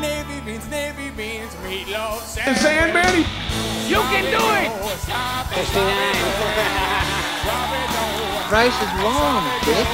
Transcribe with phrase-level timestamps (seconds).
[0.00, 3.24] Navy beans, navy beans, meatloaf, And Sandman,
[3.86, 4.70] You can do it!
[5.54, 6.32] 69.
[8.48, 9.92] Price is wrong, bitch.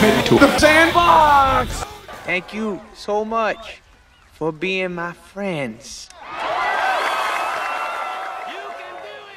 [0.00, 1.84] maybe to the sandbox.
[2.24, 3.82] Thank you so much
[4.32, 6.08] for being my friends.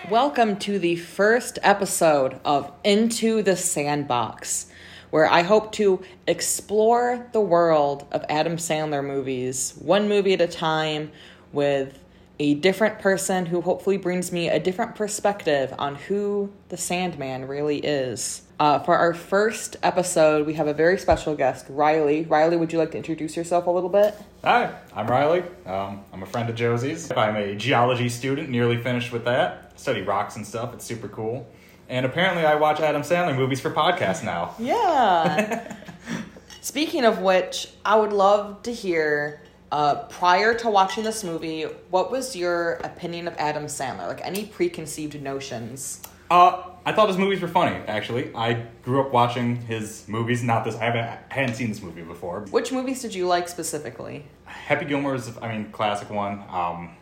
[0.10, 4.68] Welcome to the first episode of Into the Sandbox,
[5.16, 10.48] where I hope to explore the world of Adam Sandler movies, one movie at a
[10.48, 11.10] time,
[11.54, 11.98] with
[12.38, 17.78] a different person who hopefully brings me a different perspective on who the Sandman really
[17.78, 18.42] is.
[18.60, 22.26] Uh, for our first episode, we have a very special guest, Riley.
[22.26, 24.16] Riley, would you like to introduce yourself a little bit?
[24.44, 25.44] Hi, I'm Riley.
[25.66, 27.10] Um, I'm a friend of Josie's.
[27.14, 29.80] I'm a geology student, nearly finished with that.
[29.80, 30.74] Study rocks and stuff.
[30.74, 31.48] It's super cool.
[31.90, 34.56] And apparently, I watch Adam Sandler movies for podcasts now.
[34.58, 35.76] Yeah.
[36.62, 39.42] Speaking of which, I would love to hear.
[39.72, 44.08] Uh, prior to watching this movie, what was your opinion of Adam Sandler?
[44.08, 46.02] Like any preconceived notions?
[46.32, 47.76] Uh, I thought his movies were funny.
[47.88, 50.44] Actually, I grew up watching his movies.
[50.44, 50.76] Not this.
[50.76, 51.04] I haven't.
[51.04, 52.42] I hadn't seen this movie before.
[52.52, 54.26] Which movies did you like specifically?
[54.46, 55.36] Happy Gilmore's.
[55.42, 56.44] I mean, classic one.
[56.50, 56.96] Um,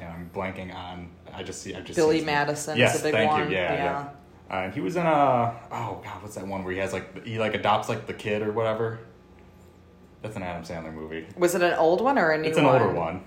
[0.00, 1.08] yeah, I'm blanking on.
[1.32, 1.74] I just see.
[1.74, 2.76] I just Billy Madison.
[2.76, 3.50] Yes, a big thank one.
[3.50, 3.56] you.
[3.56, 4.08] Yeah, yeah.
[4.50, 5.60] Uh, and he was in a.
[5.70, 8.42] Oh God, what's that one where he has like he like adopts like the kid
[8.42, 8.98] or whatever.
[10.22, 11.26] That's an Adam Sandler movie.
[11.36, 12.48] Was it an old one or a new one?
[12.50, 12.82] It's an one?
[12.82, 13.24] older one.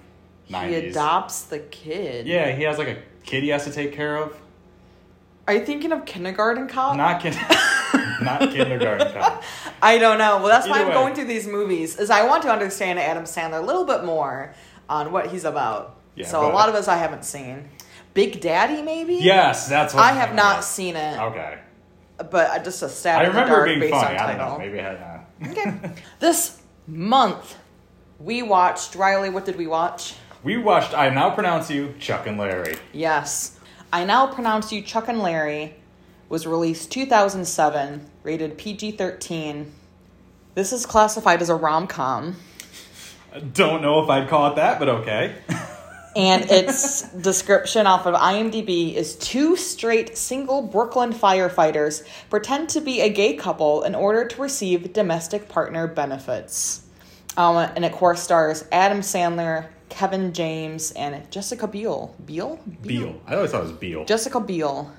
[0.48, 2.28] He adopts the kid.
[2.28, 4.40] Yeah, he has like a kid he has to take care of.
[5.48, 6.96] Are you thinking of Kindergarten Cop?
[6.96, 7.34] Not kid,
[8.22, 9.44] not kindergarten cop.
[9.82, 10.38] I don't know.
[10.38, 10.94] Well, that's why I'm way.
[10.94, 14.56] going through these movies, is I want to understand Adam Sandler a little bit more
[14.90, 15.98] on what he's about.
[16.16, 17.70] Yeah, so a lot of us I haven't seen.
[18.16, 19.16] Big Daddy, maybe.
[19.22, 20.66] Yes, that's what I have not is.
[20.66, 21.60] seen it, Okay,
[22.32, 24.18] but I just a stab I in the remember dark it being based funny.
[24.18, 24.54] on I don't title.
[24.54, 24.66] know.
[24.66, 24.96] Maybe I had.
[24.96, 25.12] Uh,
[25.52, 25.92] Okay.
[26.20, 27.56] this month,
[28.20, 29.30] we watched Riley.
[29.30, 30.16] What did we watch?
[30.44, 30.94] we watched.
[30.98, 32.78] I now pronounce you Chuck and Larry.
[32.94, 33.60] Yes,
[33.94, 35.76] I now pronounce you Chuck and Larry.
[36.30, 39.70] Was released 2007, rated PG-13.
[40.56, 42.38] This is classified as a rom-com.
[43.54, 45.36] Don't know if I'd call it that, but okay.
[46.16, 53.02] and its description off of IMDb is two straight single Brooklyn firefighters pretend to be
[53.02, 56.84] a gay couple in order to receive domestic partner benefits.
[57.38, 62.16] Um, and it core stars Adam Sandler, Kevin James, and Jessica Biel.
[62.26, 62.60] Biel?
[62.82, 63.22] Beal.
[63.28, 64.06] I always thought it was Beal.
[64.06, 64.92] Jessica Biel.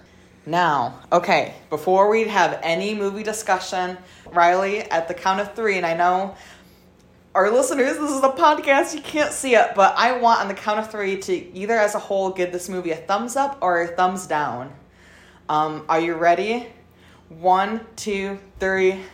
[0.45, 3.99] Now, okay, before we have any movie discussion,
[4.31, 6.37] Riley, at the count of three, and I know
[7.37, 10.55] our listeners, this is a podcast, you can't see it, but I want on the
[10.55, 13.83] count of three to either as a whole give this movie a thumbs up or
[13.83, 14.73] a thumbs down.
[15.47, 16.67] Um, are you ready?
[17.29, 19.01] One, two, three.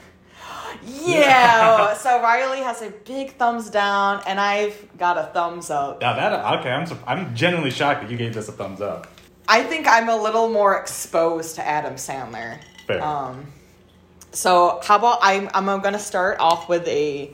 [0.85, 1.93] Yeah!
[1.95, 6.01] so Riley has a big thumbs down, and I've got a thumbs up.
[6.01, 9.07] Now that okay, I'm I'm genuinely shocked that you gave this a thumbs up.
[9.47, 12.59] I think I'm a little more exposed to Adam Sandler.
[12.87, 13.03] Fair.
[13.03, 13.47] Um,
[14.33, 17.33] so how about I'm I'm gonna start off with a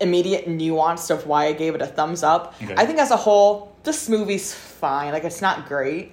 [0.00, 2.54] immediate nuance of why I gave it a thumbs up.
[2.62, 2.74] Okay.
[2.76, 5.12] I think as a whole, this movie's fine.
[5.12, 6.12] Like it's not great.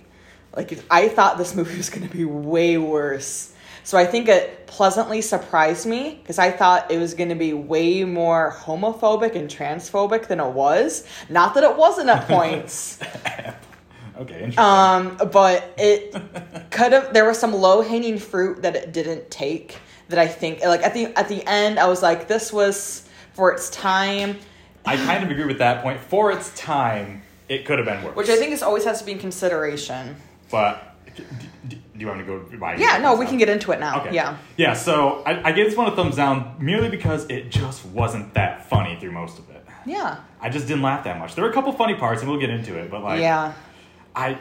[0.56, 3.53] Like I thought this movie was gonna be way worse.
[3.84, 7.53] So I think it pleasantly surprised me because I thought it was going to be
[7.53, 11.06] way more homophobic and transphobic than it was.
[11.30, 13.00] Not that it wasn't at points.
[14.18, 14.59] Okay, interesting.
[14.59, 16.16] Um, but it
[16.72, 17.14] could have.
[17.14, 19.80] There was some low hanging fruit that it didn't take.
[20.09, 23.08] That I think, like at the at the end, I was like, this was
[23.41, 24.38] for its time,
[24.85, 26.00] I kind of agree with that point.
[26.00, 28.16] For its time, it could have been worse.
[28.16, 30.16] which I think is always has to be in consideration.
[30.52, 31.24] But d-
[31.68, 32.57] d- do you want me to go?
[32.59, 34.02] by Yeah, no, we can get into it now.
[34.02, 34.13] Okay.
[34.13, 37.84] Yeah, Yeah, so I, I gave this one a thumbs down merely because it just
[37.84, 39.66] wasn't that funny through most of it.
[39.88, 41.34] yeah, I just didn't laugh that much.
[41.34, 43.53] There were a couple funny parts, and we'll get into it, but like, yeah.
[44.16, 44.38] I,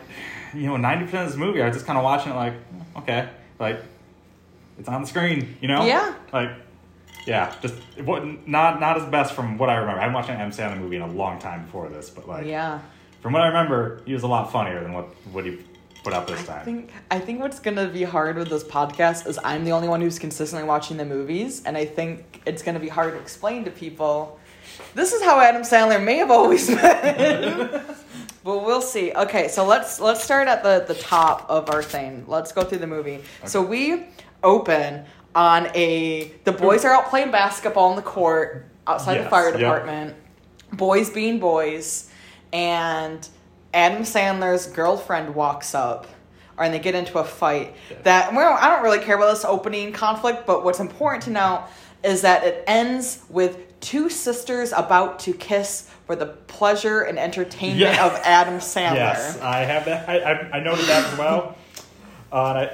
[0.52, 2.52] you know, 90% of this movie, I was just kind of watching it like,
[2.98, 3.80] okay, like,
[4.78, 5.86] it's on the screen, you know?
[5.86, 6.12] Yeah.
[6.34, 6.50] Like,
[7.26, 9.98] yeah, just, it wasn't, not, not as best from what I remember.
[10.00, 10.50] I haven't watched an M.
[10.50, 12.80] Sandler movie in a long time before this, but like, Yeah.
[13.20, 15.58] from what I remember, he was a lot funnier than what, what he
[16.02, 16.64] put out this I time.
[16.64, 20.00] think I think what's gonna be hard with this podcast is I'm the only one
[20.00, 23.70] who's consistently watching the movies, and I think it's gonna be hard to explain to
[23.70, 24.38] people.
[24.94, 26.76] This is how Adam Sandler may have always been.
[28.44, 29.12] but we'll see.
[29.12, 32.24] Okay, so let's let's start at the the top of our thing.
[32.26, 33.20] Let's go through the movie.
[33.44, 34.06] So we
[34.42, 35.04] open
[35.34, 39.50] on a the boys are out playing basketball in the court outside the Yes, fire
[39.50, 39.58] yep.
[39.58, 40.16] department.
[40.72, 42.10] Boys being boys,
[42.52, 43.26] and
[43.74, 46.06] Adam Sandler's girlfriend walks up.
[46.58, 47.74] and they get into a fight.
[48.02, 51.64] That well, I don't really care about this opening conflict, but what's important to note
[52.04, 57.80] is that it ends with two sisters about to kiss for the pleasure and entertainment
[57.80, 58.04] Yeah.
[58.06, 58.94] of Adam Sandler.
[58.94, 60.06] Yes, I have that.
[60.08, 61.56] I, I, I noted that as well.
[62.30, 62.66] Uh,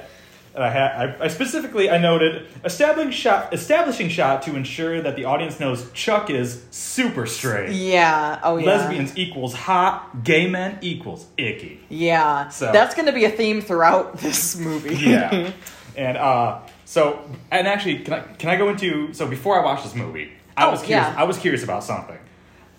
[0.57, 5.15] and I, ha- I, I specifically I noted establishing shot, establishing shot to ensure that
[5.15, 7.71] the audience knows Chuck is super straight.
[7.71, 8.39] Yeah.
[8.43, 8.65] Oh yeah.
[8.65, 11.79] Lesbians equals hot, gay men equals icky.
[11.89, 12.49] Yeah.
[12.49, 14.95] So- That's going to be a theme throughout this movie.
[14.95, 15.51] Yeah.
[15.95, 19.83] and uh, so, and actually, can I can I go into so before I watched
[19.83, 21.05] this movie, I Oh, was curious.
[21.07, 21.15] yeah.
[21.15, 22.17] I was curious about something.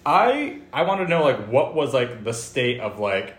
[0.04, 3.34] I I wanted to know like what was like the state of like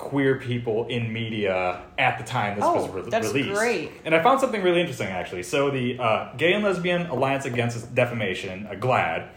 [0.00, 3.54] queer people in media at the time this Oh, was re- that's released.
[3.58, 3.92] great.
[4.06, 5.42] And I found something really interesting actually.
[5.42, 9.28] So the uh, Gay and Lesbian Alliance Against Defamation, uh, GLAAD,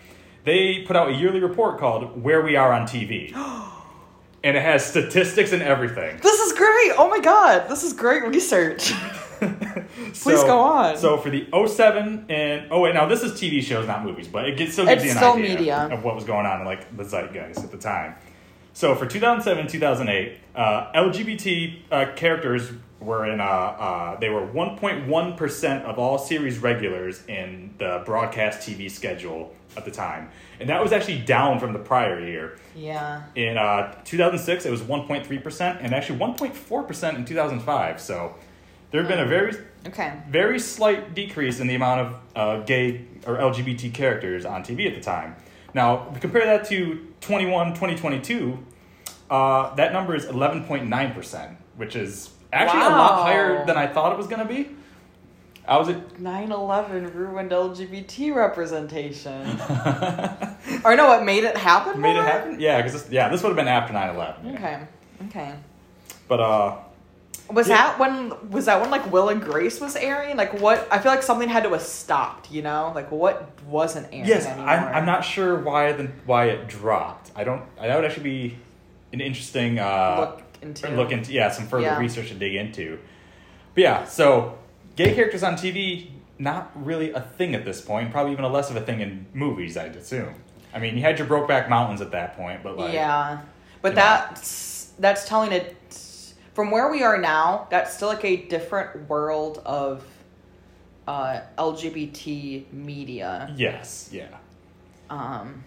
[0.46, 3.34] they put out a yearly report called "Where We Are on TV."
[4.46, 6.18] And it has statistics and everything.
[6.22, 6.92] This is great.
[6.98, 7.70] Oh my god.
[7.70, 8.92] This is great research.
[9.40, 10.98] Please So- go on.
[10.98, 14.48] So for the 07 and oh wait, now this is TV shows, not movies, but
[14.50, 15.78] it gets, still gives It's you an idea media.
[15.92, 18.16] of what was going on in like the zeitgeist at the time.
[18.74, 25.38] So for 2007, 2008, uh, LGBT uh, characters were in uh, uh, they were 1.1
[25.38, 30.30] percent of all series regulars in the broadcast TV schedule at the time,
[30.60, 32.58] and that was actually down from the prior year.
[32.76, 33.24] yeah.
[33.36, 38.00] In uh, 2006, it was 1.3 percent, and actually 1.4 percent in 2005.
[38.00, 38.36] So
[38.92, 39.54] there had been a very
[39.86, 40.14] Okay.
[40.30, 44.96] very slight decrease in the amount of uh, gay or LGBT characters on TV at
[44.96, 45.36] the time.
[45.74, 48.60] Now, compare that to 21, 2022,
[49.30, 54.18] uh, that number is 11.9%, which is actually a lot higher than I thought it
[54.18, 54.70] was going to be.
[55.66, 59.42] I was at 9/11 ruined LGBT representation.
[60.84, 62.02] or no, it made it happen.
[62.02, 62.60] made it happen.
[62.60, 64.56] Yeah, because yeah, this would have been after 9/11.
[64.56, 64.80] Okay.
[65.28, 65.54] Okay.
[66.28, 66.80] But uh,
[67.52, 67.76] Was Yeah.
[67.78, 70.38] that when was that when like Will and Grace was airing?
[70.38, 70.88] Like what?
[70.92, 72.50] I feel like something had to have stopped.
[72.52, 74.70] You know, like what wasn't airing yes, anymore?
[74.70, 77.32] I'm, I'm not sure why the why it dropped.
[77.36, 77.64] I don't.
[77.78, 78.58] That would actually be
[79.12, 82.00] an interesting uh, Look into- look into yeah some further Yeah.
[82.00, 82.98] research to dig into.
[83.76, 84.58] But yeah, so
[84.96, 88.12] gay characters on TV not really a thing at this point.
[88.12, 90.34] Probably even a less of a thing in movies, I'd assume.
[90.74, 93.40] I mean, you had your Brokeback Mountains at that point, but like yeah,
[93.82, 94.02] but you know.
[94.02, 95.76] that's that's telling it
[96.54, 97.68] from where we are now.
[97.70, 100.04] That's still like a different world of
[101.08, 103.54] uh, LGBT media.
[103.58, 104.28] yes, yeah.
[105.10, 105.64] Um,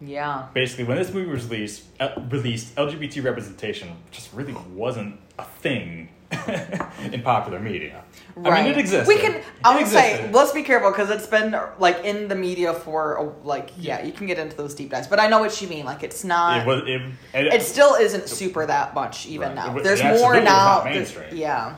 [0.00, 0.48] yeah.
[0.54, 6.08] Basically, when this movie was released, uh, released LGBT representation just really wasn't a thing
[7.12, 8.04] in popular media.
[8.44, 9.08] I mean, it existed.
[9.08, 9.42] We can.
[9.64, 13.70] I would say let's be careful because it's been like in the media for like
[13.76, 15.84] yeah, you can get into those deep dives, but I know what you mean.
[15.84, 16.60] Like it's not.
[16.60, 16.82] It was.
[16.86, 17.02] It,
[17.34, 19.54] it, it still isn't super that much even Right.
[19.56, 19.78] now.
[19.80, 20.42] There's more now.
[20.44, 21.36] not There- mainstream.
[21.36, 21.74] yeah.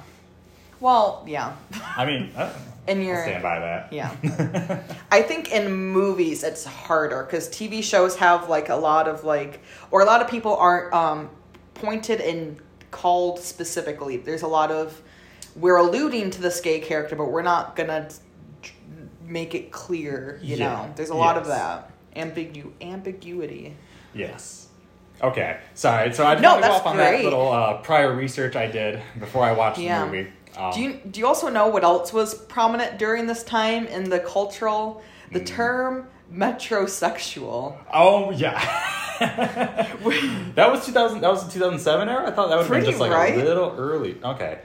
[0.80, 1.54] Well, yeah.
[1.96, 2.52] I mean, I know.
[2.88, 3.92] In I'll your stand by that.
[3.92, 4.82] yeah.
[5.12, 9.60] I think in movies it's harder because TV shows have like a lot of like,
[9.92, 11.30] or a lot of people aren't um,
[11.74, 12.56] pointed and
[12.92, 14.16] called specifically.
[14.18, 15.02] There's a lot of
[15.56, 18.08] we're alluding to this gay character, but we're not gonna
[19.26, 20.38] make it clear.
[20.42, 20.68] You Yeah.
[20.68, 23.76] know, there's a lot of that ambigu ambiguity.
[24.14, 24.68] Yes.
[25.22, 25.56] Okay.
[25.74, 26.12] Sorry.
[26.12, 27.16] So I just No, want to go that's off on great.
[27.18, 30.00] that little uh, prior research I did before I watched Yeah.
[30.00, 30.28] the movie.
[30.56, 34.10] Um, Do you do you also know what else was prominent during this time in
[34.10, 35.02] the cultural?
[35.32, 35.46] The Mm.
[35.46, 37.76] term metrosexual.
[37.92, 38.60] Oh yeah.
[40.54, 41.20] that was 2000.
[41.20, 42.26] That was the 2007 era.
[42.26, 43.34] I thought that would have been just like right.
[43.34, 44.16] a little early.
[44.22, 44.60] Okay.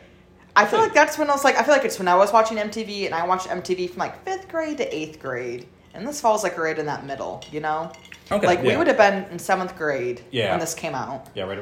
[0.56, 2.34] I feel like that's when I was like, I feel like it's when I was
[2.34, 5.68] watching MTV and I watched MTV from like fifth grade to eighth grade.
[5.94, 7.92] And this falls like right in that middle, you know?
[8.32, 10.52] Okay, Like we would have been in seventh grade Yeah.
[10.52, 11.28] when this came out.
[11.36, 11.44] Yeah.
[11.44, 11.60] Right.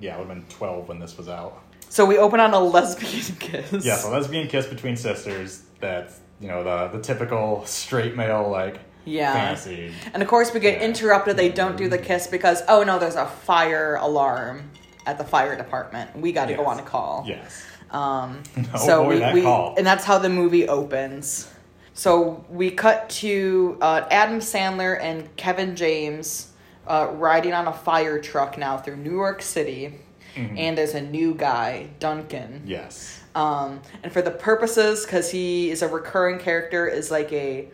[0.00, 0.16] Yeah.
[0.16, 1.62] I would have been 12 when this was out.
[1.88, 3.84] So we open on a lesbian kiss.
[3.84, 3.96] Yeah.
[3.96, 5.62] So lesbian kiss between sisters.
[5.80, 9.32] That's you know the the typical straight male like Yeah.
[9.32, 9.92] fantasy.
[10.12, 10.86] And of course we get Yeah.
[10.86, 11.36] interrupted.
[11.38, 14.70] They don't do the kiss because, oh no, there's a fire alarm
[15.06, 16.14] at the fire department.
[16.18, 17.24] We got to go on a call.
[17.26, 17.64] Yes.
[17.90, 18.42] Um,
[18.74, 19.74] Oh so boy, we, that we call.
[19.78, 21.48] and that's how the movie opens.
[21.94, 26.52] So we cut to uh, Adam Sandler and Kevin James
[26.86, 30.00] uh, riding on a fire truck now through New York City,
[30.36, 30.58] Mm-hmm.
[30.58, 32.62] and there's a new guy, Duncan.
[32.66, 33.20] Yes.
[33.34, 37.68] Um, and for the purposes, because he is a recurring character, is like a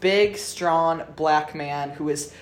[0.00, 2.32] big, strong black man who is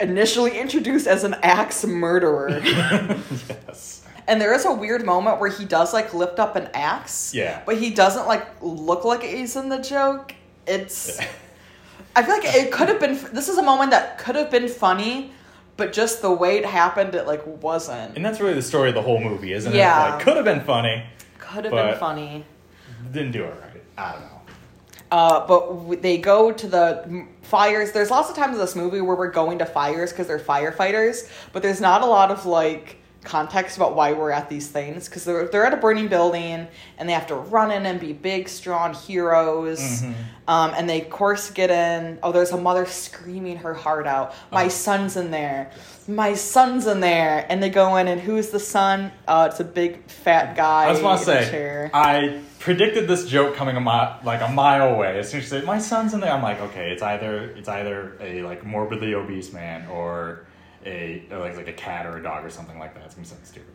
[0.00, 2.60] initially introduced as an axe murderer.
[2.64, 4.06] yes.
[4.26, 7.34] And there is a weird moment where he does like lift up an axe.
[7.34, 7.62] Yeah.
[7.66, 10.34] But he doesn't like look like he's in the joke.
[10.66, 11.20] It's.
[12.16, 13.18] I feel like it could have been.
[13.32, 15.32] This is a moment that could have been funny,
[15.76, 18.16] but just the way it happened, it like wasn't.
[18.16, 20.06] And that's really the story of the whole movie, isn't Yeah.
[20.06, 20.10] it?
[20.12, 21.02] Like, could have been funny.
[21.38, 22.44] Could have been funny.
[23.12, 23.82] Didn't do it right.
[23.98, 24.33] I don't know.
[25.14, 27.92] Uh, but w- they go to the m- fires.
[27.92, 31.28] There's lots of times in this movie where we're going to fires because they're firefighters,
[31.52, 35.24] but there's not a lot of like context about why we're at these things because
[35.24, 36.66] they're they're at a burning building
[36.98, 40.02] and they have to run in and be big, strong heroes.
[40.48, 42.18] Um, and they of course get in.
[42.24, 44.34] Oh, there's a mother screaming her heart out.
[44.50, 45.70] My son's in there.
[46.08, 47.46] My son's in there.
[47.48, 49.12] And they go in and who's the son?
[49.28, 50.88] Uh, it's a big fat guy.
[50.88, 51.90] I just want to say, chair.
[51.94, 55.18] I predicted this joke coming a mile, like a mile away.
[55.18, 57.68] As soon as she said, "My son's in there," I'm like, okay, it's either it's
[57.68, 60.46] either a like morbidly obese man or
[60.86, 63.04] a or like like a cat or a dog or something like that.
[63.04, 63.74] It's gonna be something stupid.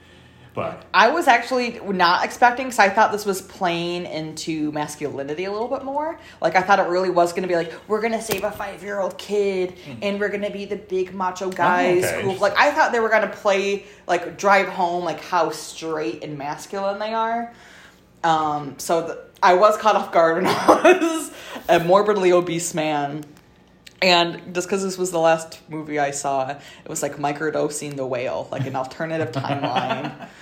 [0.55, 5.51] But I was actually not expecting because I thought this was playing into masculinity a
[5.51, 6.19] little bit more.
[6.41, 8.51] Like I thought it really was going to be like we're going to save a
[8.51, 12.10] five year old kid and we're going to be the big macho guys.
[12.10, 12.15] Hmm.
[12.15, 12.22] okay.
[12.24, 16.24] Who, like I thought they were going to play like drive home like how straight
[16.24, 17.53] and masculine they are.
[18.24, 21.32] Um, so the, I was caught off guard when I was
[21.68, 23.26] a morbidly obese man.
[24.02, 28.06] And just because this was the last movie I saw, it was like microdosing the
[28.06, 30.30] whale, like an alternative timeline.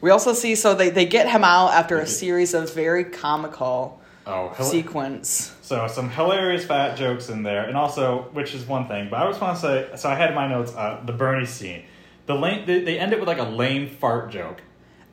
[0.00, 4.00] We also see so they, they get him out after a series of very comical
[4.26, 5.54] oh, hila- sequence.
[5.62, 9.08] so some hilarious fat jokes in there, and also which is one thing.
[9.10, 11.84] But I just want to say, so I had my notes uh, the Bernie scene.
[12.26, 14.60] The lame, they, they end it with like a lame fart joke.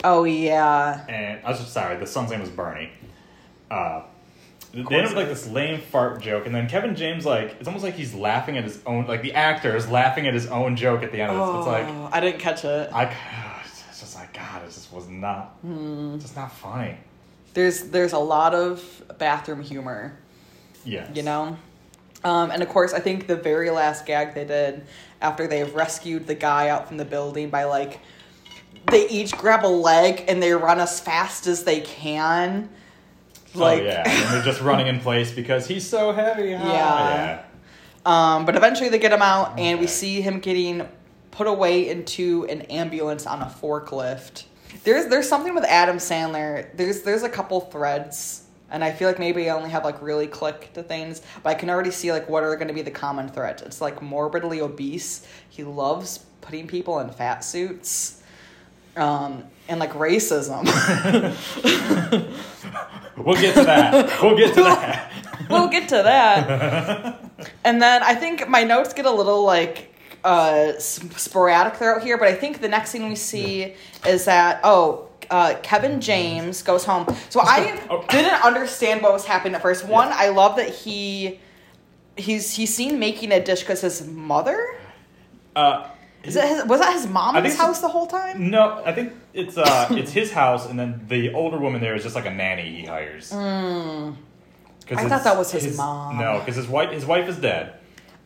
[0.04, 2.90] Oh yeah, and I was just sorry, the son's name was Bernie.
[3.72, 4.04] Uh,
[4.74, 7.68] they end up with like this lame fart joke, and then Kevin James like it's
[7.68, 10.76] almost like he's laughing at his own like the actor is laughing at his own
[10.76, 11.58] joke at the end of it.
[11.60, 12.90] It's like Oh, I didn't catch it.
[12.92, 13.06] I
[13.90, 16.16] it's just like God, it just was not Hmm.
[16.16, 16.98] it's just not funny.
[17.54, 20.18] There's there's a lot of bathroom humor.
[20.86, 21.56] Yeah, you know
[22.26, 24.86] um, and of course i think the very last gag they did
[25.22, 28.00] after they've rescued the guy out from the building by like
[28.92, 32.70] they each grab a leg and they run as fast as they can
[33.56, 36.56] like oh yeah, and they're just running in place because he's so heavy.
[36.56, 37.44] Ah, Yeah.
[38.06, 40.88] um, but eventually they get him out and we see him getting
[41.32, 44.44] put away into an ambulance on a forklift
[44.84, 49.20] there's there's something with adam sandler there's there's a couple threads and I feel like
[49.20, 52.28] maybe I only have like really click to things, but I can already see like
[52.28, 53.62] what are going to be the common threads.
[53.62, 55.28] It's like morbidly obese.
[55.48, 58.23] He loves putting people in fat suits,
[58.96, 60.64] um, and like racism.
[63.16, 64.22] We'll get to that.
[64.22, 65.12] We'll get to that.
[65.50, 67.24] we'll get to that.
[67.64, 72.28] and then I think my notes get a little like uh, sporadic throughout here, but
[72.28, 75.10] I think the next thing we see is that oh.
[75.30, 77.08] Uh, Kevin James goes home.
[77.30, 78.06] So I Oh.
[78.10, 79.88] didn't understand what was happening at first.
[79.88, 81.40] One, I love that he
[82.18, 84.76] he's he's seen making a dish because his mother
[85.56, 85.88] Uh,
[86.24, 88.50] is it his, was that his mom I his house the whole time?
[88.50, 92.04] No, I think it's uh it's his house, and then the older woman there is
[92.04, 93.32] just like a nanny he hires.
[93.32, 94.16] Mm.
[94.92, 96.18] I thought that was his mom.
[96.18, 97.74] No, because his wife his wife is dead.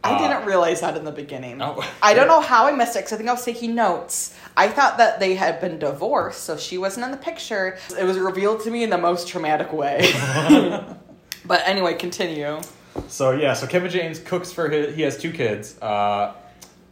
[0.03, 1.61] I Uh, didn't realize that in the beginning.
[1.61, 1.83] Oh.
[2.01, 4.35] I don't know how I missed it because I think I was taking notes.
[4.55, 7.77] I thought that they had been divorced, so she wasn't in the picture.
[7.99, 10.11] It was revealed to me in the most traumatic way.
[11.45, 12.59] but anyway, continue.
[13.07, 14.95] So yeah, so Kevin James cooks for his.
[14.95, 15.79] He has two kids.
[15.81, 16.33] Uh,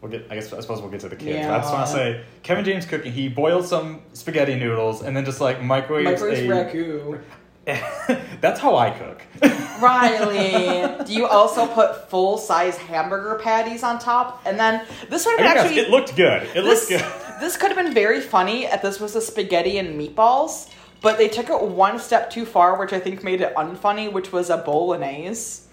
[0.02, 0.28] we'll get.
[0.30, 1.48] I guess I suppose we'll get to the kids.
[1.48, 3.12] I just want to say Kevin James cooking.
[3.12, 6.48] He boils some spaghetti noodles and then just like microwaves a.
[6.48, 7.22] ragu.
[8.42, 9.24] That's how I cook.
[9.82, 14.44] Riley, do you also put full size hamburger patties on top?
[14.46, 16.44] And then this would have actually it looked good.
[16.44, 17.40] It this, looked good.
[17.40, 20.72] this could have been very funny if this was a spaghetti and meatballs,
[21.02, 24.32] but they took it one step too far, which I think made it unfunny, which
[24.32, 25.64] was a bolognese.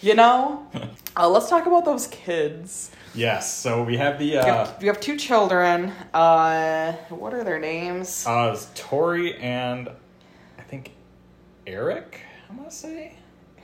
[0.00, 0.66] You know?
[1.14, 2.90] Uh, let's talk about those kids.
[3.14, 3.52] Yes.
[3.56, 4.30] So we have the.
[4.30, 5.92] We Uh, have, we have two children.
[6.14, 8.24] Uh, what are their names?
[8.26, 9.88] uh, it's Tori and
[10.58, 10.92] I think
[11.66, 12.20] Eric.
[12.48, 13.14] I'm gonna say.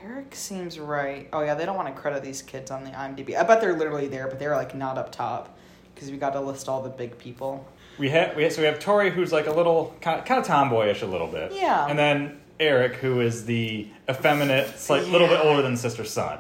[0.05, 1.29] Eric seems right.
[1.33, 3.37] Oh yeah, they don't want to credit these kids on the IMDb.
[3.37, 5.57] I bet they're literally there, but they're like not up top
[5.95, 7.67] because we got to list all the big people.
[7.99, 10.39] We have we have, so we have Tori who's like a little kind of, kind
[10.41, 11.53] of tomboyish a little bit.
[11.55, 11.87] Yeah.
[11.89, 16.39] And then Eric who is the effeminate, like a little bit older than sister son.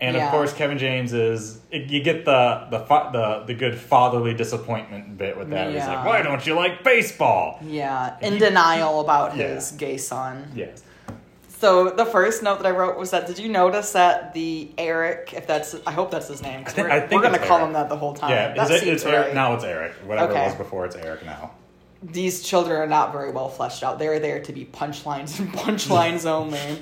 [0.00, 0.26] And Yeah.
[0.26, 2.78] of course Kevin James is you get the the
[3.12, 5.70] the the good fatherly disappointment bit with that.
[5.72, 9.78] He's like, "Why don't you like baseball?" Yeah, in denial about his Yeah.
[9.78, 10.50] gay son.
[10.54, 10.82] Yes.
[11.58, 15.32] So the first note that I wrote was that did you notice that the Eric,
[15.34, 17.56] if that's I hope that's his name, I think- we're, I think we're gonna call
[17.58, 17.68] Eric.
[17.68, 18.30] him that the whole time.
[18.30, 19.34] yeah, it, it's Eric right.
[19.34, 19.92] now it's Eric.
[20.04, 20.42] Whatever Okay.
[20.42, 21.52] it was before it's Eric now.
[22.12, 23.98] These children are not very well fleshed out.
[23.98, 26.78] They're there to be punchlines and punchlines only.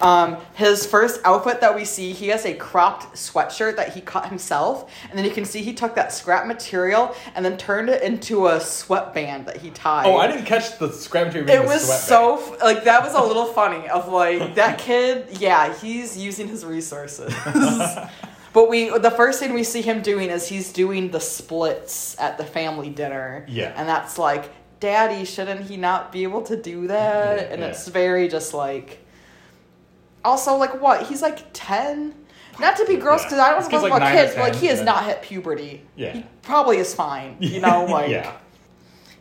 [0.00, 4.28] Um, his first outfit that we see, he has a cropped sweatshirt that he cut
[4.28, 8.02] himself, and then you can see he took that scrap material and then turned it
[8.02, 10.06] into a sweatband that he tied.
[10.06, 11.50] Oh, I didn't catch the scrap material.
[11.50, 13.88] It was so f- like that was a little funny.
[13.88, 17.34] Of like that kid, yeah, he's using his resources.
[18.52, 22.38] but we, the first thing we see him doing is he's doing the splits at
[22.38, 23.44] the family dinner.
[23.48, 23.74] Yeah.
[23.76, 24.50] and that's like,
[24.84, 27.38] Daddy, shouldn't he not be able to do that?
[27.38, 27.68] Yeah, and yeah.
[27.68, 28.98] it's very just like.
[30.22, 31.06] Also, like what?
[31.06, 32.14] He's like ten.
[32.60, 33.28] Not to be gross, Yeah.
[33.28, 34.84] because I don't This know kid's like about kids, but like he has yeah.
[34.84, 35.82] not hit puberty.
[35.96, 36.12] Yeah.
[36.12, 37.38] he probably is fine.
[37.40, 38.36] You know, like yeah.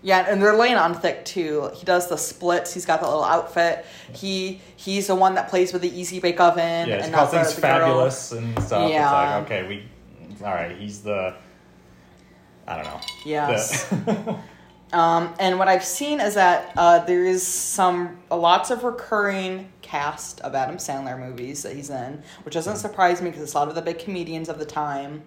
[0.02, 1.72] yeah, and they're laying on thick too.
[1.76, 2.74] He does the splits.
[2.74, 3.86] He's got the little outfit.
[4.12, 6.90] He he's the one that plays with the easy bake oven.
[6.90, 7.80] Yeah, and calls things the girl.
[7.80, 8.92] fabulous and stuff.
[8.92, 9.06] Yeah.
[9.06, 10.46] It's like, okay, we.
[10.46, 11.34] All right, he's the.
[12.68, 13.00] I don't know.
[13.26, 13.88] Yes.
[13.90, 14.36] The-
[14.94, 20.40] Um, and what I've seen is that uh, there is some lots of recurring cast
[20.42, 23.68] of Adam Sandler movies that he's in, which doesn't surprise me because it's a lot
[23.70, 25.24] of the big comedians of the time.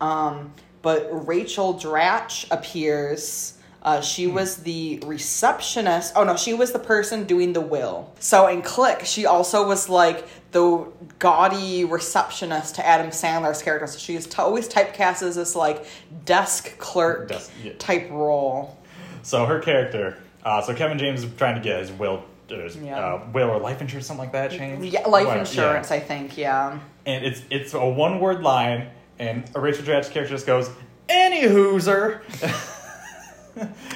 [0.00, 0.52] Um,
[0.82, 3.58] but Rachel Dratch appears.
[3.82, 6.14] Uh, she was the receptionist.
[6.16, 8.12] Oh no, she was the person doing the will.
[8.18, 10.86] So in Click, she also was like the
[11.18, 13.86] gaudy receptionist to Adam Sandler's character.
[13.86, 15.84] So she is t- always typecast as this like
[16.24, 17.72] desk clerk Desk- yeah.
[17.78, 18.78] type role.
[19.24, 20.16] So her character.
[20.44, 22.98] Uh, so Kevin James is trying to get his will, uh, his, Yeah.
[22.98, 24.92] uh, will or life insurance, something like that, changed.
[24.92, 25.96] Yeah, life Whatever, insurance, yeah.
[25.96, 26.36] I think.
[26.38, 26.78] Yeah.
[27.06, 28.88] And it's it's a one word line,
[29.18, 30.70] and Rachel Dratch's character just goes,
[31.08, 32.20] "Any hooser."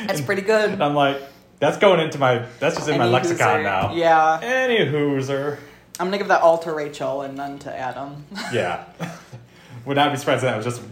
[0.06, 0.70] That's pretty good.
[0.70, 1.20] And I'm like,
[1.58, 2.44] that's going into my.
[2.60, 3.62] That's just in my lexicon hooser.
[3.64, 3.92] now.
[3.94, 4.38] Yeah.
[4.42, 5.58] Any hooser.
[6.00, 8.24] I'm gonna give that all to Rachel and none to Adam.
[8.52, 8.84] Yeah.
[9.84, 10.82] Would not be surprised if that was just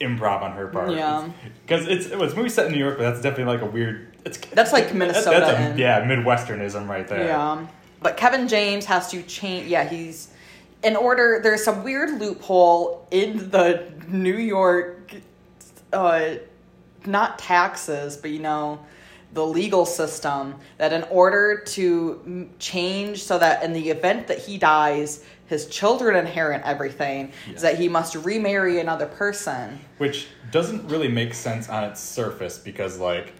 [0.00, 0.92] improv on her part.
[0.92, 1.28] Yeah.
[1.66, 4.16] Because it's it was movie set in New York, but that's definitely like a weird.
[4.24, 7.26] It's That's like Minnesota That's a, yeah, Midwesternism right there.
[7.26, 7.66] Yeah.
[8.00, 9.68] But Kevin James has to change.
[9.68, 10.28] Yeah, he's
[10.82, 11.40] in order.
[11.42, 15.14] There's some weird loophole in the New York,
[15.92, 16.34] uh,
[17.06, 18.80] not taxes, but you know,
[19.32, 24.58] the legal system that in order to change so that in the event that he
[24.58, 29.80] dies, his children inherit everything, is that he must remarry another person.
[29.98, 33.32] Which doesn't really make sense on its surface because like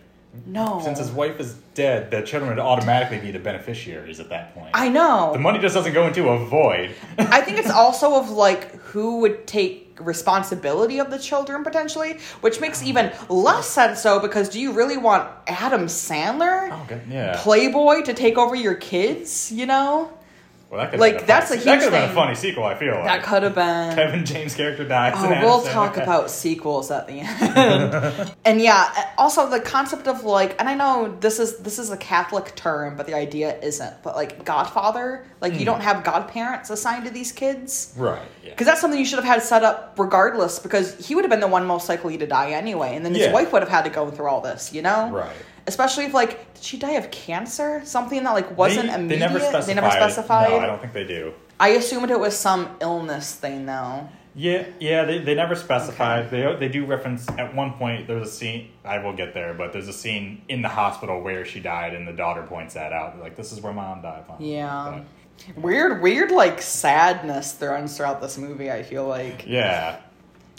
[0.47, 0.81] No.
[0.83, 4.71] since his wife is dead, the children would automatically be the beneficiaries at that point.
[4.75, 5.31] I know.
[5.33, 6.95] the money just doesn't go into a void.
[7.19, 12.61] I think it's also of like who would take responsibility of the children potentially, which
[12.61, 17.01] makes even less sense So, because do you really want Adam Sandler, Oh.
[17.11, 17.35] Yeah.
[17.43, 19.51] Playboy, to take over your kids?
[19.51, 20.13] You know,
[20.71, 22.65] Well, that could Like, that's funny, a that could have been a funny sequel.
[22.65, 23.95] I feel like that could have been.
[23.95, 25.15] Kevin James' character dies.
[25.17, 28.35] Oh, we'll talk about sequels at the end.
[28.45, 31.97] and yeah, also the concept of like, and I know this is this is a
[31.97, 34.03] Catholic term, but the idea isn't.
[34.03, 35.59] But like Godfather, like Hmm.
[35.61, 37.95] you don't have godparents assigned to these kids.
[37.97, 38.21] right.
[38.45, 38.51] Yeah.
[38.51, 41.41] Because that's something you should have had set up regardless, because he would have been
[41.41, 43.33] the one most likely to die anyway, and then his Yeah.
[43.33, 45.11] wife would have had to go through all this, you know?
[45.11, 45.31] Right.
[45.69, 47.83] Especially if like, did she die of cancer?
[47.85, 49.09] Something that like wasn't they, immediate.
[49.09, 49.67] They never specified.
[49.67, 50.51] They never specified.
[50.51, 51.35] No, I don't think they do.
[51.61, 54.09] I assumed it was some illness thing though.
[54.35, 56.31] Yeah, yeah, they, they never specified.
[56.31, 58.07] They they do reference at one point.
[58.07, 58.71] There's a scene.
[58.85, 62.07] I will get there, but there's a scene in the hospital where she died, and
[62.07, 63.19] the daughter points that out.
[63.19, 64.25] Like this is where mom died.
[64.29, 64.41] Mom.
[64.41, 65.03] Yeah.
[65.57, 68.71] Weird, weird like sadness runs throughout this movie.
[68.71, 69.45] I feel like.
[69.47, 70.01] Yeah.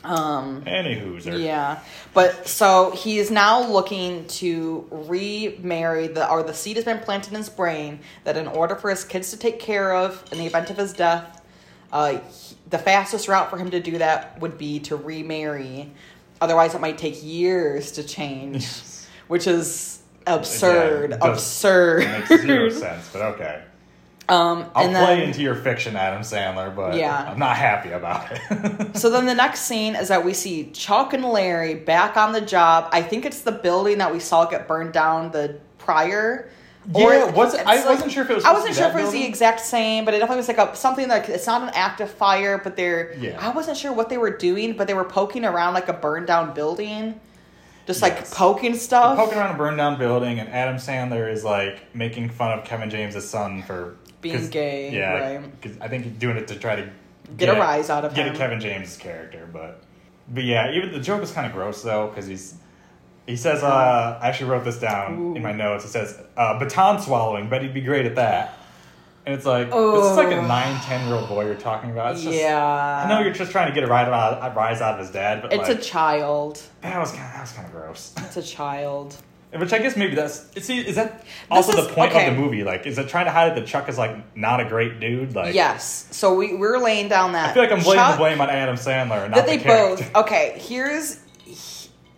[0.04, 0.64] Um.
[0.66, 1.42] Any hooser.
[1.42, 1.80] Yeah,
[2.14, 7.34] but so he is now looking to remarry the or the seed has been planted
[7.34, 10.46] in his brain that in order for his kids to take care of in the
[10.46, 11.42] event of his death,
[11.92, 15.92] uh, he- the fastest route for him to do that would be to remarry.
[16.40, 18.66] Otherwise, it might take years to change,
[19.28, 21.12] which is absurd.
[21.12, 22.04] Yeah, absurd.
[22.06, 23.64] Makes zero sense, but okay.
[24.30, 27.30] Um, I'll and play into your fiction, Adam Sandler, but Yeah.
[27.32, 28.96] I'm not happy about it.
[28.98, 32.42] So then the next scene is that we see Chuck and Larry back on the
[32.42, 32.90] job.
[32.92, 36.50] I think it's the building that we saw get burned down the prior.
[36.94, 39.02] Yeah, was it- it's I wasn't sure if it was I wasn't sure if it
[39.02, 41.70] was the exact same, but it definitely was like a something like it's not an
[41.74, 43.14] active fire, but they're.
[43.20, 43.38] Yeah.
[43.40, 46.28] I wasn't sure what they were doing, but they were poking around like a burned
[46.28, 47.20] down building,
[47.86, 48.34] just like Yes.
[48.34, 49.18] poking stuff.
[49.18, 52.90] Poking around a burned down building, and Adam Sandler is like making fun of Kevin
[52.90, 55.62] James' son for Being gay, Yeah, right.
[55.62, 56.90] because I think doing it to try to
[57.38, 58.34] Get a rise out of get him.
[58.36, 59.82] a Kevin James character, but
[60.28, 62.56] but yeah, even the joke is kind of gross though because he's
[63.28, 65.86] he says uh, I actually wrote this down in my notes.
[65.86, 67.48] It says uh, baton swallowing.
[67.50, 68.56] Bet he'd be great at that.
[69.28, 70.48] And it's like this is like a Oh.
[70.48, 72.14] nine, ten year old boy you're talking about.
[72.14, 74.82] It's just, yeah, I know you're just trying to get a rise out, a rise
[74.82, 76.60] out of his dad, but It's like, a child.
[76.82, 78.14] that was kind of, that was kind of gross.
[78.18, 79.16] It's a child.
[79.58, 82.28] Which I guess maybe that's see is that also is- the point okay.
[82.28, 82.64] of the movie?
[82.64, 85.34] Like, is it trying to hide that Chuck is like not a great dude?
[85.34, 86.08] Like, yes.
[86.12, 87.50] So we we're laying down that.
[87.50, 89.64] I feel like I'm laying the blame on Adam Sandler, and not that they the
[89.66, 91.20] both okay here's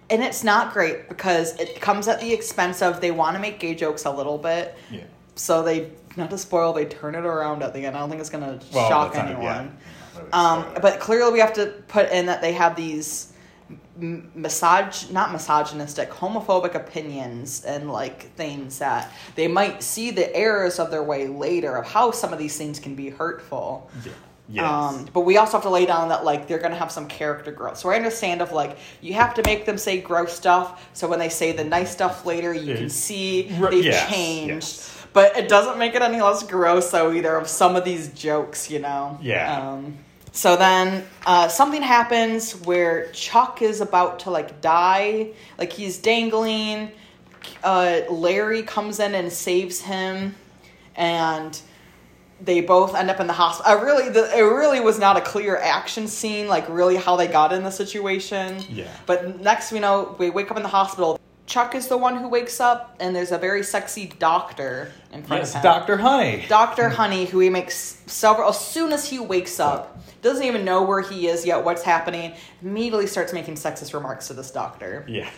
[0.10, 3.60] and it's not great because it comes at the expense of they want to make
[3.60, 5.04] gay jokes a little bit Yeah.
[5.36, 8.20] so they not to spoil they turn it around at the end i don't think
[8.20, 9.78] it's gonna Well, shock that's not- anyone
[10.14, 10.22] yeah.
[10.34, 13.31] um, but clearly we have to put in that they have these
[14.00, 20.80] m- massage not misogynistic homophobic opinions and like things that they might see the errors
[20.80, 24.12] of their way later of how some of these things can be hurtful Yeah.
[24.50, 24.66] Yes.
[24.66, 27.52] um, but we also have to lay down that like they're gonna have some character
[27.54, 27.78] growth.
[27.78, 31.20] So I understand of like you have to make them say gross stuff, so when
[31.20, 34.50] they say the nice stuff later, you can see they've yes, changed.
[34.50, 35.06] yes.
[35.14, 38.70] But it doesn't make it any less gross though either of some of these jokes,
[38.70, 39.18] you know.
[39.22, 39.58] Yeah.
[39.72, 39.98] Um,
[40.32, 46.92] so then uh, something happens where Chuck is about to like die, like he's dangling.
[47.64, 50.36] Uh, Larry comes in and saves him,
[50.96, 51.60] and
[52.40, 53.72] they both end up in the hospital.
[53.72, 57.28] I really, the, it really was not a clear action scene, like really how they
[57.28, 58.64] got in the situation.
[58.70, 58.88] Yeah.
[59.06, 61.20] But next, we know we wake up in the hospital.
[61.52, 65.42] Chuck is the one who wakes up, and there's a very sexy doctor in front
[65.42, 65.64] yes, of him.
[65.64, 66.46] Doctor Honey.
[66.48, 68.48] Doctor Honey, who he makes several.
[68.48, 72.36] As soon as he wakes up, doesn't even know where he is yet, what's happening.
[72.62, 75.04] Immediately starts making sexist remarks to this doctor.
[75.10, 75.30] Yeah.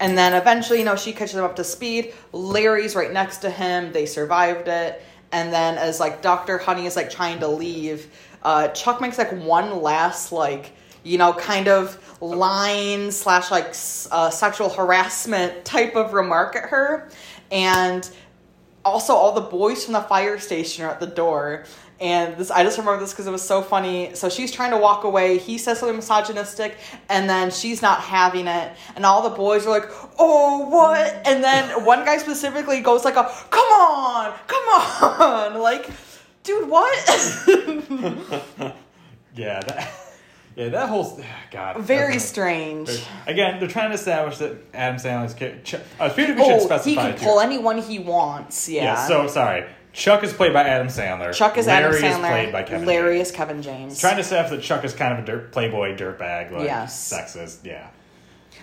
[0.00, 2.12] And then eventually, you know, she catches him up to speed.
[2.32, 3.92] Larry's right next to him.
[3.92, 5.00] They survived it.
[5.30, 9.30] And then, as like Doctor Honey is like trying to leave, uh, Chuck makes like
[9.30, 10.72] one last like
[11.04, 13.74] you know kind of line slash like
[14.10, 17.08] uh, sexual harassment type of remark at her,
[17.50, 18.08] and
[18.84, 21.64] also all the boys from the fire station are at the door.
[22.00, 24.12] And this i just remember this because it was so funny.
[24.14, 25.38] So she's trying to walk away.
[25.38, 26.76] He says something misogynistic
[27.08, 28.72] and then she's not having it.
[28.96, 29.88] And all the boys are like
[30.18, 31.22] oh what?
[31.24, 35.60] And then one guy specifically goes like a come on come on.
[35.62, 35.90] Like
[36.42, 37.08] dude what?
[39.34, 39.60] Yeah.
[39.60, 39.90] That,
[40.56, 40.68] yeah.
[40.68, 41.78] That whole God.
[41.80, 42.90] very strange
[43.26, 45.80] Again, they're trying to establish that Adam Sandler's character.
[46.00, 46.88] I feel like we should oh specify.
[46.90, 49.06] he can pull anyone he wants yeah, Yeah.
[49.08, 49.64] So sorry.
[49.92, 51.34] Chuck is played by Adam Sandler.
[51.34, 52.86] chuck is Larry adam sandler is played by Kevin.
[52.86, 53.28] larry James.
[53.28, 56.50] is kevin james Trying to establish that Chuck is kind of a dirt, playboy dirtbag,
[56.50, 57.12] like Yes.
[57.12, 57.58] sexist.
[57.64, 57.88] Yeah.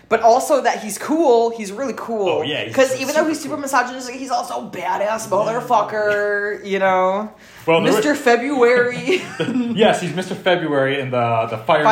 [0.09, 1.51] But also that he's cool.
[1.51, 2.27] He's really cool.
[2.27, 6.65] Oh, yeah, because even though he's super super misogynistic, he's also badass motherfucker.
[6.65, 7.33] You know,
[7.65, 7.81] Well,
[8.15, 8.97] was- February,
[9.75, 10.35] yes, he's Mr.
[10.35, 11.83] February in the the fire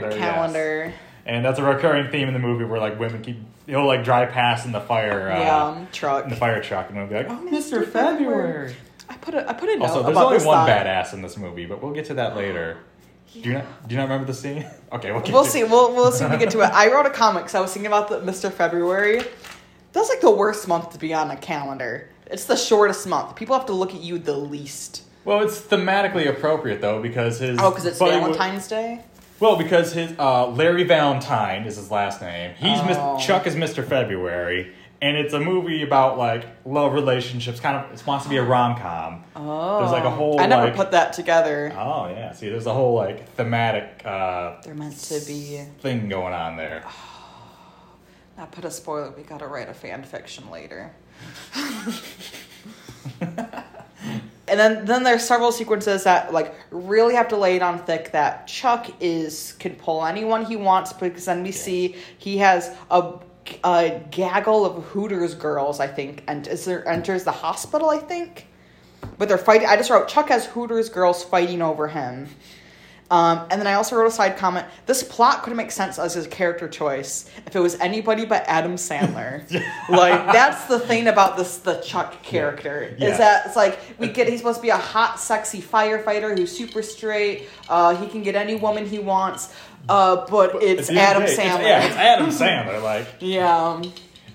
[0.00, 0.18] calendar.
[0.18, 0.84] calendar.
[0.88, 0.94] yes.
[1.24, 4.30] And that's a recurring theme in the movie where like women keep he'll like drive
[4.30, 6.24] past in the fire uh, yeah, truck.
[6.24, 7.84] in the fire truck and they'll be like, oh, Mr.
[7.84, 7.86] Mr.
[7.86, 8.74] February.
[9.08, 10.68] I put a I put a note Also, there's only one thought.
[10.68, 12.78] badass in this movie, but we'll get to that later.
[13.32, 14.66] Do you not do you not remember the scene?
[14.92, 15.64] Okay, we'll, get We'll see.
[15.64, 16.64] We'll we'll see if we get to it.
[16.70, 19.22] I wrote a comic, so I was thinking about the Mister February.
[19.94, 22.10] That's like the worst month to be on a calendar.
[22.26, 23.34] It's the shortest month.
[23.34, 25.02] People have to look at you the least.
[25.24, 29.00] Well, it's thematically appropriate though because his Oh, because it's buddy wa- Valentine's Day.
[29.40, 32.54] Well, because his uh, Larry Valentine is his last name.
[32.58, 33.14] He's Oh.
[33.16, 33.82] Mis- Chuck is Mr.
[33.82, 37.58] February, and it's a movie about like love relationships.
[37.58, 39.24] Kind of, it wants to be a rom com.
[39.34, 40.40] Oh, There's like a whole.
[40.40, 41.72] I never like, put that together.
[41.76, 45.64] Oh yeah, see, there's a whole like thematic uh, They're meant to be.
[45.80, 46.84] thing going on there.
[48.38, 49.10] I put a spoiler.
[49.10, 50.94] We gotta write a fan fiction later.
[53.20, 58.12] and then then there's several sequences that like really have to lay it on thick
[58.12, 63.14] that Chuck is can pull anyone he wants because then we see he has a
[63.64, 65.80] a gaggle of Hooters girls.
[65.80, 67.90] I think and is there enters the hospital.
[67.90, 68.46] I think,
[69.18, 69.66] but they're fighting.
[69.68, 72.28] I just wrote Chuck has Hooters girls fighting over him.
[73.10, 74.66] Um, and then I also wrote a side comment.
[74.86, 78.76] This plot could make sense as his character choice if it was anybody but Adam
[78.76, 79.42] Sandler.
[79.90, 83.08] like that's the thing about this the Chuck character Yeah.
[83.08, 86.56] is that it's like we get he's supposed to be a hot, sexy firefighter who's
[86.56, 87.50] super straight.
[87.68, 89.54] Uh, he can get any woman he wants.
[89.88, 91.58] Uh, but it's Adam day, Sandler.
[91.58, 93.82] It's, yeah, it's Adam Sandler, like, yeah.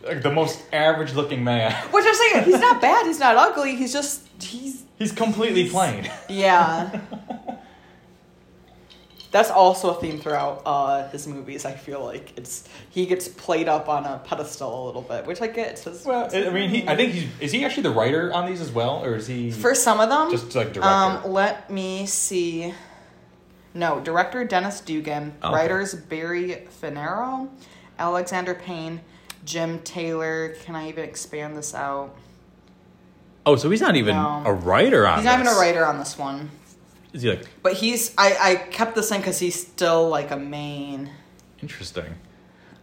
[0.04, 1.72] like the most average looking man.
[1.92, 3.06] Which I'm saying, he's not bad.
[3.06, 3.76] He's not ugly.
[3.76, 6.10] He's just he's He's completely plain.
[6.28, 7.00] Yeah.
[9.32, 11.66] That's also a theme throughout uh, his movies.
[11.66, 15.42] I feel like it's he gets played up on a pedestal a little bit, which
[15.42, 15.78] I get.
[15.80, 18.62] His- Well, I mean, he, I think he's is he actually the writer on these
[18.62, 20.84] as well, or is he for some of them, just like director?
[20.90, 22.74] um, let me see.
[23.74, 25.54] No, director Dennis Dugan, Okay.
[25.54, 27.50] writers Barry Fanaro,
[28.00, 29.02] Alexander Payne,
[29.46, 30.56] Jim Taylor.
[30.64, 32.16] Can I even expand this out?
[33.46, 34.44] oh, so he's not even No.
[34.46, 35.18] a writer on.
[35.20, 36.50] He's not even a writer on this one,
[37.14, 38.14] Is he like but he's.
[38.18, 41.12] I I kept this in because he's still like a main.
[41.62, 42.16] interesting?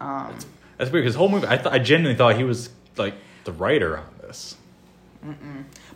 [0.01, 0.37] Um,
[0.79, 1.47] That's weird His whole movie.
[1.49, 4.57] I th- I genuinely thought he was like the writer on this.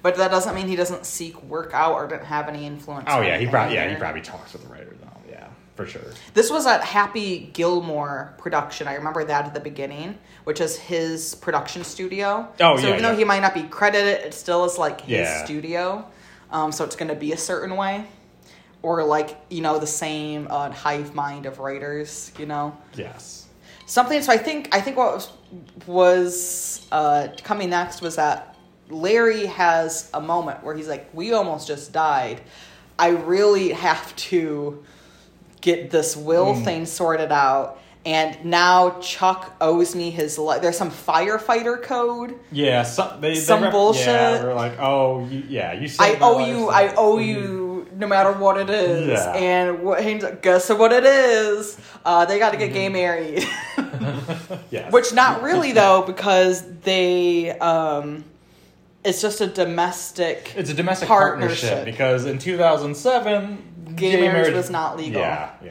[0.03, 3.07] But that doesn't mean he doesn't seek work out or didn't have any influence.
[3.09, 5.31] Oh yeah, he probably yeah he probably talks with the writer though.
[5.31, 6.03] Yeah, for sure.
[6.35, 8.87] This was a Happy Gilmore production.
[8.89, 12.49] I remember that at the beginning, which is his production studio.
[12.61, 15.19] Oh, so yeah, even though he might not be credited, it still is like his
[15.27, 15.45] Yeah.
[15.45, 16.07] studio.
[16.51, 18.05] Um, so it's going to be a certain way,
[18.83, 22.31] or like you know the same uh, hive mind of writers.
[22.39, 23.47] You know Yes.
[23.87, 24.23] something.
[24.23, 25.33] So I think I think what was
[25.87, 28.55] was uh, coming next was that
[28.91, 32.41] Larry has a moment where he's like, "We almost just died.
[32.99, 34.83] I really have to
[35.61, 36.65] get this will Hmm.
[36.65, 40.63] thing sorted out." And now Chuck owes me his life.
[40.63, 42.37] There's some firefighter code.
[42.51, 44.07] Yeah, some they, they Some rep- bullshit.
[44.07, 45.91] Yeah, they're like, oh, you, yeah, you.
[45.99, 46.69] I owe you.
[46.71, 49.09] I owe you, no matter what it is.
[49.09, 49.33] Yeah.
[49.35, 50.03] And what?
[50.03, 51.77] He's guess what it is?
[52.05, 52.75] Uh, they got to get Mm-hmm.
[52.75, 53.47] gay married.
[54.71, 54.93] Yes.
[54.93, 58.25] Which not really though, because they um
[59.05, 61.71] it's just a domestic It's a domestic partnership.
[61.71, 65.21] partnership, because in 2007, Gay marriage was not legal.
[65.21, 65.71] Yeah, yeah.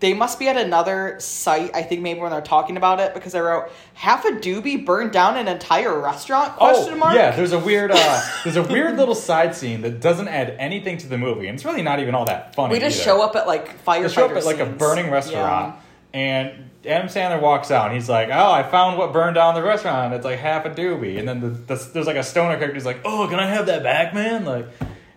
[0.00, 3.34] they must be at another site, I think maybe when they're talking about it, because
[3.34, 7.14] I wrote half a doobie burned down an entire restaurant question mark.
[7.14, 10.50] Oh, Yeah, there's a weird, uh, there's a weird little side scene that doesn't add
[10.58, 12.74] anything to the movie, and it's really not even all that funny.
[12.74, 13.04] we just either.
[13.04, 15.76] show up at like firefighter They show up at like a burning restaurant,
[16.12, 19.62] and Adam Sandler walks out, and he's like, "Oh, I found what burned down the
[19.62, 20.12] restaurant.
[20.14, 22.84] It's like half a doobie." And then the, the, there's like a stoner character who's
[22.84, 24.66] like, "Oh, can I have that back, man?" Like,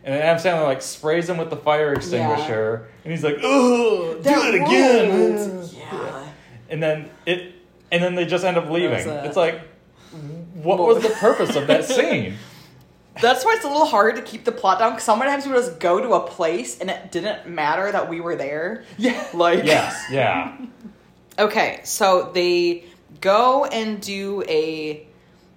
[0.03, 4.15] and then Adam Sandler like sprays him with the fire extinguisher, and he's like, "Oh,
[4.15, 6.27] do That it again." Yeah.
[6.69, 7.53] And then it,
[7.91, 9.07] and then they just end up leaving.
[9.07, 9.61] It's like,
[10.53, 12.35] what was the purpose of that scene?
[13.21, 15.79] That's why it's a little hard to keep the plot down because sometimes we just
[15.79, 18.85] go to a place and it didn't matter that we were there.
[18.97, 19.27] Yeah.
[19.33, 20.05] Like Yes.
[20.11, 20.55] Yeah.
[21.39, 22.85] Okay, so they
[23.21, 25.05] go and do a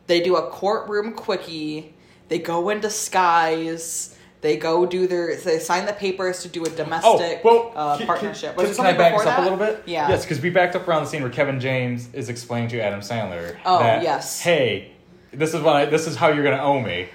[0.07, 1.95] they do a courtroom quickie.
[2.29, 4.17] They go in disguise.
[4.41, 8.57] They go do their they sign the papers to do a domestic uh, can- partnership.
[8.57, 9.41] Can, can, there I back this up that?
[9.41, 9.83] a little bit?
[9.87, 10.09] Yeah.
[10.09, 13.01] Yes, because we backed up around the scene where Kevin James is explaining to Adam
[13.01, 13.59] Sandler.
[13.65, 14.41] Oh, that, yes.
[14.41, 14.93] Hey,
[15.33, 17.09] this is what I, this is how you're gonna owe me,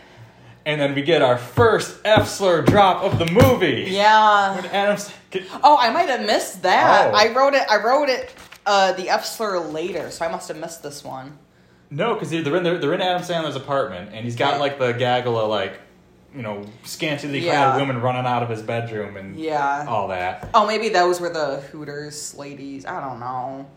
[0.66, 3.88] and then we get our first F slur drop of the movie.
[3.90, 4.56] Yeah.
[4.56, 5.12] When Adam's.
[5.32, 7.12] Can, Oh, I might have missed that.
[7.12, 7.18] Oh.
[7.18, 7.64] I wrote it.
[7.70, 8.34] I wrote it.
[8.66, 11.38] Uh, the F slur later, so I must have missed this one.
[11.92, 14.92] no, because they're in they're, they're in Adam Sandler's apartment, and he's got like the
[14.94, 15.80] gaggle of like,
[16.36, 17.78] you know, scantily clad Yeah.
[17.78, 19.86] women running out of his bedroom and Yeah.
[19.88, 20.50] all that.
[20.54, 22.86] Oh, maybe those were the Hooters ladies.
[22.86, 23.68] I don't know.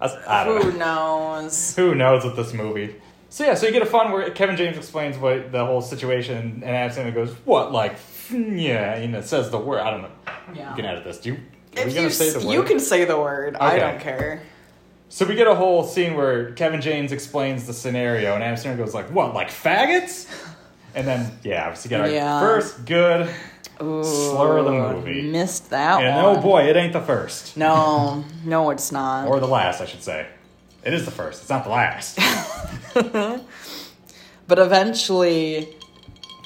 [0.00, 1.40] I don't Who know.
[1.40, 1.74] knows?
[1.76, 2.96] Who knows with this movie?
[3.30, 6.36] So yeah, so you get a fun where Kevin James explains what the whole situation,
[6.36, 7.96] and Adam Sandler goes, "What like,
[8.30, 9.80] yeah," you know, says the word.
[9.80, 10.10] I don't know.
[10.54, 10.70] Yeah.
[10.70, 11.18] You can edit this.
[11.18, 11.38] Do you?
[11.76, 12.52] Are If we gonna you, say the word?
[12.52, 13.56] you can say the word.
[13.56, 14.42] I don't care.
[15.08, 18.76] So we get a whole scene where Kevin James explains the scenario, and Adam Sandler
[18.78, 20.26] goes like, "What like faggots?"
[20.94, 22.40] And then yeah, obviously get our Yeah.
[22.40, 23.28] first good
[23.80, 25.22] slur of the movie.
[25.22, 26.38] Missed that And oh one.
[26.38, 29.26] oh boy, it ain't the first No, no, it's not.
[29.28, 30.26] or the last, I should say.
[30.84, 31.42] It is the first.
[31.42, 32.18] It's not the last.
[34.46, 35.68] but eventually,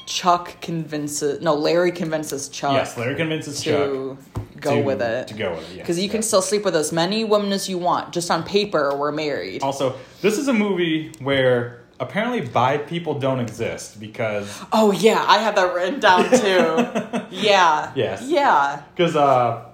[0.07, 1.41] Chuck convinces.
[1.41, 4.17] No, Larry convinces Chuck yes, Larry convinces to Chuck
[4.59, 5.27] go to- with it.
[5.29, 5.77] To go with it, yes.
[5.79, 6.27] Because you can yes.
[6.27, 8.13] still sleep with as many women as you want.
[8.13, 9.61] Just on paper, we're married.
[9.63, 15.37] Also, this is a movie where apparently bi people don't exist because Oh yeah, I
[15.39, 17.35] have that written down too.
[17.35, 17.91] yeah.
[17.95, 18.23] Yes.
[18.23, 18.81] Yeah.
[18.95, 19.65] because uh,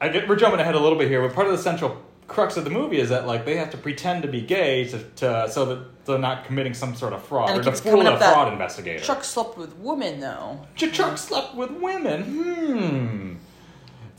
[0.00, 1.22] I get we're jumping ahead a little bit here.
[1.22, 3.76] But part of the central crux of the movie is that like they have to
[3.76, 7.50] pretend to be gay to, to so that they're not committing some sort of fraud
[7.50, 9.02] And or to fool a fraud investigator.
[9.04, 10.60] Chuck slept with women though.
[10.76, 12.22] Chuck slept with women.
[12.24, 13.34] Hmm.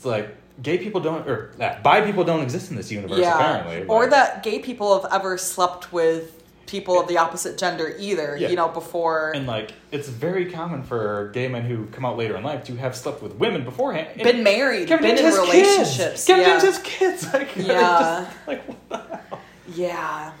[0.02, 3.20] It's like gay people don't or uh, bi people don't exist in this universe.
[3.20, 3.36] yeah.
[3.36, 8.36] Apparently, Or that gay people have ever slept with people of the opposite gender either.
[8.36, 8.48] Yeah.
[8.48, 12.36] You know, before And like, it's very common for gay men who come out later
[12.36, 14.08] in life to have slept with women beforehand.
[14.14, 15.96] And been married, Kevin been in James relationships.
[15.96, 16.26] Kids.
[16.26, 16.50] Kevin yeah.
[16.50, 17.26] James has kids.
[17.32, 18.24] Like, Yeah.
[18.34, 19.40] just, like what the hell?
[19.72, 20.32] Yeah.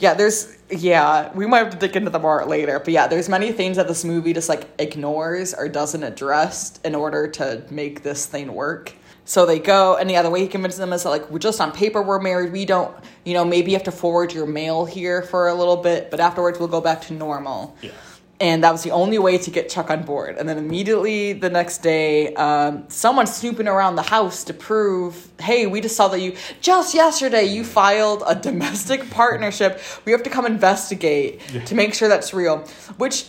[0.00, 3.28] Yeah, there's yeah, we might have to dig into them more later, but yeah, there's
[3.28, 8.02] many things that this movie just like ignores or doesn't address in order to make
[8.02, 8.92] this thing work.
[9.24, 11.72] So they go, and the way he convinces them is that like we're just on
[11.72, 12.52] paper we're married.
[12.52, 15.76] We don't, you know, maybe you have to forward your mail here for a little
[15.76, 17.76] bit, but afterwards we'll go back to normal.
[17.82, 17.92] Yeah.
[18.40, 20.36] And that was the only way to get Chuck on board.
[20.36, 25.66] And then immediately the next day, um, someone's snooping around the house to prove, hey,
[25.66, 29.80] we just saw that you, just yesterday, you filed a domestic partnership.
[30.04, 32.58] We have to come investigate to make sure that's real.
[32.96, 33.26] Which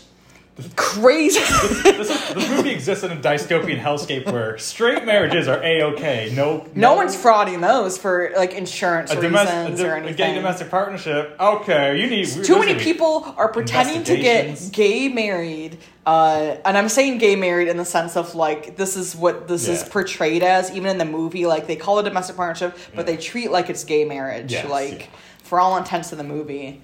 [0.75, 1.39] crazy.
[1.83, 6.31] This, this movie exists in a dystopian hellscape where straight marriages are a okay.
[6.35, 10.15] No, no one's frauding those for like insurance a, reasons domestic, a, or anything.
[10.15, 11.35] gay domestic partnership.
[11.39, 16.89] Okay, you need Too many people are pretending to get gay married, uh, and I'm
[16.89, 20.71] saying gay married in the sense of like this is what this is portrayed as,
[20.71, 21.45] even in the movie.
[21.45, 24.99] Like they call it domestic partnership, but they treat like it's gay marriage, Yes, like
[25.01, 25.07] yeah.
[25.43, 26.81] for all intents in the movie.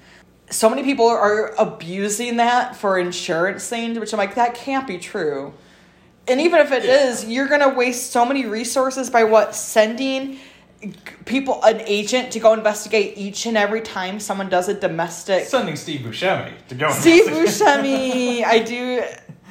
[0.49, 4.97] So many people are abusing that for insurance things, which I'm like that can't be
[4.97, 5.53] true.
[6.27, 10.39] And even if it is, you're gonna waste so many resources by what sending
[11.25, 15.75] people an agent to go investigate each and every time someone does a domestic Sending
[15.75, 16.89] Steve Buscemi to go.
[16.91, 17.25] Steve.
[17.25, 18.43] Buscemi.
[18.43, 19.03] I do.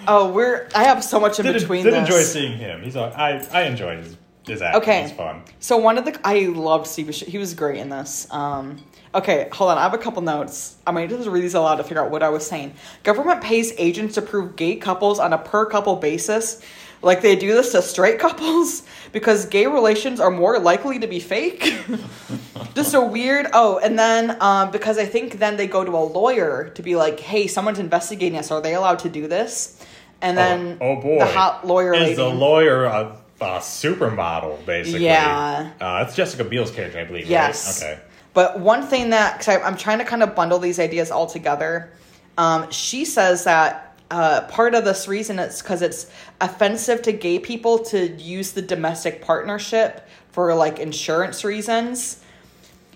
[0.07, 0.69] Oh, we're.
[0.75, 1.85] I have so much in Did, between.
[1.85, 2.01] did this.
[2.01, 2.83] enjoy seeing him.
[2.83, 4.83] He's all, I I enjoyed his his acting.
[4.83, 5.03] Okay.
[5.05, 5.43] It's fun.
[5.61, 7.27] So one of the I loved Steve Buscemi.
[7.29, 8.27] He was great in this.
[8.31, 8.79] Um,
[9.19, 9.79] okay, hold on.
[9.79, 10.77] I have a couple notes.
[10.87, 12.75] I might just read these aloud to figure out what I was saying.
[13.03, 16.63] Government pays agents to prove gay couples on a per couple basis,
[17.03, 21.21] like they do this to straight couples, because gay relations are more likely to be
[21.21, 21.61] fake.
[22.75, 23.49] just a weird.
[23.53, 26.97] Oh, and then um, because I think then they go to a lawyer to be
[26.97, 28.51] like, "Hey, someone's investigating us.
[28.51, 29.85] Are they allowed to do this?"
[30.21, 32.15] And then oh, oh boy, the hot lawyer is lady.
[32.15, 35.05] the lawyer a, a supermodel basically?
[35.05, 35.71] Yeah.
[35.81, 37.27] uh, it's Jessica Biel's character, I believe.
[37.27, 37.83] Yes.
[37.83, 37.93] Right?
[37.93, 38.03] Okay.
[38.39, 41.91] But one thing that, because I'm trying to kind of bundle these ideas all together,
[42.37, 46.07] um, she says that uh, part of this reason is because it's
[46.41, 52.23] offensive to gay people to use the domestic partnership for like insurance reasons.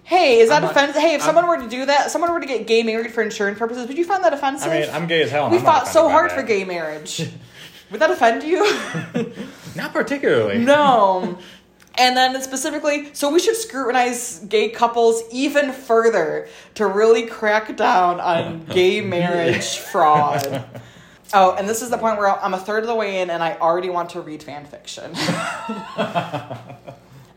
[0.05, 1.03] Hey, is that offensive?
[1.03, 3.21] Hey, if I'm- someone were to do that, someone were to get gay married for
[3.21, 4.71] insurance purposes, would you find that offensive?
[4.71, 5.51] I mean, I'm gay as hell.
[5.51, 6.37] we I'm fought so hard that.
[6.37, 7.19] for gay marriage.
[7.91, 8.61] would that offend you?
[9.75, 10.59] Not particularly.
[10.59, 11.37] No.
[11.99, 18.19] And then specifically, so we should scrutinize gay couples even further to really crack down
[18.19, 20.65] on gay marriage fraud.
[21.35, 23.43] Oh, and this is the point where I'm a third of the way in and
[23.43, 25.13] I already want to read fan fiction.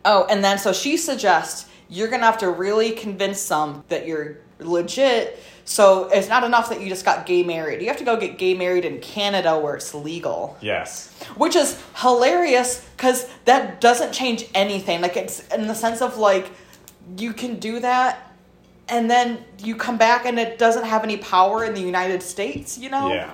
[0.05, 4.07] oh, and then so she suggests you're going to have to really convince them that
[4.07, 5.39] you're legit.
[5.67, 7.81] So it's not enough that you just got gay married.
[7.81, 11.11] You have to go get gay married in Canada where it's legal Yes.
[11.35, 16.51] which is hilarious because that doesn't change anything like it's in the sense of like
[17.17, 18.31] you can do that
[18.87, 22.77] and then you come back and it doesn't have any power in the united states
[22.77, 23.31] you know Yeah.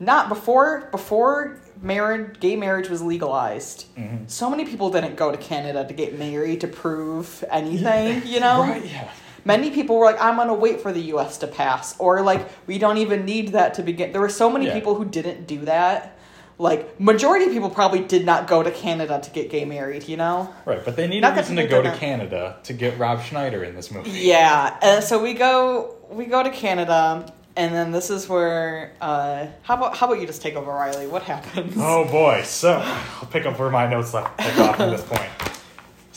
[0.00, 4.24] not before before marriage gay marriage was legalized Mm-hmm.
[4.28, 8.60] so many people didn't go to canada to get married to prove anything you know
[8.62, 8.84] Right.
[8.86, 9.08] Yeah.
[9.44, 11.98] Many people were like, I'm gonna wait for the US to pass.
[11.98, 14.12] Or like, we don't even need that to begin.
[14.12, 14.74] There were so many Yeah.
[14.74, 16.16] people who didn't do that.
[16.58, 20.16] Like, majority of people probably did not go to Canada to get gay married, you
[20.16, 20.52] know?
[20.64, 21.90] Right, but they need Not a reason to go to.
[21.96, 24.10] Canada to get Rob Schneider in this movie.
[24.10, 24.76] Yeah.
[24.82, 29.74] And so we go we go to Canada and then this is where uh how
[29.74, 31.06] about how about you just take over Riley?
[31.06, 31.74] What happens?
[31.78, 35.28] Oh boy, so I'll pick up where my notes left off at this point.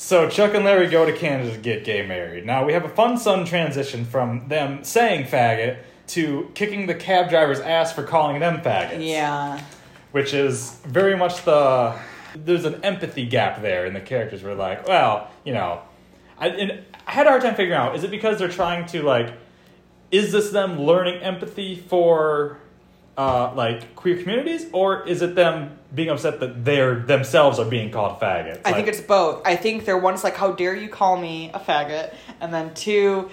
[0.05, 2.45] So Chuck and Larry go to Canada to get gay married.
[2.45, 7.27] Now we have a fun sun transition from them saying faggot to kicking the cab
[7.27, 9.03] driver's ass for calling them faggots.
[9.03, 9.59] Yeah.
[10.11, 11.97] Which is very much the
[12.35, 15.81] there's an empathy gap there, and the characters were like, well, you know,
[16.37, 19.01] I and I had a hard time figuring out is it because they're trying to
[19.01, 19.33] like,
[20.11, 22.59] is this them learning empathy for
[23.17, 27.89] uh, like queer communities, or is it them being upset that they're themselves are being
[27.91, 28.61] called faggots?
[28.65, 29.41] I Like, think it's both.
[29.45, 32.13] I think they're one's like, how dare you call me a faggot?
[32.41, 33.29] And then two,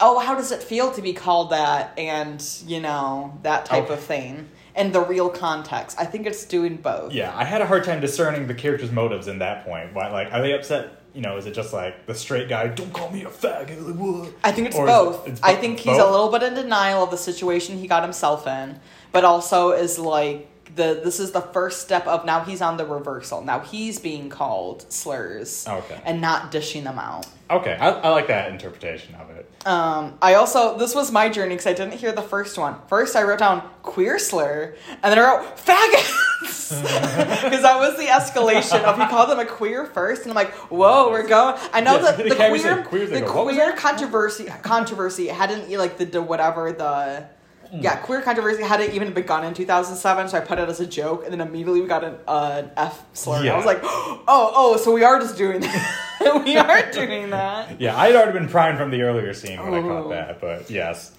[0.00, 1.92] oh, how does it feel to be called that?
[1.98, 3.94] And, you know, that type Okay.
[3.94, 4.48] of thing.
[4.74, 5.96] And the real context.
[6.00, 7.12] I think it's doing both.
[7.12, 9.92] yeah, I had a hard time discerning the characters' motives in that point.
[9.94, 10.96] Why, like, are they upset?
[11.12, 12.68] You know, is it just like the straight guy?
[12.68, 13.84] Don't call me a faggot.
[13.84, 14.32] Like, what?
[14.44, 15.28] I think it's Or is it- both.
[15.28, 18.46] it's I think he's a little bit in denial of the situation he got himself
[18.46, 18.78] in,
[19.12, 20.46] but also is like
[20.76, 23.42] the this is the first step of now he's on the reversal.
[23.42, 26.00] Now he's being called slurs Okay.
[26.04, 27.26] and not dishing them out.
[27.50, 29.50] Okay, I, I like that interpretation of it.
[29.66, 32.76] Um, I also this was my journey because I didn't hear the first one.
[32.86, 36.16] First, I wrote down queer slur, and then I wrote faggots
[37.42, 40.52] because that was the escalation of he called them a queer first, and I'm like,
[40.70, 41.56] whoa, we're going.
[41.72, 45.98] I know Yeah, that the queer, they the go, queer that?" controversy controversy hadn't like
[45.98, 47.26] the, the whatever the.
[47.72, 51.22] Yeah, queer controversy hadn't even begun in 2007, so I put it as a joke,
[51.24, 53.40] and then immediately we got an uh, F slur.
[53.40, 56.42] and I was like, oh, oh, so we are just doing that.
[56.44, 57.80] we are doing that.
[57.80, 60.08] Yeah, I'd already been primed from the earlier scene when I caught Oh.
[60.10, 61.12] that, but yes.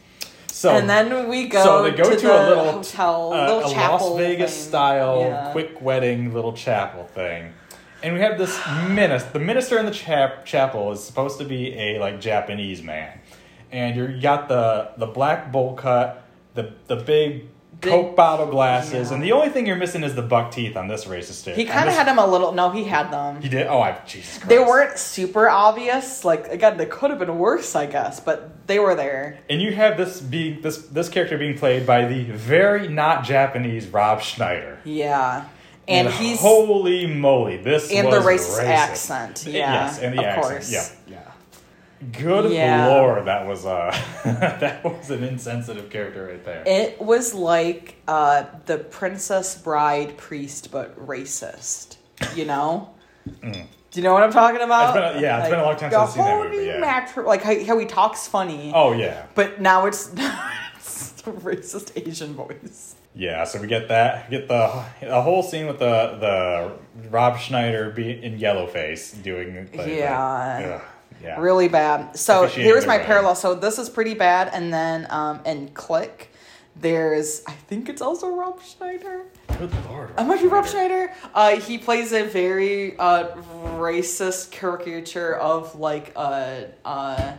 [0.48, 3.46] So and then we go, so they go to, to, the a little hotel, uh,
[3.56, 4.69] little a chapel Las Vegas thing.
[4.69, 5.52] style Yeah.
[5.54, 7.54] quick wedding little chapel thing.
[8.04, 8.60] And we have this
[8.90, 9.30] minister.
[9.32, 13.19] The minister in the chap- chapel is supposed to be a like Japanese man,
[13.71, 16.21] and you're, you got the the black bowl cut,
[16.54, 17.47] the the big
[17.81, 19.15] Coke bottle glasses, Yeah.
[19.15, 21.56] and the only thing you're missing is the buck teeth on this racist dude.
[21.56, 22.52] He kind of had them a little.
[22.52, 23.41] No, he had them.
[23.41, 23.65] He did.
[23.65, 24.49] Oh, I Jesus Christ.
[24.49, 26.23] They weren't super obvious.
[26.23, 29.39] Like again, they could have been worse, I guess, but they were there.
[29.49, 33.87] And you have this being this this character being played by the very not Japanese
[33.87, 34.77] Rob Schneider.
[34.83, 35.45] Yeah,
[35.87, 38.67] and, he's holy moly, this and the racist, racist.
[38.67, 39.45] accent.
[39.47, 40.45] Yeah, yes, and the of accent.
[40.45, 40.71] course.
[40.71, 41.21] Yeah, yeah.
[42.12, 42.87] Good Yeah.
[42.87, 43.91] lord, that was uh
[44.25, 46.63] that was an insensitive character right there.
[46.65, 51.97] It was like uh, the Princess Bride priest, but racist.
[52.35, 52.89] You know.
[53.41, 54.95] Do you know what I'm talking about?
[54.95, 55.10] Mm.
[55.12, 56.79] It's a- yeah, it's been a long time since I've seen that movie, yeah.
[56.79, 60.12] matri- like how, how he talks funny, oh yeah, but now it's,
[60.77, 62.95] it's the racist Asian voice.
[63.13, 63.43] yeah.
[63.43, 68.12] So we get that, get the the whole scene with the the Rob Schneider be
[68.23, 70.81] in yellowface doing the, Yeah.
[71.24, 71.40] Yeah.
[71.40, 72.17] really bad.
[72.17, 73.06] So here's my wedding.
[73.06, 73.36] parallel.
[73.36, 76.32] So this is pretty bad, and then um, in Click,
[76.76, 79.26] there's I think it's also Rob Schneider.
[79.58, 81.13] Good lord, It might be Rob Schneider.
[81.34, 83.36] Uh, he plays a very uh,
[83.76, 87.34] racist caricature of like a uh,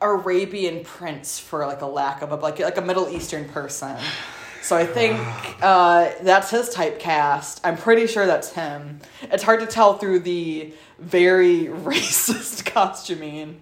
[0.00, 3.96] Arabian prince for like a lack of a like like a Middle Eastern person.
[4.62, 5.18] So I think
[5.60, 7.60] uh, that's his typecast.
[7.64, 9.00] I'm pretty sure that's him.
[9.22, 13.60] It's hard to tell through the very racist costuming.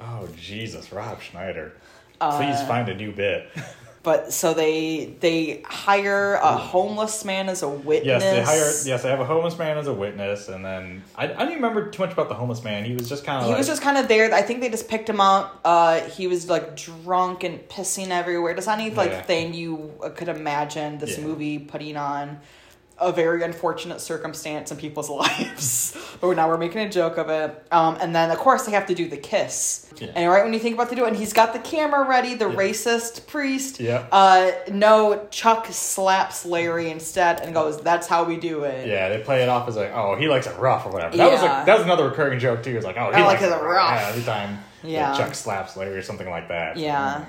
[0.00, 1.72] Oh Jesus, Rob Schneider.
[2.20, 3.48] Uh, Please find a new bit.
[4.02, 8.22] But so they they hire a homeless man as a witness.
[8.22, 8.72] Yes, they hire.
[8.94, 11.56] Yes, they have a homeless man as a witness, and then I, I don't even
[11.56, 12.86] remember too much about the homeless man.
[12.86, 13.44] He was just kind of.
[13.44, 14.32] He like, was just kind of there.
[14.32, 15.60] I think they just picked him up.
[15.66, 18.54] Uh, he was like drunk and pissing everywhere.
[18.54, 19.22] Just any like Yeah.
[19.22, 21.24] thing you could imagine this Yeah.
[21.24, 22.40] movie putting on
[23.00, 25.08] a very unfortunate circumstance in people's
[25.50, 25.96] lives.
[26.20, 27.64] but now we're making a joke of it.
[27.72, 29.90] Um, and then of course they have to do the kiss.
[29.98, 30.08] Yeah.
[30.14, 32.34] And right when you think about to do it, and he's got the camera ready,
[32.34, 33.80] the racist priest.
[33.80, 34.06] Yeah.
[34.12, 39.22] Uh, no, Chuck slaps Larry instead and goes, "That's how we do it." Yeah, they
[39.22, 41.16] play it off as like, oh, he likes it rough or whatever.
[41.16, 42.76] That was like that was another recurring joke too.
[42.76, 44.00] It's like, oh, he I likes like it rough.
[44.00, 45.12] Yeah, every time Yeah.
[45.12, 45.16] yeah.
[45.18, 46.76] Chuck slaps Larry or something like that.
[46.76, 47.24] Yeah.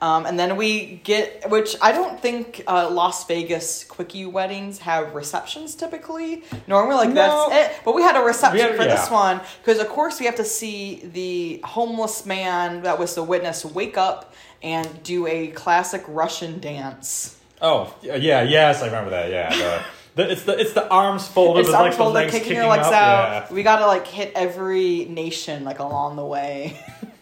[0.00, 5.14] Um, and then we get, which I don't think uh, Las Vegas quickie weddings have
[5.14, 6.44] receptions typically.
[6.68, 7.48] Normally, like No.
[7.50, 7.80] that's it.
[7.84, 11.02] But we had a reception for this one because, of course, we have to see
[11.12, 17.36] the homeless man that was the witness wake up and do a classic Russian dance.
[17.60, 19.30] Oh, yeah, yes, I remember that.
[19.30, 19.82] Yeah,
[20.14, 22.32] the, the, it's the it's the arms folded It's with like arms the folded, legs
[22.32, 22.92] kicking kicking, your legs up.
[22.92, 23.50] out.
[23.52, 26.78] We gotta like hit every nation like along the way.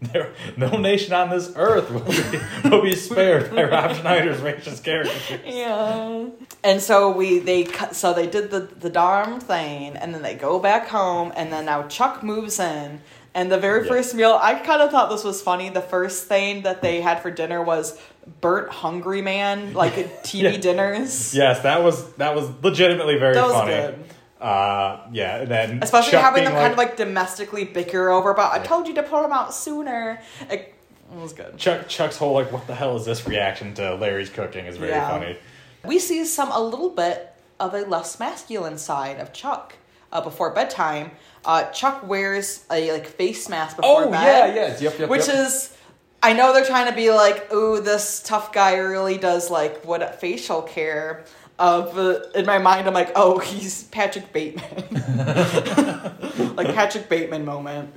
[0.00, 4.84] There, no nation on this earth will be, will be spared by Rob Schneider's racist
[4.84, 5.40] character.
[5.44, 6.26] Yeah.
[6.62, 10.34] And so we they cut so they did the the darn thing and then they
[10.34, 13.00] go back home and then now Chuck moves in
[13.34, 13.88] and the very Yeah.
[13.88, 15.68] first meal I kind of thought this was funny.
[15.68, 18.00] The first thing that they had for dinner was
[18.40, 20.56] burnt hungry man like TV Yeah.
[20.58, 21.34] dinners.
[21.34, 23.72] Yes, that was that was legitimately very That was funny.
[23.72, 24.04] good.
[24.40, 28.64] Uh, yeah, and then Especially having them kind of like domestically bicker over about I
[28.64, 30.20] told you to pull them out sooner.
[30.48, 30.74] It,
[31.12, 31.56] it was good.
[31.56, 34.90] Chuck Chuck's whole like what the hell is this reaction to Larry's cooking is very
[34.92, 35.08] Yeah.
[35.08, 35.36] funny.
[35.84, 39.74] We see some a little bit of a less masculine side of Chuck
[40.12, 41.10] uh, before bedtime.
[41.44, 44.54] Uh, Chuck wears a like face mask before Oh bed.
[44.54, 45.08] yeah, yes, yep, yep.
[45.08, 45.36] which yep.
[45.46, 45.76] is
[46.22, 50.20] I know they're trying to be like, ooh, this tough guy really does like what
[50.20, 51.24] facial care.
[51.58, 54.84] Uh, in my mind, I'm like, oh, he's Patrick Bateman,
[56.54, 57.92] like Patrick Bateman moment.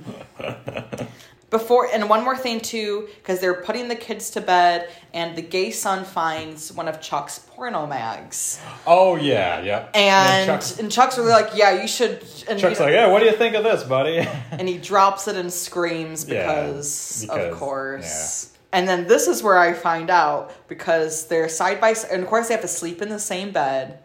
[1.48, 5.42] Before and one more thing too, because they're putting the kids to bed, and the
[5.42, 9.88] gay son finds one of Chuck's porno mags, oh yeah, yeah.
[9.94, 12.24] and then Chuck, and Chuck's really like, yeah, you should.
[12.48, 14.26] And Chuck's like, yeah, what do you think of this, buddy?
[14.50, 18.51] and he drops it and screams Yeah, because, because, of course.
[18.72, 22.28] And then this is where I find out because they're side by side, and of
[22.28, 23.98] course they have to sleep in the same bed.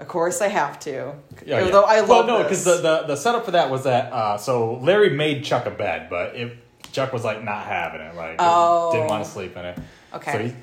[0.00, 1.14] Of course they have to.
[1.46, 1.64] Yeah, yeah.
[1.64, 4.36] Although I love well, no, because the, the the setup for that was that uh,
[4.38, 6.58] so Larry made Chuck a bed, but it,
[6.90, 8.90] Chuck was like not having it, like Oh.
[8.92, 9.78] didn't want to sleep in it.
[10.12, 10.32] Okay.
[10.32, 10.54] So, he,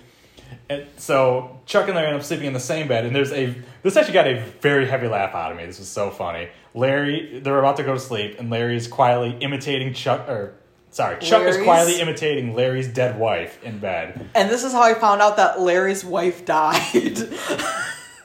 [0.70, 3.56] and so Chuck and Larry end up sleeping in the same bed, and there's a
[3.82, 5.66] this actually got a very heavy laugh out of me.
[5.66, 6.50] This was so funny.
[6.74, 10.56] Larry, they're about to go to sleep, and Larry's quietly imitating Chuck, or
[10.92, 14.94] sorry, Chuck is quietly imitating Larry's dead wife in bed, and this is how I
[14.94, 17.16] found out that Larry's wife died.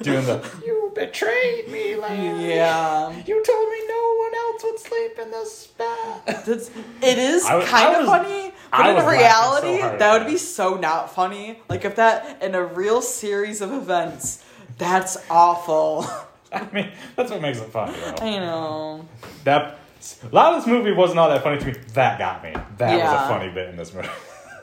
[0.03, 3.11] doing the "You betrayed me, Larry." yeah.
[3.27, 6.23] You told me no one else would sleep in this bed.
[6.47, 6.71] That's,
[7.03, 10.19] it is I was- kind I of was- funny, but I in reality, so that
[10.19, 11.61] would be so not funny.
[11.69, 14.45] Like if that in a real series of events,
[14.79, 16.07] that's awful.
[16.53, 18.25] I mean, that's what makes it funny, though.
[18.25, 19.09] I know.
[19.43, 19.79] That
[20.23, 21.73] a lot of this movie wasn't all that funny to me.
[21.95, 22.53] That got me.
[22.79, 24.09] That was a funny bit in this movie.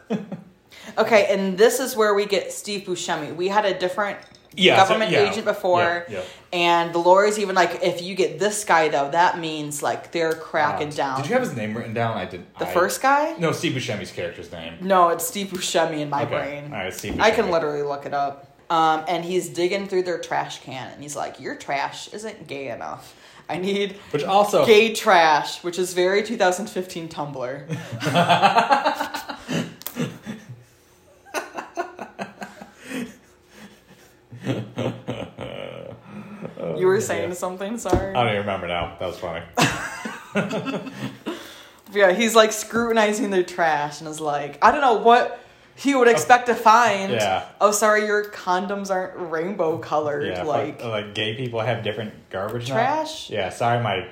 [0.98, 3.36] Okay, and this is where we get Steve Buscemi.
[3.36, 4.18] We had a different
[4.56, 5.30] Yeah, so- government yeah.
[5.30, 6.22] agent before, Yeah, yeah.
[6.52, 10.34] and the lawyer's even like, if you get this guy though, that means like they're
[10.34, 11.22] cracking down.
[11.22, 12.18] Did you have his name written down?
[12.18, 12.46] I did.
[12.58, 13.36] the I- first guy?
[13.38, 14.76] No, Steve Buscemi's character's name.
[14.82, 16.36] No, it's Steve Buscemi in my Okay.
[16.36, 16.64] brain.
[16.74, 18.48] All right, Steve I can literally look it up.
[18.70, 22.70] Um, and he's digging through their trash can, and he's like, "Your trash isn't gay
[22.70, 23.14] enough.
[23.52, 27.68] I need Which also, gay trash," which is very 2015 Tumblr.
[36.80, 37.78] you were saying something.
[37.78, 38.16] Sorry.
[38.16, 38.96] I don't even remember now.
[39.00, 39.46] That was funny.
[41.94, 45.41] Yeah, he's like scrutinizing their trash and is like, I don't know what
[45.82, 47.12] he would expect to find.
[47.12, 47.46] Yeah.
[47.60, 50.28] Oh, sorry, your condoms aren't rainbow colored.
[50.28, 52.76] Yeah, like, like gay people have different garbage now.
[52.76, 53.30] Trash?
[53.32, 54.08] Yeah, sorry, my.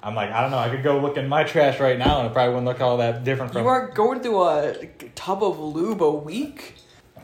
[0.00, 0.58] I'm like I don't know.
[0.58, 2.98] I could go look in my trash right now, and it probably wouldn't look all
[2.98, 3.62] that different from.
[3.62, 6.74] you are going through a tub of lube a week.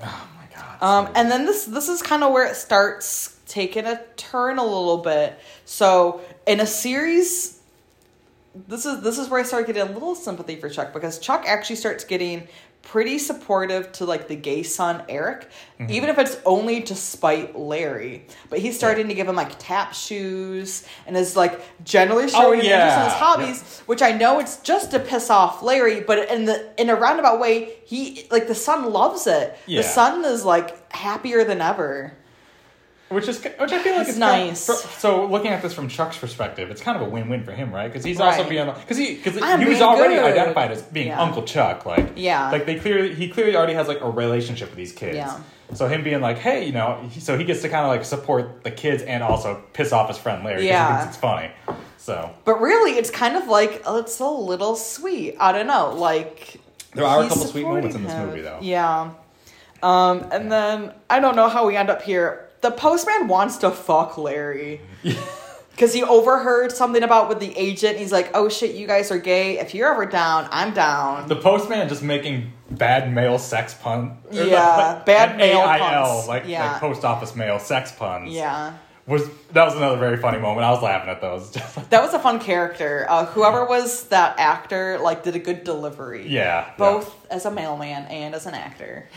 [0.03, 0.83] Oh my god.
[0.83, 4.65] Um, and then this this is kind of where it starts taking a turn a
[4.65, 5.39] little bit.
[5.65, 7.54] So in a series,
[8.69, 11.45] this is this is where I start getting a little sympathy for Chuck because Chuck
[11.47, 12.47] actually starts getting
[12.83, 15.49] pretty supportive to like the gay son Eric,
[15.81, 15.91] Mm-hmm.
[15.91, 18.27] even if it's only to spite Larry.
[18.51, 22.67] But he's starting to give him like tap shoes and is like generally showing him
[22.67, 23.19] interest in his yeah.
[23.19, 26.95] hobbies, which I know it's just to piss off Larry, but in the in a
[26.95, 29.59] roundabout way, he like the son loves it.
[29.67, 29.81] Yeah.
[29.83, 32.17] The son is like happier than ever.
[33.15, 34.61] Which is which I feel like It's is kind of- nice.
[34.99, 37.89] so looking at this from Chuck's perspective, it's kind of a win-win for him, right?
[37.91, 38.37] Because he's Right.
[38.39, 40.25] also being because he because he was already good.
[40.25, 41.21] identified as being Yeah.
[41.23, 42.51] Uncle Chuck, like Yeah.
[42.51, 45.17] like they clearly he clearly already has like a relationship with these kids.
[45.17, 45.37] Yeah.
[45.73, 48.05] So him being like, hey, you know, he, so he gets to kind of like
[48.05, 50.87] support the kids and also piss off his friend Larry because Yeah.
[50.89, 51.51] he thinks it's funny.
[51.97, 55.37] So But really, it's kind of like oh, it's a little sweet.
[55.41, 56.61] I don't know, like
[56.95, 58.59] There are a couple sweet moments in this movie, though.
[58.61, 59.11] Yeah.
[59.83, 62.49] Um, and then I don't know how we end up here.
[62.65, 64.81] The postman wants to fuck Larry.
[65.71, 67.99] Because he overheard something about with the agent.
[67.99, 69.59] He's like, oh shit, you guys are gay.
[69.59, 71.27] If you're ever down, I'm down.
[71.27, 74.19] the postman just making bad male sex pun.
[74.31, 76.29] Yeah, bad male AIL, puns.
[76.29, 76.71] like Yeah.
[76.75, 78.33] like post office mail sex puns.
[78.33, 78.75] yeah.
[79.07, 80.65] Was that was another very funny moment.
[80.65, 81.57] I was laughing at those.
[81.91, 83.07] That was a fun character.
[83.09, 86.27] Uh, whoever was that actor, like, did a good delivery.
[86.29, 89.09] yeah, both as a mailman and as an actor.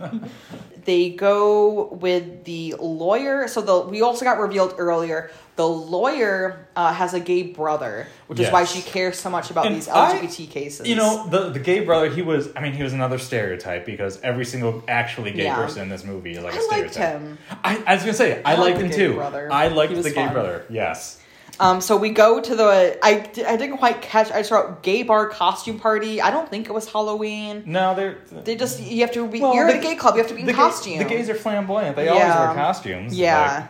[0.84, 3.48] they go with the lawyer.
[3.48, 5.30] So the we also got revealed earlier.
[5.56, 9.66] The lawyer uh, has a gay brother, which is why she cares so much about
[9.66, 10.86] And these I- LGBT cases.
[10.86, 12.50] You know, the the gay brother, he was.
[12.54, 15.56] I mean, he was another stereotype because every single actually gay Yeah.
[15.56, 17.20] person in this movie is like a I liked stereotype.
[17.22, 17.38] him.
[17.64, 19.14] I, I was gonna say I, I liked liked him too.
[19.14, 19.50] brother.
[19.50, 20.32] I liked the gay fun.
[20.34, 20.66] brother.
[20.68, 21.22] Yes.
[21.58, 22.98] Um, so we go to the.
[23.02, 24.30] I, I didn't quite catch.
[24.30, 26.20] I saw wrote gay bar costume party.
[26.20, 27.62] I don't think it was Halloween.
[27.64, 28.18] No, they're.
[28.30, 29.40] They just you have to be.
[29.40, 30.16] Well, you're the- at a gay club.
[30.16, 30.98] You have to be in the gay- costume.
[30.98, 31.96] the gays are flamboyant.
[31.96, 33.16] They always wear costumes.
[33.18, 33.68] Yeah.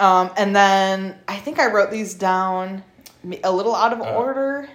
[0.00, 2.82] Um, and then I think I wrote these down
[3.42, 4.68] a little out of Uh, order.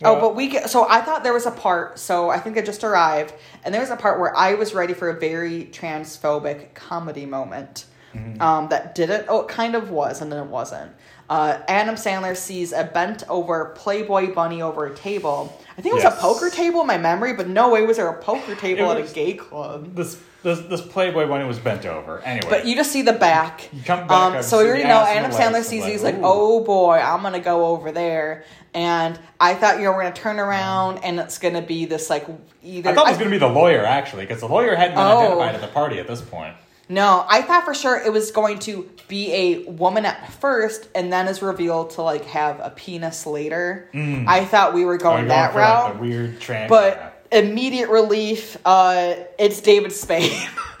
[0.00, 1.98] well- oh, but we get, so I thought there was a part.
[1.98, 3.32] So I think it just arrived,
[3.64, 7.86] and there was a part where I was ready for a very transphobic comedy moment.
[8.14, 8.40] Mm-hmm.
[8.40, 9.24] Um, that didn't.
[9.28, 10.92] Oh, it kind of was, and then it wasn't.
[11.28, 15.58] Uh, Adam Sandler sees a bent over Playboy bunny over a table.
[15.76, 16.16] I think it was Yes.
[16.18, 18.98] a poker table in my memory, but no way was there a poker table at
[18.98, 19.96] a gay club.
[19.96, 22.20] This this this Playboy when it was bent over.
[22.20, 22.46] Anyway.
[22.48, 23.68] But you just see the back.
[23.72, 26.22] You come back um, so you already know Adam Sandler sees and these like, like,
[26.24, 28.44] oh boy, I'm gonna go over there.
[28.72, 32.26] And I thought you know we're gonna turn around and it's gonna be this like
[32.62, 32.90] either.
[32.90, 35.04] I thought it was going to be the lawyer actually, because the lawyer hadn't been
[35.04, 35.18] Oh.
[35.40, 36.54] identified at the party at this point.
[36.88, 41.12] No, I thought for sure it was going to be a woman at first, and
[41.12, 43.88] then is revealed to like have a penis later.
[43.94, 46.68] I thought we were going you're that route, Like, weird trans.
[46.68, 48.56] but immediate relief.
[48.64, 50.32] Uh, it's David Spade.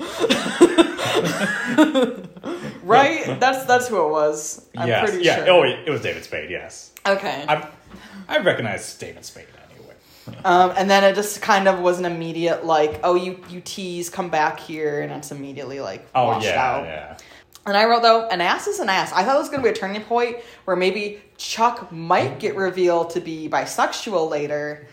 [2.82, 3.38] right?
[3.40, 4.66] That's that's who it was.
[4.76, 5.36] I'm yes, pretty yeah.
[5.44, 5.50] sure.
[5.50, 6.50] Oh, it was David Spade.
[6.50, 7.44] Yes, Okay.
[7.48, 7.68] I
[8.28, 9.94] I recognize David Spade anyway.
[10.44, 14.08] Um, and then it just kind of was an immediate like, oh, you you tease,
[14.10, 16.84] come back here, and it's immediately like Oh washed yeah, out.
[16.84, 17.16] yeah.
[17.66, 19.10] And I wrote though, an ass is an ass.
[19.12, 20.36] I thought it was going to be a turning point
[20.66, 24.86] where maybe Chuck might get revealed to be bisexual later.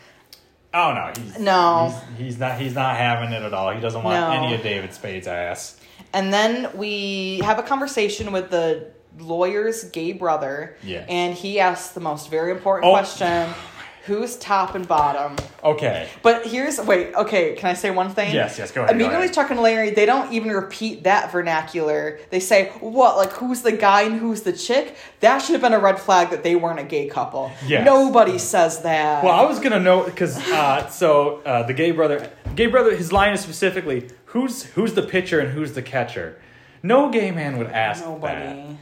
[0.73, 1.93] Oh no, he's, No.
[2.17, 2.57] he's, he's not.
[2.59, 3.71] He's not having it at all.
[3.71, 4.31] He doesn't want No.
[4.31, 5.77] any of David Spade's ass.
[6.13, 10.77] And then we have a conversation with the lawyer's gay brother.
[10.83, 11.05] Yes.
[11.09, 12.93] And he asks the most very important Oh.
[12.95, 13.53] question.
[14.05, 15.35] Who's top and bottom?
[15.63, 16.09] Okay.
[16.23, 18.33] But here's wait, okay, can I say one thing?
[18.33, 19.35] Yes, yes, go ahead, go Immediately ahead.
[19.35, 22.19] Chuck and Larry, they don't even repeat that vernacular.
[22.31, 24.95] They say, what, like who's the guy and who's the chick?
[25.19, 27.51] That should have been a red flag that they weren't a gay couple.
[27.67, 27.85] Yes.
[27.85, 29.23] Nobody says that.
[29.23, 33.11] Well, I was gonna know because uh, so uh, the gay brother, gay brother, his
[33.11, 36.41] line is specifically who's who's the pitcher and who's the catcher.
[36.81, 38.09] No gay man would ask that.
[38.09, 38.77] Nobody.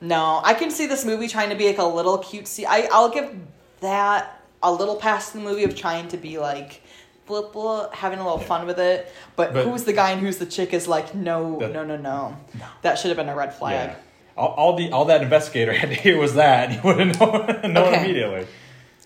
[0.00, 2.64] No, I can see this movie trying to be like a little cutesy.
[2.68, 3.34] I I'll give
[3.80, 6.82] that a little past the movie of trying to be like
[7.26, 9.12] blah, blah, having a little fun with it.
[9.34, 11.96] But, But- who's the guy and who's the chick is like no That- no no
[11.96, 12.36] no.
[12.82, 13.90] That should have been a red flag.
[13.90, 13.96] Yeah.
[14.36, 17.18] All, all the all that investigator had to hear was that, and he would have
[17.20, 18.04] known, known Okay.
[18.04, 18.46] immediately.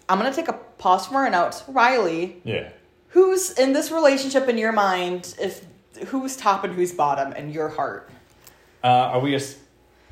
[0.09, 1.63] I'm gonna take a pause for our notes.
[1.69, 2.69] Riley, Yeah.
[3.09, 5.35] who's in this relationship in your mind?
[5.41, 5.65] If
[6.09, 8.11] who's top and who's bottom in your heart?
[8.83, 9.57] Uh, are we as-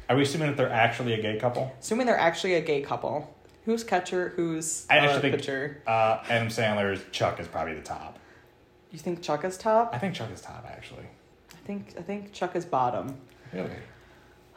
[0.08, 1.72] are we assuming that they're actually a gay couple?
[1.80, 3.34] Assuming they're actually a gay couple.
[3.68, 4.32] Who's catcher?
[4.34, 5.82] Who's I uh, think pitcher?
[5.86, 8.18] uh, Adam Sandler's Chuck is probably the top.
[8.90, 9.90] You think Chuck is top?
[9.94, 11.04] I think Chuck is top actually.
[11.52, 13.18] I think I think Chuck is bottom.
[13.52, 13.68] Really?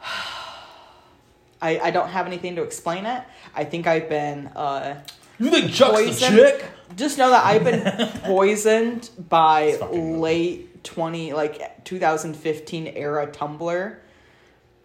[1.60, 3.22] I, I don't have anything to explain it.
[3.54, 5.02] I think I've been uh,
[5.38, 6.34] You think Chuck's Poison?
[6.34, 6.64] the chick?
[6.96, 13.96] just know that I've been poisoned by late twenty like 2015 era Tumblr.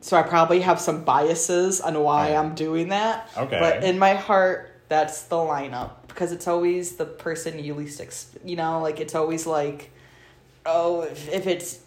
[0.07, 2.33] So I probably have some biases on why.
[2.33, 3.29] I'm doing that.
[3.35, 3.59] Okay.
[3.59, 8.31] But in my heart, that's the lineup because it's always the person you least ex-
[8.45, 9.91] you know like it's always like
[10.65, 11.79] oh if, if it's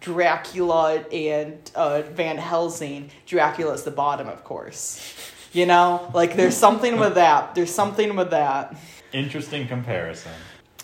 [0.00, 5.14] Dracula and uh, Van Helsing, Dracula's the bottom, of course.
[5.52, 7.54] You know, like there's something with that.
[7.54, 8.74] There's something with that.
[9.12, 10.32] Interesting comparison.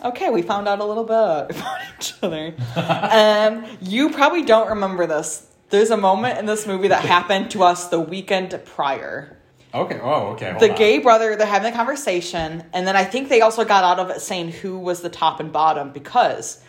[0.05, 2.55] Okay, we found out a little bit about each other.
[2.77, 5.47] um, you probably don't remember this.
[5.71, 9.37] There's a moment in this movie that happened to us the weekend prior.
[9.75, 10.01] Okay.
[10.03, 10.57] Oh, okay.
[10.59, 10.77] the on.
[10.77, 14.09] gay brother, they're having a conversation, and then I think they also got out of
[14.09, 16.63] it saying who was the top and bottom because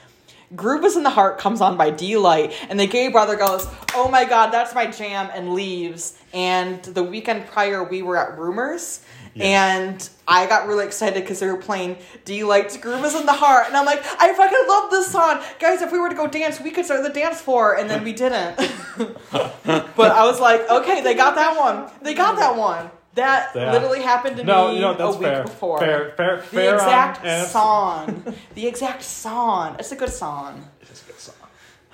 [0.55, 4.09] Groove is in the Heart comes on by Deee-Lite, and the gay brother goes, Oh
[4.09, 6.19] my god, that's my jam, and leaves.
[6.33, 9.01] And the weekend prior, we were at Rumors.
[9.35, 13.67] And I got really excited because they were playing Deee-Lite's Groove is in the Heart.
[13.67, 15.41] And I'm like, I fucking love this song.
[15.59, 17.77] Guys, if we were to go dance, we could start the dance floor.
[17.77, 18.57] And then we didn't.
[19.31, 21.89] but I was like, okay, they got that one.
[22.01, 22.89] They got that one.
[23.15, 23.71] That Yeah.
[23.71, 25.43] literally happened to No, me that's a week fair.
[25.43, 25.79] before.
[25.79, 26.69] Fair, fair, The fair.
[26.69, 28.35] um, exact song.
[28.55, 29.75] the exact song.
[29.79, 30.67] It's a good song.
[30.81, 31.35] It's a good song.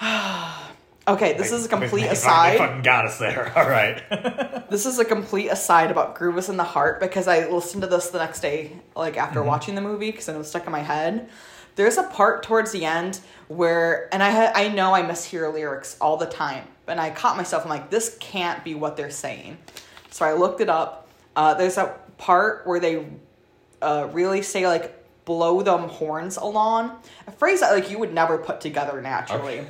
[1.08, 2.58] Okay, this is a complete They aside.
[2.58, 3.51] fucking got us there.
[3.58, 4.01] All right.
[4.68, 7.88] This is a complete aside about Groove is in the Heart because I listened to
[7.88, 9.47] this the next day, like after Mm-hmm.
[9.47, 11.30] watching the movie, because it was stuck in my head.
[11.76, 15.97] There's a part towards the end where, and I ha- I know I mishear lyrics
[16.01, 17.64] all the time, and I caught myself.
[17.64, 19.60] I'm like, this can't be what they're saying.
[20.10, 21.08] So I looked it up.
[21.36, 23.06] Uh, there's a part where they
[23.84, 26.91] uh, really say like blow them horns along,
[27.28, 29.60] a phrase that like you would never put together naturally.
[29.60, 29.70] Okay.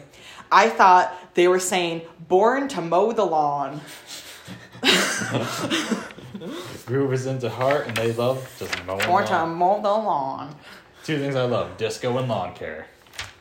[0.51, 3.81] I thought they were saying born to mow the lawn.
[6.85, 9.55] Groove is into heart, and they love just mowing Born to lawn.
[9.55, 10.55] mow the lawn.
[11.03, 12.87] Two things I love: disco and lawn care.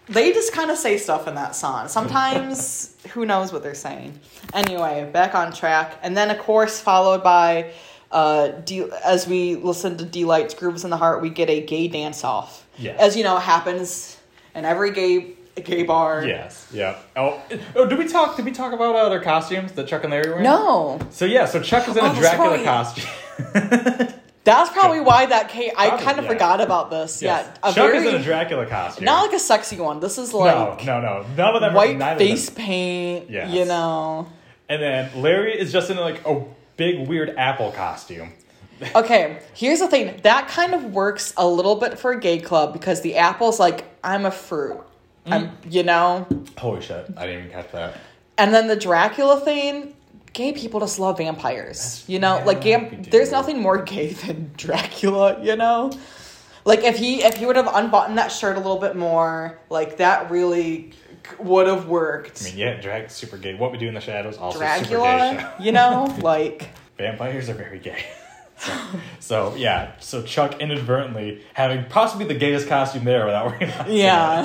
[0.06, 1.88] They just kind of say stuff in that song.
[1.88, 4.18] Sometimes, who knows what they're saying.
[4.52, 5.98] Anyway, back on track.
[6.02, 7.70] And then, of course, followed by,
[8.12, 11.88] uh, D- as we listen to Deee-Lite's Grooves in the Heart, we get a gay
[11.88, 12.66] dance off.
[12.76, 13.00] Yes.
[13.00, 14.18] As you know, happens
[14.54, 16.24] in every gay gay bar.
[16.26, 16.66] Yes.
[16.72, 16.98] Yeah.
[17.16, 17.40] Oh,
[17.76, 17.86] oh.
[17.86, 18.36] Did we talk?
[18.36, 20.42] Did we talk about uh, their costumes that Chuck and Larry were in?
[20.42, 20.98] No.
[21.10, 21.44] So yeah.
[21.46, 22.64] So Chuck is in Oh, a Dracula right.
[22.64, 24.10] costume.
[24.44, 25.72] That's probably why that came.
[25.76, 26.30] I kind of yeah.
[26.30, 27.22] forgot about this.
[27.22, 27.46] Yes.
[27.46, 27.70] Yeah.
[27.70, 29.06] A Chuck very, is in a Dracula costume.
[29.06, 30.00] Not like a sexy one.
[30.00, 31.26] This is like no, no, no.
[31.36, 31.72] None of them.
[31.72, 33.30] are- white face paint.
[33.30, 33.50] Yes.
[33.54, 34.28] You know.
[34.68, 36.44] And then Larry is just in like a
[36.76, 38.32] big weird apple costume.
[38.94, 40.18] Okay, here's the thing.
[40.24, 43.84] That kind of works a little bit for a gay club because the apple's like,
[44.02, 44.80] I'm a fruit.
[45.26, 45.50] I'm, Mm.
[45.70, 46.26] you know?
[46.58, 47.06] Holy shit!
[47.16, 47.96] I didn't even catch that.
[48.36, 49.94] And then the Dracula thing,
[50.32, 52.04] gay people just love vampires.
[52.06, 52.38] You know?
[52.38, 55.92] yeah, like, there's nothing more gay than Dracula, you know?
[56.64, 59.98] Like, if he if he would have unbuttoned that shirt a little bit more, like,
[59.98, 60.92] that really
[61.38, 62.42] would have worked.
[62.42, 63.54] I mean, yeah, drag super gay.
[63.54, 65.62] What we do in the shadows also super gay show.
[65.62, 66.14] you know?
[66.22, 66.68] Like,
[66.98, 68.04] Vampires are very gay.
[68.58, 68.72] So,
[69.20, 74.44] so yeah, so Chuck inadvertently having possibly the gayest costume there without about yeah.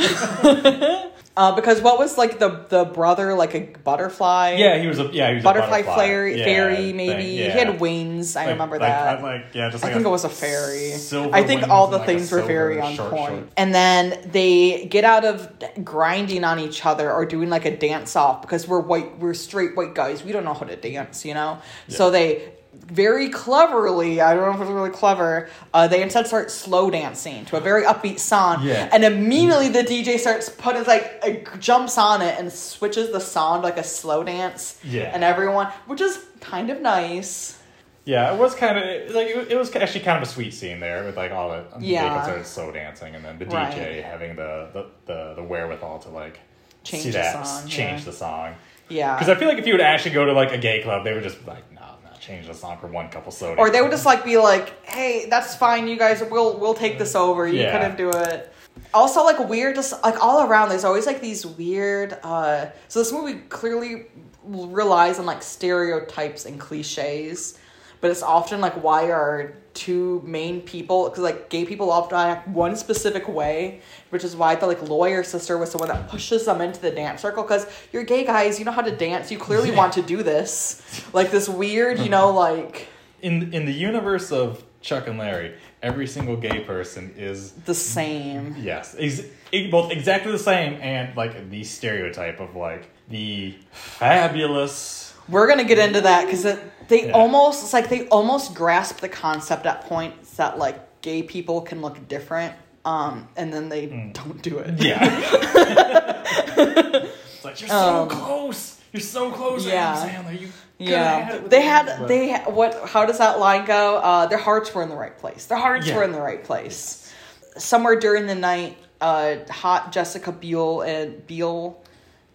[1.37, 4.55] uh, because what was, like, the, the brother, like a butterfly?
[4.57, 7.23] Yeah, he was a yeah he was butterfly, a butterfly fairy, Yeah, fairy thing, maybe.
[7.23, 7.51] yeah.
[7.53, 8.35] He had wings.
[8.35, 9.21] I Like- remember like- that.
[9.23, 10.93] Like yeah, just I like think it was a fairy.
[11.31, 13.29] I think all the things were very on short point.
[13.29, 13.49] short.
[13.57, 15.51] And then they get out of
[15.83, 19.75] grinding on each other or doing like a dance off because we're white, we're straight
[19.77, 20.23] white guys.
[20.23, 21.59] We don't know how to dance, you know.
[21.89, 22.53] So they
[22.87, 26.89] very cleverly, I don't know if it was really clever, uh, they instead start slow
[26.89, 28.63] dancing to a very upbeat song.
[28.63, 28.89] Yeah.
[28.91, 33.61] And immediately the DJ starts putting, like, uh, jumps on it and switches the song
[33.61, 34.79] to like a slow dance.
[34.83, 35.11] Yeah.
[35.13, 37.57] And everyone, which is kind of nice.
[38.05, 41.03] Yeah, it was kind of like it was actually kind of a sweet scene there
[41.03, 42.07] with like all the Yeah.
[42.09, 43.71] Jacob started slow dancing and then the Right.
[43.71, 46.39] DJ having the, the, the, the wherewithal to like
[46.83, 48.05] Change see the that song, change yeah.
[48.05, 48.55] the song.
[48.87, 49.13] Yeah.
[49.15, 51.13] Because I feel like if you would actually go to like a gay club, they
[51.13, 51.81] would just be like, no,
[52.29, 53.59] change the song for one couple soda.
[53.59, 55.87] or they would just like be like, "Hey, that's fine.
[55.87, 57.47] You guys, we'll we'll take this over.
[57.47, 57.71] You Yeah.
[57.71, 58.53] couldn't do it."
[58.93, 60.69] Also, like weird, just like all around.
[60.69, 62.17] There's always like these weird.
[62.23, 64.05] uh So this movie clearly
[64.45, 67.57] relies on like stereotypes and cliches,
[68.01, 72.47] but it's often like why are two main people because like gay people often act
[72.49, 76.45] one specific way, which is why the like lawyer sister was the one that pushes
[76.45, 79.37] them into the dance circle because you're gay guys, you know how to dance, you
[79.37, 80.81] clearly want to do this.
[81.13, 82.87] Like this weird, you know, like.
[83.21, 88.55] in in the universe of Chuck and Larry, every single gay person is the same.
[88.59, 89.23] yes, ex-
[89.71, 95.13] both exactly the same and like the stereotype of like the fabulous.
[95.27, 96.45] We're gonna get into that because
[96.89, 97.13] they Yeah.
[97.13, 101.81] almost it's like they almost grasp the concept at points that like gay people can
[101.81, 102.53] look different,
[102.85, 104.75] um, and then they don't do it.
[104.75, 104.83] Mm.
[104.83, 106.23] Yeah.
[106.57, 108.75] it's like you're so Um, close.
[108.91, 109.95] You're so close, yeah.
[109.95, 110.39] Sandler.
[110.41, 112.73] You Yeah, had they had they ha- what?
[112.87, 113.97] How does that line go?
[113.97, 115.45] Uh, their hearts were in the right place.
[115.45, 115.95] Their hearts Yeah.
[115.97, 117.11] were in the right place.
[117.57, 121.77] Somewhere during the night, uh, hot Jessica Biel and Biel,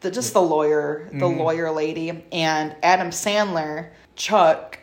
[0.01, 1.41] the just the lawyer, the Mm-hmm.
[1.41, 4.79] lawyer lady, and Adam Sandler, Chuck,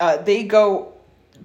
[0.00, 0.92] uh, they go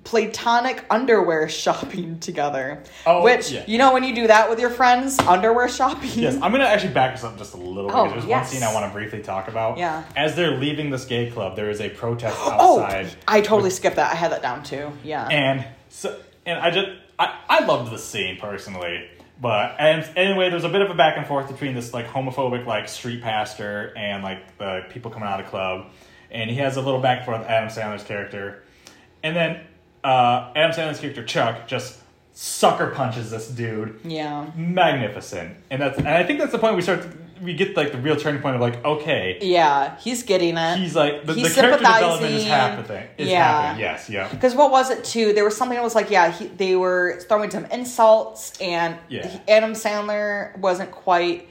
[0.03, 2.84] platonic underwear shopping together.
[3.05, 3.63] Oh, which yeah.
[3.68, 6.09] you know when you do that with your friends, underwear shopping.
[6.15, 8.45] Yes, I'm gonna actually back this up just a little Oh, because there's yes.
[8.45, 9.78] one scene I want to briefly talk about.
[9.78, 10.03] Yeah.
[10.15, 12.57] As they're leaving this gay club, there is a protest outside.
[12.59, 13.15] Oh, outside.
[13.28, 14.11] I totally skipped that.
[14.11, 14.91] I had that down too.
[15.03, 15.28] Yeah.
[15.28, 16.88] And so, and I just,
[17.20, 19.09] I, I loved the scene personally.
[19.39, 22.65] But and anyway, there's a bit of a back and forth between this like homophobic
[22.65, 25.91] like street pastor and like the people coming out of the club,
[26.32, 28.63] and he has a little back and forth with Adam Sandler's character,
[29.23, 29.61] and then
[30.03, 31.99] uh, Adam Sandler's character Chuck just
[32.34, 34.45] sucker punches this dude yeah.
[34.55, 37.11] magnificent and that's and i think that's the point we start to,
[37.41, 40.78] we get like the real turning point of like okay Yeah, he's getting it.
[40.78, 42.78] he's like the, He's the character development is sympathizing.
[42.78, 43.43] happening is Yeah.
[43.61, 45.34] happening yes yeah Because what was it too?
[45.34, 49.39] There was something that was like, yeah, he, they were throwing some insults, and Yeah.
[49.47, 51.47] Adam Sandler wasn't quite.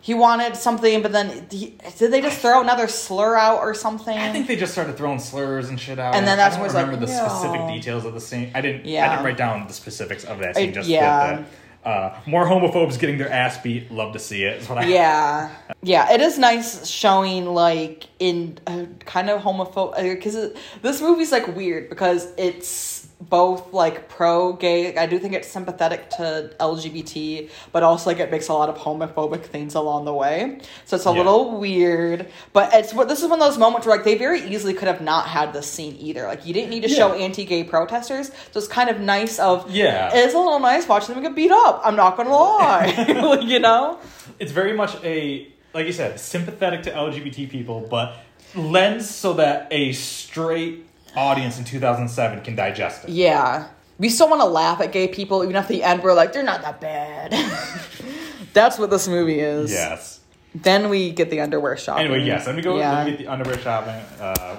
[0.00, 4.16] He wanted something, but then he, did they just throw another slur out or something?
[4.16, 6.14] I think they just started throwing slurs and shit out.
[6.14, 7.28] And then I that's don't when it's like, remember the no.
[7.28, 8.52] specific details of the scene.
[8.54, 8.86] I didn't.
[8.86, 9.06] Yeah.
[9.06, 10.70] I didn't write down the specifics of that scene.
[10.70, 11.36] I- just yeah.
[11.36, 11.46] that.
[11.84, 13.90] Uh, more homophobes getting their ass beat.
[13.90, 14.60] Love to see it.
[14.60, 14.86] Is what I.
[14.86, 15.50] yeah,
[15.82, 16.12] yeah.
[16.12, 21.88] It is nice showing like in a kind of homophobic because this movie's like weird
[21.88, 24.96] because it's both like pro gay.
[24.96, 28.76] I do think it's sympathetic to LGBT, but also like it makes a lot of
[28.78, 30.58] homophobic things along the way.
[30.84, 31.16] So it's a Yeah.
[31.18, 32.28] little weird.
[32.52, 34.86] But it's what this is one of those moments where like they very easily could
[34.88, 36.26] have not had this scene either.
[36.26, 38.28] Like you didn't need to show anti-gay protesters.
[38.52, 40.10] So it's kind of nice of Yeah.
[40.14, 41.80] It's a little nice watching them get beat up.
[41.84, 43.38] I'm not gonna lie.
[43.48, 43.98] You know.
[44.38, 48.14] It's very much a like you said, sympathetic to LGBT people, but
[48.54, 50.86] lens so that a straight
[51.16, 53.10] audience in 2007 can digest it.
[53.10, 53.68] Yeah.
[53.98, 56.42] We still want to laugh at gay people, even at the end we're like, they're
[56.42, 57.32] not that bad.
[58.52, 59.70] That's what this movie is.
[59.70, 60.20] Yes.
[60.54, 62.06] Then we get the underwear shopping.
[62.06, 62.46] Anyway, yes.
[62.46, 62.78] Let me go.
[62.78, 62.92] Yeah.
[62.92, 63.94] Let me get the underwear shopping.
[64.20, 64.56] Uh,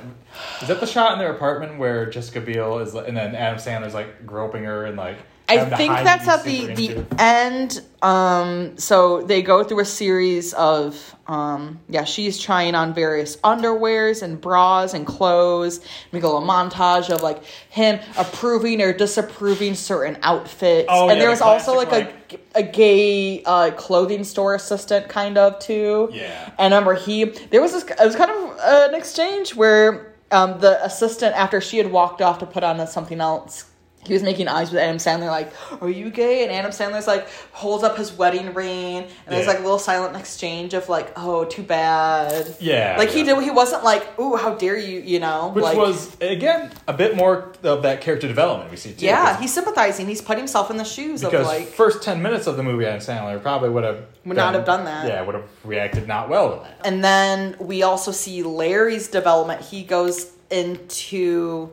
[0.61, 3.93] is that the shot in their apartment where Jessica Biel is, and then Adam Sandler's
[3.93, 5.17] like groping her and like?
[5.49, 7.81] I think that's at the the end.
[8.01, 14.23] Um, so they go through a series of um, yeah, she's trying on various underwears
[14.23, 15.81] and bras and clothes.
[16.11, 20.87] We go a montage of like him approving or disapproving certain outfits.
[20.89, 24.55] Oh, and yeah, there the was also like classic, a a gay uh, clothing store
[24.55, 26.09] assistant kind of too.
[26.11, 26.51] Yeah.
[26.57, 30.59] And I remember he there was this it was kind of an exchange where um,
[30.59, 33.68] the assistant after she had walked off to put on something else
[34.05, 37.27] he was making eyes with Adam Sandler, like, "Are you gay?" And Adam Sandler's like
[37.51, 41.43] holds up his wedding ring, and there's like a little silent exchange of like, "Oh,
[41.45, 43.35] too bad." Yeah, like he yeah.
[43.35, 43.43] did.
[43.43, 47.15] He wasn't like, "Ooh, how dare you?" You know, Which like, was again a bit
[47.15, 49.05] more of that character development we see too.
[49.05, 50.07] yeah, he's sympathizing.
[50.07, 52.85] He's putting himself in the shoes of because like, first ten minutes of the movie,
[52.85, 55.07] Adam Sandler probably would have Would not have done that.
[55.07, 56.79] Yeah, would have reacted not well to that.
[56.85, 59.61] and then we also see Larry's development.
[59.61, 61.71] He goes into.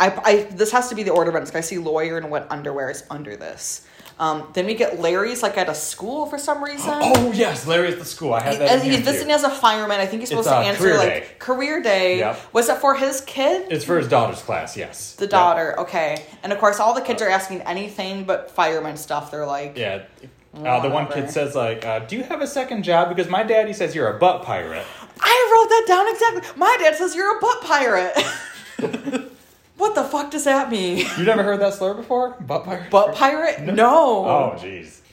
[0.00, 1.54] I, I this has to be the order of events.
[1.54, 3.86] I see lawyer and what underwear is under this.
[4.18, 6.92] Um, then we get Larry's like at a school for some reason.
[6.94, 8.34] Oh yes, Larry at the school.
[8.34, 8.70] I had that.
[8.70, 9.98] and he's visiting as a fireman.
[10.00, 11.26] I think he's supposed It's, to uh, answer career like day.
[11.38, 12.18] career day.
[12.18, 12.52] Yep.
[12.52, 13.72] Was it for his kid?
[13.72, 14.76] It's for his daughter's class.
[14.76, 15.14] Yes.
[15.14, 15.30] the Yep.
[15.30, 15.80] daughter.
[15.80, 16.24] Okay.
[16.42, 19.30] And of course, all the kids are asking anything but fireman stuff.
[19.30, 20.02] They're like, Yeah.
[20.54, 23.42] Uh, the one kid says like, uh, "Do you have a second job?" Because my
[23.42, 24.84] daddy says you're a butt pirate.
[25.18, 26.60] I wrote that down exactly.
[26.60, 28.12] My dad says you're a butt pirate.
[29.82, 31.06] what the fuck does that mean?
[31.18, 32.30] You never heard that slur before?
[32.40, 32.90] Butt pirate.
[32.90, 33.60] Butt pirate?
[33.62, 34.24] No.
[34.24, 35.00] Oh, jeez.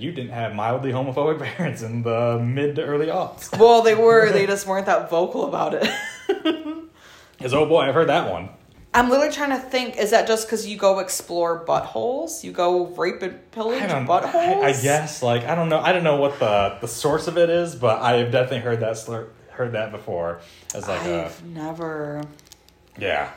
[0.00, 3.56] You didn't have mildly homophobic parents in the mid to early aughts.
[3.58, 4.30] Well, they were.
[4.30, 5.82] They just weren't that vocal about it.
[7.36, 8.50] Because oh boy, I've heard that one.
[8.92, 9.96] I'm literally trying to think.
[9.96, 12.44] Is that just because you go explore buttholes?
[12.44, 14.62] You go rape and pillage I buttholes?
[14.62, 15.80] I, I guess like I don't know.
[15.80, 18.80] I don't know what the the source of it is, but I have definitely heard
[18.80, 19.28] that slur.
[19.50, 20.40] Heard that before
[20.74, 22.22] as like a I've never.
[22.98, 23.30] yeah.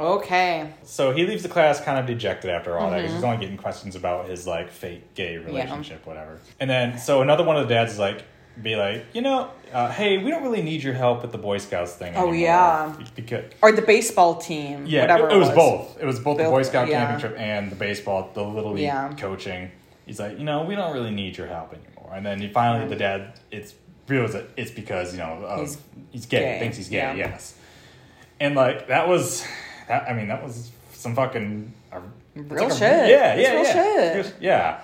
[0.00, 0.72] Okay.
[0.82, 3.02] So he leaves the class kind of dejected after all that Mm-hmm.
[3.02, 6.38] because he's only getting questions about his like fake gay relationship, whatever.
[6.58, 8.24] And then so another one of the dads is like,
[8.60, 11.58] be like, you know, uh, hey, we don't really need your help with the Boy
[11.58, 12.12] Scouts thing.
[12.16, 12.96] Oh, anymore." yeah.
[13.14, 14.84] because Or the baseball team.
[14.86, 15.98] yeah, Whatever it, it was both.
[16.00, 17.06] It was both the Boy Scout yeah.
[17.06, 19.14] camping trip and the baseball, the little league Yeah.
[19.16, 19.70] coaching.
[20.04, 22.12] He's like, you know, we don't really need your help anymore.
[22.12, 23.74] And then he finally, the dad, it's
[24.08, 25.78] realizes that it's because you know of, He's
[26.10, 27.14] he's, gay, gay, thinks he's gay, yeah.
[27.14, 27.54] yes.
[28.40, 29.46] And like that was,
[29.90, 32.00] that, I mean, that was some fucking uh,
[32.34, 33.08] Real like a- shit.
[33.10, 34.22] Yeah, yeah, real yeah.
[34.22, 34.34] shit.
[34.40, 34.80] Yeah.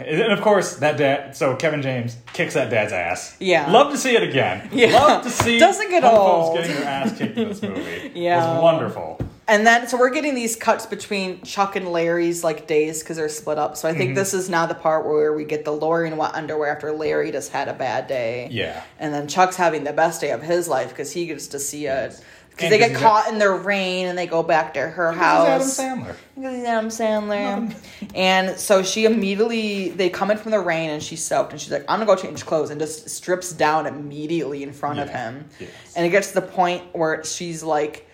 [0.00, 1.36] And of course, that dad.
[1.36, 3.36] So Kevin James kicks that dad's ass.
[3.38, 3.70] Yeah.
[3.70, 4.68] love to see it again.
[4.72, 4.88] Yeah.
[4.92, 6.56] love to see Doesn't get old.
[6.56, 8.10] getting their ass kicked in this movie.
[8.14, 8.34] Yeah.
[8.50, 9.20] it was wonderful.
[9.46, 13.28] And then, so we're getting these cuts between Chuck and Larry's like days because they're
[13.28, 13.76] split up.
[13.76, 13.98] So I Mm-hmm.
[14.00, 16.90] think this is now the part where we get the Lori in wet underwear after
[16.92, 18.48] Larry just had a bad day.
[18.50, 18.82] Yeah.
[18.98, 21.86] And then Chuck's having the best day of his life because he gets to see
[21.86, 22.18] it.
[22.56, 25.76] Because they get caught in the rain and they go back to her house.
[25.78, 26.14] Adam Sandler.
[26.36, 27.74] Because he's Adam Sandler.
[28.14, 31.72] and so she immediately, they come in from the rain and she's soaked and she's
[31.72, 35.30] like, I'm gonna go change clothes and just strips down immediately in front of Yeah.
[35.32, 35.48] him.
[35.58, 35.70] Yes.
[35.96, 38.08] And it gets to the point where she's like,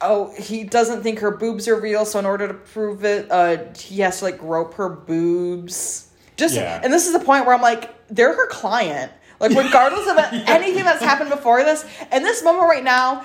[0.00, 3.58] oh, he doesn't think her boobs are real, so in order to prove it, uh,
[3.76, 6.08] he has to like grope her boobs.
[6.36, 6.80] Just, Yeah.
[6.82, 9.12] and this is the point where I'm like, they're her client.
[9.40, 10.16] Like, regardless of
[10.48, 13.24] anything that's happened before this, and this moment right now,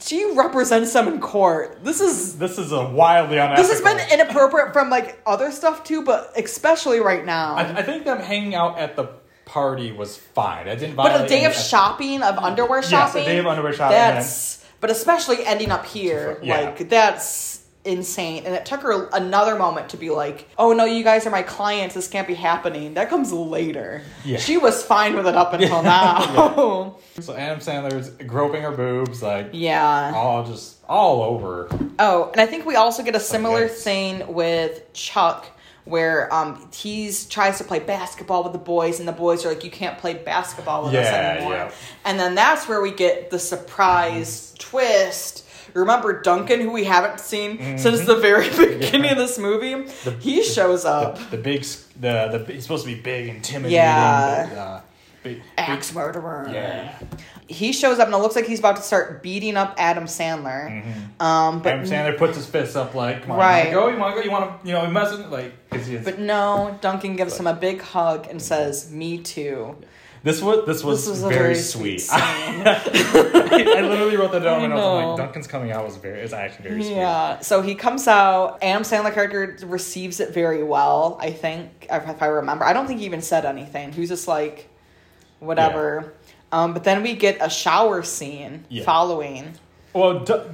[0.00, 1.82] she represents them in court.
[1.84, 3.64] This is This is a wildly unethical.
[3.64, 7.54] this has been inappropriate from like other stuff too, but especially right now.
[7.54, 9.08] I, I think them hanging out at the
[9.44, 10.68] party was fine.
[10.68, 10.94] I didn't.
[10.96, 13.22] but a day of shopping of underwear shopping.
[13.22, 16.60] Yes, a day of underwear shopping, That's but especially ending up here, Yeah.
[16.60, 18.44] like that's insane.
[18.44, 21.42] And it took her another moment to be like, "Oh no, you guys are my
[21.42, 21.94] clients.
[21.94, 24.02] This can't be happening." That comes later.
[24.24, 24.38] Yeah.
[24.38, 26.96] She was fine with it up until now.
[27.20, 30.12] So Adam Sandler's groping her boobs, like yeah.
[30.14, 31.68] all just all over.
[31.98, 33.82] Oh, and I think we also get a similar yikes.
[33.82, 35.46] thing with Chuck
[35.84, 39.64] where um he's tries to play basketball with the boys and the boys are like
[39.64, 41.54] you can't play basketball with us anymore.
[41.54, 41.72] yeah.
[42.04, 45.44] And then that's where we get the surprise twist.
[45.74, 48.48] Remember Duncan who we haven't seen since the very
[48.78, 49.90] beginning of this movie?
[50.20, 51.18] he shows up.
[51.30, 51.62] The big,
[52.00, 53.74] the the he's supposed to be big, intimidating.
[53.76, 54.46] Yeah.
[54.48, 54.80] but, uh,
[55.22, 56.48] big, Axe murderer.
[56.52, 56.98] Yeah.
[57.50, 60.84] He shows up and it looks like he's about to start beating up Adam Sandler.
[61.20, 63.70] Um, but Adam Sandler puts his fists up, like, "Come on, Right.
[63.70, 63.88] go?
[63.88, 64.24] You want to go?
[64.24, 64.68] You want to?
[64.68, 68.90] You know, messing like." 'cause but no, Duncan gives him a big hug and says,
[68.90, 69.76] "Me too."
[70.22, 71.98] This was this was, This was very, very sweet.
[72.00, 75.26] sweet I literally wrote that down I and I was like.
[75.26, 76.94] Duncan's coming out was very, it's actually very sweet.
[76.96, 77.40] Yeah.
[77.40, 78.58] So he comes out.
[78.62, 81.18] Adam Sandler character receives it very well.
[81.20, 82.64] I think, if if I remember.
[82.64, 83.92] I don't think he even said anything.
[83.92, 84.68] He was just like,
[85.40, 86.12] whatever.
[86.50, 88.84] Um, but then we get a shower scene Yeah.
[88.84, 89.52] following.
[89.92, 90.50] Well, a-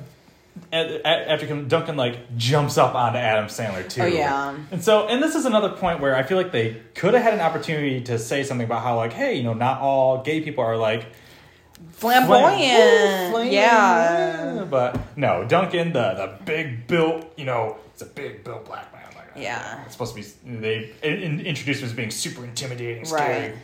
[0.72, 4.02] after Duncan like jumps up onto Adam Sandler too.
[4.02, 4.56] Oh, yeah.
[4.70, 7.34] And so, and this is another point where I feel like they could have had
[7.34, 10.64] an opportunity to say something about how like, hey, you know, not all gay people
[10.64, 11.06] are like
[11.92, 12.60] Flamboyant.
[12.60, 14.64] flam- flam- yeah.
[14.68, 19.02] But no, Duncan, the the big built, you know, it's a big built black man.
[19.14, 19.82] Like, Yeah.
[19.84, 23.48] It's supposed to be they in, in- introduced him as being super intimidating, scary.
[23.50, 23.54] Right.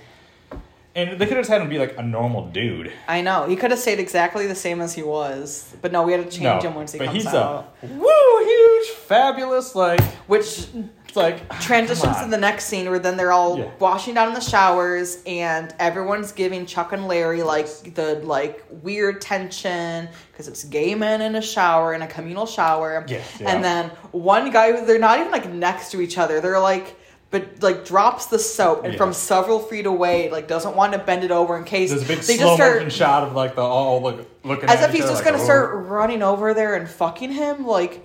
[0.94, 2.92] And they could have just had him be like a normal dude.
[3.06, 3.46] I know.
[3.46, 5.72] He could have stayed exactly the same as he was.
[5.80, 7.74] But no, we had to change him once he but comes he's out.
[7.82, 10.66] a woo huge, fabulous, like Which
[11.06, 13.70] it's like transitions to the next scene where then they're all Yeah.
[13.80, 19.20] washing down in the showers and everyone's giving Chuck and Larry like the like weird
[19.20, 23.04] tension because it's gay men in a shower in a communal shower.
[23.08, 23.50] Yes, yeah.
[23.50, 26.40] And then one guy they're not even like next to each other.
[26.40, 26.96] They're like
[27.30, 28.98] but like drops the soap and Yeah.
[28.98, 32.06] from several feet away like doesn't want to bend it over in case There's a
[32.06, 35.02] big they slow just start shot of like the all look, looking as if he's
[35.02, 35.44] just like, gonna oh.
[35.44, 38.04] start running over there and fucking him like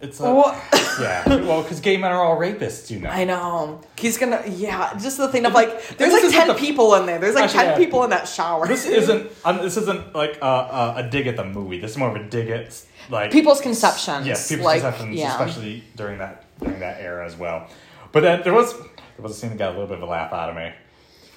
[0.00, 0.56] It's a, What?
[1.00, 1.26] yeah.
[1.26, 3.10] Well, because gay men are all rapists, you know.
[3.10, 3.80] I know.
[3.96, 7.18] He's gonna, yeah, just the thing of like, there's like 10 the- people in there.
[7.18, 7.76] There's like Actually, 10 yeah.
[7.84, 8.66] people in that shower.
[8.66, 9.30] This isn't.
[9.44, 11.78] Um, this isn't like a, a, a dig at the movie.
[11.78, 14.26] This is more of a dig at like People's conceptions.
[14.26, 15.32] Yes, people's like, conceptions, yeah.
[15.32, 17.66] especially during that during that era as well.
[18.12, 18.88] But then there was there
[19.22, 20.72] was a scene that got a little bit of a laugh out of me.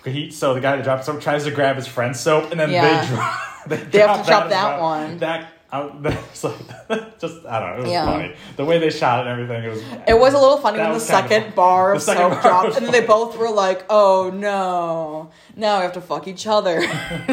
[0.05, 2.69] He, so the guy that drops soap tries to grab his friend's soap, and then
[2.71, 3.01] Yeah.
[3.01, 3.39] they drop.
[3.65, 5.19] They, They have to drop that one.
[5.19, 5.47] That.
[5.73, 7.75] I, that's like, just I don't know.
[7.77, 8.05] It was Yeah.
[8.05, 9.63] funny the way they shot it and everything.
[9.63, 9.81] It was.
[10.09, 12.31] It was a little funny when the kind of second bar The of second soap
[12.31, 16.27] bar dropped, and then they both were like, "Oh no, now we have to fuck
[16.27, 16.79] each other."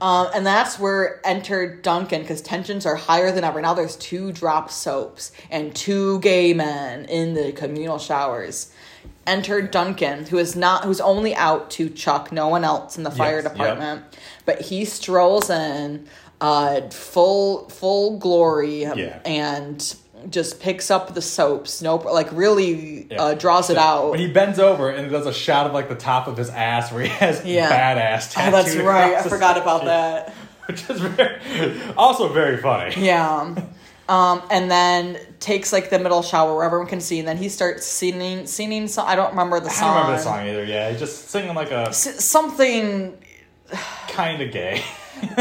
[0.00, 3.60] um, and that's where entered Duncan because tensions are higher than ever.
[3.60, 8.72] Now there's two drop soaps and two gay men in the communal showers.
[9.26, 13.10] Entered Duncan, who is not, who's only out to Chuck, no one else in the
[13.10, 13.52] fire Yes, yep.
[13.52, 14.02] department,
[14.46, 16.06] but he strolls in,
[16.40, 19.20] uh, full full glory, Yeah.
[19.24, 19.94] and
[20.30, 21.80] just picks up the soaps.
[21.80, 23.22] Nope, like really Yeah.
[23.22, 24.10] uh, draws it out.
[24.10, 26.90] When he bends over and does a shot of like the top of his ass
[26.92, 27.70] where he has Yeah.
[27.70, 29.14] badass oh, that's right.
[29.14, 30.34] I forgot about that.
[30.66, 32.94] Which is very, also very funny.
[33.02, 33.54] Yeah.
[34.08, 37.48] Um, and then takes like the middle shower where everyone can see, and then he
[37.48, 38.88] starts singing, singing.
[38.88, 39.88] So I don't remember the song.
[39.90, 40.64] I don't remember the song either.
[40.64, 43.16] Yeah, he's just singing like a S- something
[44.08, 44.82] kind of gay.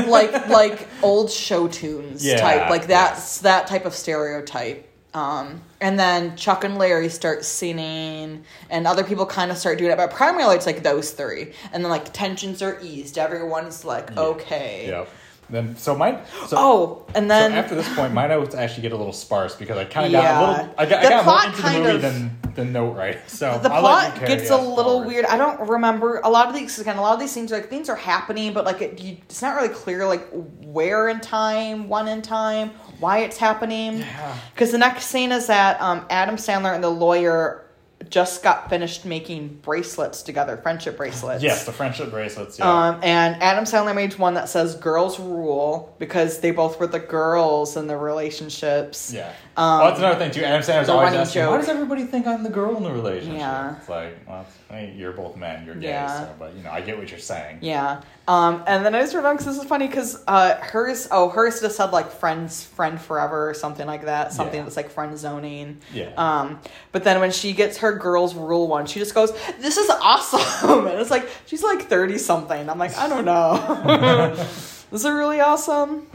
[0.07, 4.83] like like old show tunes Yeah, type, like that's that type of stereotype.
[5.13, 9.91] Um, and then Chuck and Larry start singing, and other people kind of start doing
[9.91, 11.53] it, but primarily it's like those three.
[11.73, 13.17] And then like tensions are eased.
[13.17, 14.87] Everyone's like, okay.
[14.87, 15.09] Yep.
[15.49, 16.19] Then so mine.
[16.47, 19.13] So, Oh, and so then after this point, mine I notes actually get a little
[19.13, 20.21] sparse because I kind of Yeah.
[20.23, 20.75] got a little.
[20.77, 23.17] I got, I got more into the movie of- than than note right.
[23.29, 25.07] So the I'll plot gets a little forward.
[25.07, 25.25] weird.
[25.25, 26.77] I don't remember a lot of these.
[26.79, 29.15] Again, a lot of these things are like things are happening, but like it, you,
[29.23, 30.27] it's not really clear like
[30.61, 33.99] where in time, when in time, why it's happening.
[33.99, 34.37] Yeah.
[34.53, 37.63] Because the next scene is that um, Adam Sandler and the lawyer
[38.09, 41.43] just got finished making bracelets together, friendship bracelets.
[41.43, 42.59] Yes, the friendship bracelets.
[42.59, 42.71] Yeah.
[42.89, 46.99] Um, and Adam Sandler made one that says "Girls Rule" because they both were the
[46.99, 49.11] girls in the relationships.
[49.13, 49.33] yeah.
[49.57, 50.43] Um, oh, that's another thing too.
[50.43, 51.51] Adam Sandler's always asking, joke.
[51.51, 53.75] "Why does everybody think I'm the girl in the relationship?" Yeah.
[53.77, 55.65] It's like, well, I mean, you're both men.
[55.65, 56.25] You're gay, Yeah.
[56.27, 57.59] so, but you know, I get what you're saying.
[57.61, 58.01] Yeah.
[58.27, 61.59] Um, and then I just remember because this is funny because uh, hers, oh, hers
[61.59, 64.31] just said like friends, friend forever or something like that.
[64.31, 64.63] Something Yeah.
[64.63, 65.79] that's like friend zoning.
[65.91, 66.11] Yeah.
[66.17, 66.59] Um,
[66.91, 70.85] but then when she gets her girls rule one, she just goes, "This is awesome,"
[70.87, 72.69] and it's like she's like thirty something.
[72.69, 74.35] I'm like, I don't know.
[74.91, 76.05] this is really awesome.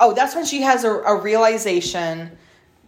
[0.00, 2.38] Oh, that's when she has a, a realization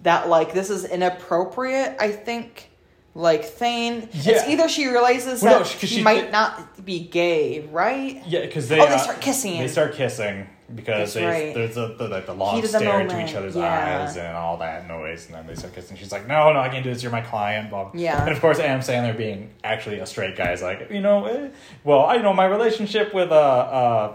[0.03, 1.97] that like this is inappropriate.
[2.01, 2.71] I think.
[3.15, 4.49] Like Thane, it's Yeah.
[4.49, 8.23] either she realizes Well, no, she might not be gay, right?
[8.25, 9.59] Yeah, because they Oh, they uh, start kissing.
[9.59, 11.55] They start kissing because That's they right.
[11.55, 14.05] there's a the, like the long Heat stare into each other's yeah.
[14.05, 15.97] eyes and all that noise, and then they start kissing.
[15.97, 17.03] She's like, "No, no, I can't do this.
[17.03, 17.85] You're my client." Blah.
[17.85, 18.01] blah.
[18.01, 18.23] Yeah.
[18.23, 21.49] And of course, Adam Sandler, being actually a straight guy, is like, you know, eh,
[21.83, 24.13] well, I you know my relationship with uh uh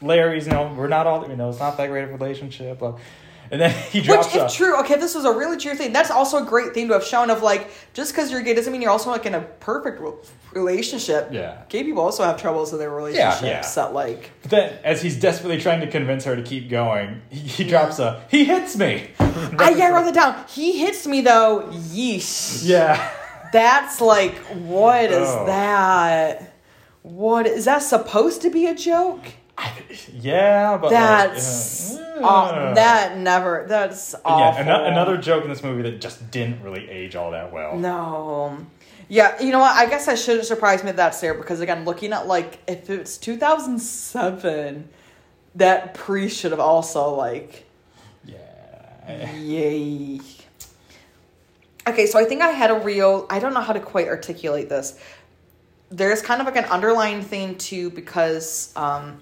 [0.00, 2.78] Larry's, you know, we're not all, you know, it's not that great of a relationship.
[2.78, 2.98] Blah.
[3.50, 4.34] And then he Which, drops.
[4.34, 5.92] if a, true, okay, this was a really true thing.
[5.92, 8.72] That's also a great thing to have shown of like, just because you're gay doesn't
[8.72, 10.00] mean you're also like in a perfect
[10.52, 11.28] relationship.
[11.32, 11.62] Yeah.
[11.68, 13.48] Gay people also have troubles in their relationships yeah.
[13.48, 13.74] yeah.
[13.74, 17.38] that like, But then, as he's desperately trying to convince her to keep going, he,
[17.40, 19.10] he drops a he hits me.
[19.20, 20.44] I yeah, I wrote that down.
[20.48, 22.62] He hits me though, yeesh.
[22.64, 23.12] Yeah.
[23.52, 25.46] That's like, what is Oh.
[25.46, 26.52] that?
[27.02, 29.22] What is that supposed to be a joke?
[30.12, 33.64] Yeah, but like, That's uh, aw- that never.
[33.68, 34.38] That's awful.
[34.64, 37.76] Yeah, ano- another joke in this movie that just didn't really age all that well.
[37.76, 38.58] No.
[39.08, 39.74] Yeah, you know what?
[39.76, 43.16] I guess I shouldn't surprise me that's there because again, looking at like if it's
[43.18, 44.88] 2007,
[45.54, 47.64] that pre should have also like
[48.24, 49.32] Yeah.
[49.36, 50.20] yay.
[51.88, 53.26] Okay, so I think I had a real.
[53.30, 54.98] I don't know how to quite articulate this.
[55.88, 59.20] There's kind of like an underlying thing too because um,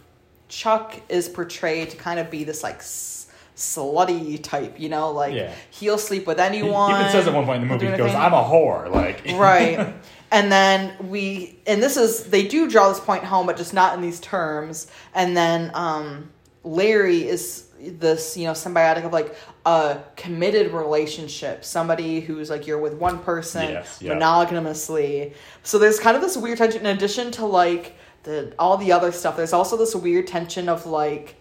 [0.55, 3.27] Chuck is portrayed to kind of be this like s-
[3.57, 5.53] slutty type, you know, like Yeah.
[5.71, 6.93] he'll sleep with He anyone.
[6.93, 8.21] even says at one point in the movie, he goes, anything.
[8.21, 9.95] "I'm a whore." Like, right
[10.31, 13.95] and then we and this is they do draw this point home but just not
[13.97, 16.31] in these terms and then um
[16.65, 19.37] larry is this you know symbiotic of like
[19.67, 24.15] a committed relationship somebody who's like you're with one person Yes, yeah.
[24.15, 27.95] monogamously so there's kind of this weird tension in addition to like
[28.25, 31.37] the all the other stuff there's also this weird tension of like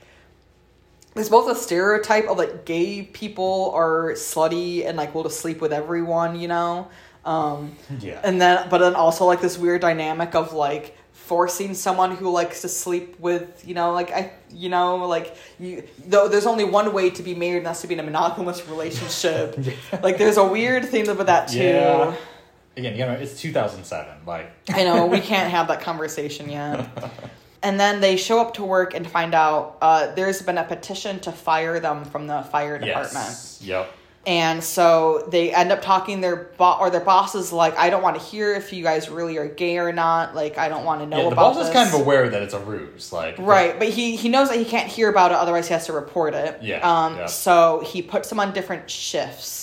[1.16, 5.62] there's both a stereotype of like gay people are slutty and like will just sleep
[5.62, 6.88] with everyone, you know.
[7.24, 8.20] Um, Yeah.
[8.24, 12.62] and then but then also like this weird dynamic of like forcing someone who likes
[12.62, 16.92] to sleep with you know like I you know like you though there's only one
[16.94, 19.56] way to be married and that's to be in a monogamous relationship.
[19.62, 19.74] yeah.
[20.02, 21.60] Like there's a weird thing about that too.
[21.60, 22.16] Yeah.
[22.76, 24.26] Again, you know, it's 2007.
[24.26, 26.90] Like, I know we can't have that conversation yet.
[27.66, 31.22] And then they show up to work and find out uh, there's been a petition
[31.22, 33.14] to fire them from the fire department.
[33.14, 33.62] yes.
[33.64, 33.90] Yep.
[34.28, 38.04] And so they end up talking their boss or their boss is like, I don't
[38.04, 40.36] want to hear if you guys really are gay or not.
[40.36, 42.42] Like, I don't want to know Yeah, the about boss is kind of aware that
[42.42, 43.14] it's a ruse.
[43.14, 45.86] Like, Right, but he he knows that he can't hear about it, otherwise he has
[45.86, 46.62] to report it.
[46.62, 47.16] Yeah, Um.
[47.16, 47.28] yeah.
[47.28, 49.63] So he puts them on different shifts,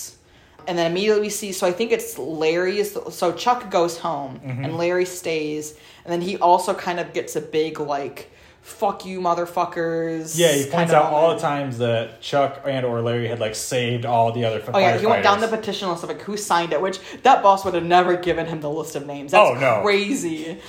[0.66, 1.52] and then immediately we see.
[1.52, 2.78] So I think it's Larry.
[2.78, 4.64] Is so Chuck goes home, Mm-hmm.
[4.64, 8.30] and Larry stays, and then he also kind of gets a big like,
[8.62, 13.28] "Fuck you, motherfuckers." Yeah, he points out all the times that Chuck and or Larry
[13.28, 14.62] had like saved all the other.
[14.72, 17.42] Oh yeah, he went down the petition list of like who signed it, which that
[17.42, 19.32] boss would have never given him the list of names.
[19.32, 19.82] That's Oh, no.
[19.82, 20.58] crazy.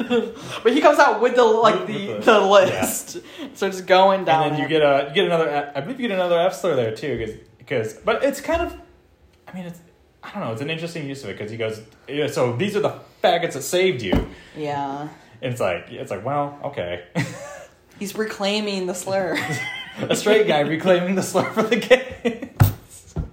[0.00, 3.18] but he comes out with the like the, the, the- list.
[3.54, 4.44] So it's going down.
[4.44, 5.72] and then you get a you get another.
[5.74, 8.74] I believe you get another F slur there too, because because but it's kind of.
[9.50, 9.80] I mean, it's
[10.22, 10.52] I don't know.
[10.52, 11.80] It's an interesting use of it because he goes.
[12.08, 15.08] Yeah, so these are the faggots that saved you, yeah.
[15.42, 17.04] and it's like it's like well, okay,
[18.00, 19.38] He's reclaiming the slur.
[19.98, 22.48] a straight guy reclaiming the slur for the gays.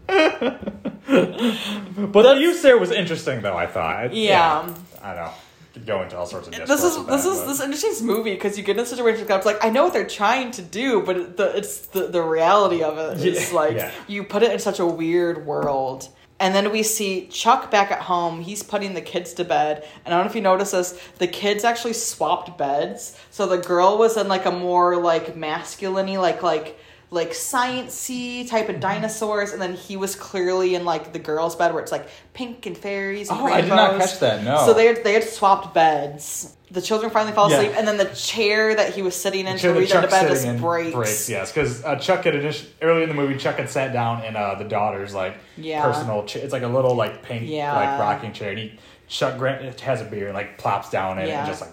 [2.11, 3.55] but the use there was interesting, though.
[3.55, 4.13] I thought.
[4.13, 4.69] Yeah.
[5.01, 5.31] I don't know.
[5.77, 6.53] Could go into all sorts of.
[6.55, 9.27] this is this that, is but- this interesting movie because you get in a situation
[9.27, 12.07] where it's like I know what they're trying to do, but it- the, it's the
[12.07, 13.91] the reality of it is Yeah, like yeah.
[14.07, 16.09] you put it in such a weird world.
[16.39, 18.41] And then we see Chuck back at home.
[18.41, 19.83] He's putting the kids to bed.
[20.05, 23.17] And I don't know if you notice this, the kids actually swapped beds.
[23.31, 26.79] So the girl was in like a more like masculine like like
[27.09, 31.73] like sciencey type of dinosaurs, and then he was clearly in like the girl's bed
[31.73, 33.29] where it's like pink and fairies.
[33.29, 34.09] And Oh, I did not rainbows.
[34.11, 34.65] catch that, no.
[34.65, 36.53] So they had, they had swapped beds.
[36.69, 37.59] The children finally fall Yeah.
[37.61, 40.01] asleep, and then the chair that he was sitting in to Chair that read them
[40.03, 40.93] to bed just breaks.
[40.93, 43.37] Breaks, yes, because uh, Chuck had initi- early in the movie.
[43.37, 45.81] Chuck had sat down in uh, the daughter's like Yeah.
[45.83, 46.25] personal.
[46.25, 46.43] chair.
[46.43, 47.73] it's like a little like pink Yeah.
[47.73, 51.27] like rocking chair, and he Chuck Grant has a beer and like plops down in
[51.27, 51.69] it and just like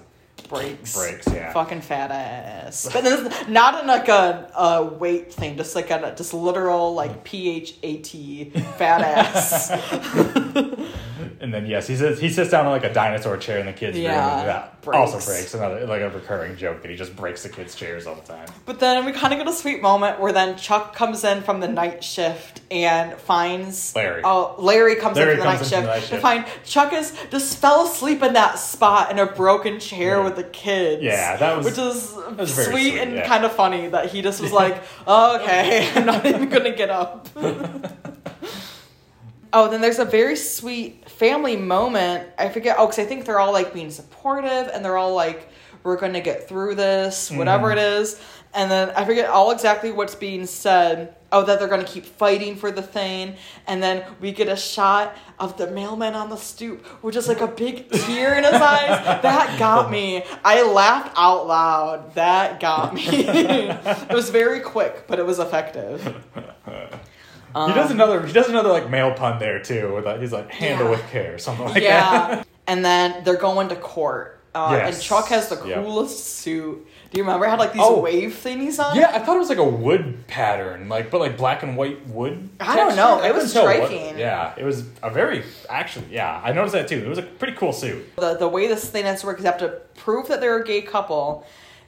[0.48, 0.96] breaks.
[0.96, 1.26] breaks.
[1.26, 2.88] Yeah, Fucking fat ass.
[2.92, 7.24] But it's not in like a, a weight thing, just like a just literal like
[7.24, 9.70] P H A T fat ass.
[11.40, 13.72] and then yes, he sits he sits down on like a dinosaur chair in the
[13.72, 14.04] kids' room.
[14.04, 14.98] Yeah, And that breaks.
[15.12, 18.14] also breaks another like a recurring joke that he just breaks the kids' chairs all
[18.14, 18.46] the time.
[18.66, 21.60] But then we kind of get a sweet moment where then Chuck comes in from
[21.60, 24.22] the night shift and finds Larry.
[24.24, 26.22] Oh, Larry comes Larry in from the, comes night, in from the shift night to
[26.22, 30.24] find Chuck is just fell asleep in that spot in a broken chair Yeah.
[30.24, 31.02] with the kids.
[31.02, 33.26] Yeah, that was- which is was very sweet, sweet, and yeah.
[33.28, 36.90] kind of funny that he just was like, oh, "Okay, I'm not even gonna get
[36.90, 37.28] up."
[39.56, 42.28] Oh, then there's a very sweet family moment.
[42.36, 42.74] I forget.
[42.76, 45.48] Oh, because I think they're all like being supportive and they're all like,
[45.84, 47.38] we're going to get through this, mm-hmm.
[47.38, 48.20] whatever it is.
[48.52, 51.14] And then I forget all exactly what's being said.
[51.30, 53.36] Oh, that they're going to keep fighting for the thing.
[53.66, 57.40] And then we get a shot of the mailman on the stoop with just like
[57.40, 59.22] a big tear in his eyes.
[59.22, 60.24] That got me.
[60.44, 62.14] I laughed out loud.
[62.14, 63.04] That got me.
[63.08, 66.14] it was very quick, but it was effective.
[67.54, 69.94] he does another he does another like male pun there too.
[69.94, 70.90] With, like, he's like handle Yeah.
[70.90, 71.82] with care, something like that.
[71.82, 72.42] yeah.
[72.66, 74.40] and then they're going to court.
[74.54, 74.94] Uh, Yes.
[74.94, 75.84] And Chuck has the Yep.
[75.84, 76.86] coolest suit.
[77.10, 77.46] Do you remember?
[77.46, 78.00] It had like these Oh.
[78.00, 78.96] wave thingies on.
[78.96, 82.06] Yeah, I thought it was like a wood pattern, like but like black and white
[82.08, 82.48] wood.
[82.60, 84.18] I don't know, I it was couldn't what- striking.
[84.18, 86.06] yeah, it was a very actually.
[86.10, 86.98] Yeah, I noticed that too.
[86.98, 88.14] It was a pretty cool suit.
[88.16, 90.58] The the way this thing has to work is you have to prove that they're
[90.58, 91.44] a gay couple.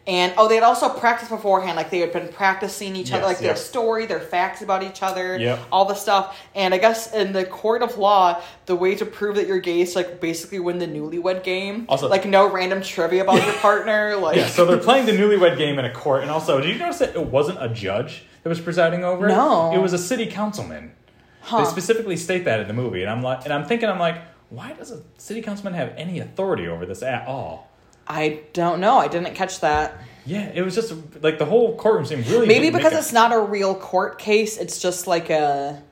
[0.09, 1.77] And oh, they had also practiced beforehand.
[1.77, 5.03] Like they had been practicing each other, Yes, like their story, their facts about each
[5.03, 5.59] other, Yep.
[5.73, 6.39] all the stuff.
[6.55, 9.81] And I guess in the court of law, the way to prove that you're gay
[9.81, 11.87] is like basically win the newlywed game.
[11.89, 14.17] Also- like no random trivia about your partner.
[14.17, 16.79] Like Yeah, so they're playing the newlywed game in a court, and also, did you
[16.79, 19.33] notice that it wasn't a judge that was presiding over it?
[19.33, 19.73] No.
[19.75, 20.93] it was a city councilman.
[21.41, 21.59] Huh.
[21.59, 24.21] They specifically state that in the movie, and I'm like, and I'm thinking, I'm like,
[24.51, 27.69] why does a city councilman have any authority over this at all?
[28.09, 28.99] I don't know.
[28.99, 29.99] I didn't catch that.
[30.25, 30.93] Yeah, it was just
[31.23, 34.81] like the whole courtroom seemed really Maybe because it's not a real court case, it's
[34.81, 35.83] just like a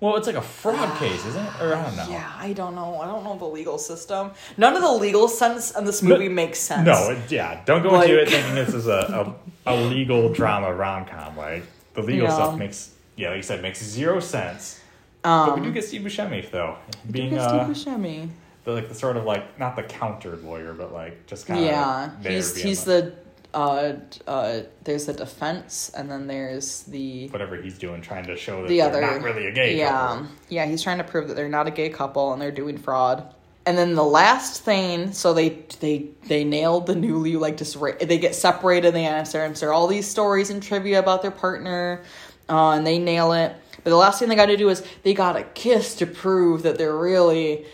[0.00, 1.52] well, it's like a fraud case, isn't it?
[1.60, 2.06] Or I don't know.
[2.08, 2.32] yeah.
[2.38, 3.00] I don't know.
[3.02, 4.30] I don't know the legal system.
[4.56, 6.86] None of the legal sense in this movie makes sense.
[6.86, 9.36] No, it, yeah, don't go Like- into it thinking this is a,
[9.66, 11.36] a, a legal drama rom com.
[11.36, 12.34] Like the legal Yeah.
[12.34, 14.80] stuff makes yeah, like you said, makes zero sense.
[15.22, 16.76] but we do Um, get Steve Buscemi though,
[17.10, 18.28] being Lucas uh, Buscemi.
[18.70, 21.66] The, like the sort of like not the countered lawyer, but like just kind of
[21.66, 23.12] Yeah, he's he's like, the
[23.54, 23.92] uh
[24.26, 24.62] uh.
[24.84, 28.80] There's the defense, and then there's the whatever he's doing, trying to show that the
[28.80, 29.00] they're other.
[29.04, 30.26] not really a gay yeah, couple.
[30.48, 30.64] yeah.
[30.64, 30.66] Yeah.
[30.66, 33.34] He's trying to prove that they're not a gay couple and they're doing fraud.
[33.66, 38.18] and then the last thing, so they they they nailed the newly like just they
[38.18, 38.94] get separated.
[38.94, 42.02] They answer answer all these stories and trivia about their partner,
[42.48, 43.54] uh, and they nail it.
[43.84, 46.62] But the last thing they got to do is they got to kiss to prove
[46.64, 47.66] that they're really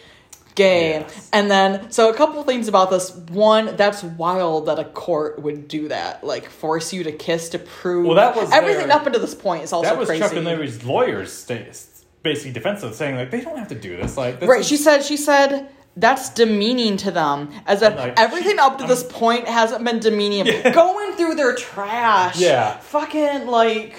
[0.56, 0.90] gay.
[1.00, 1.30] Yes.
[1.32, 3.14] And then, so a couple things about this.
[3.30, 7.60] One, that's wild that a court would do that, like force you to kiss to
[7.60, 8.06] prove.
[8.06, 10.22] Well, that was everything their- up until this point is also that was crazy.
[10.22, 11.44] Chuck and Larry's lawyers
[12.24, 14.16] basically defensive, saying like they don't have to do this.
[14.16, 14.60] Like this Right.
[14.60, 15.04] is- She said.
[15.04, 15.68] She said
[15.98, 20.44] that's demeaning to them, as if Like, everything up to this point hasn't been demeaning.
[20.74, 22.38] Going through their trash.
[22.38, 22.76] Yeah.
[22.78, 23.94] Fucking like.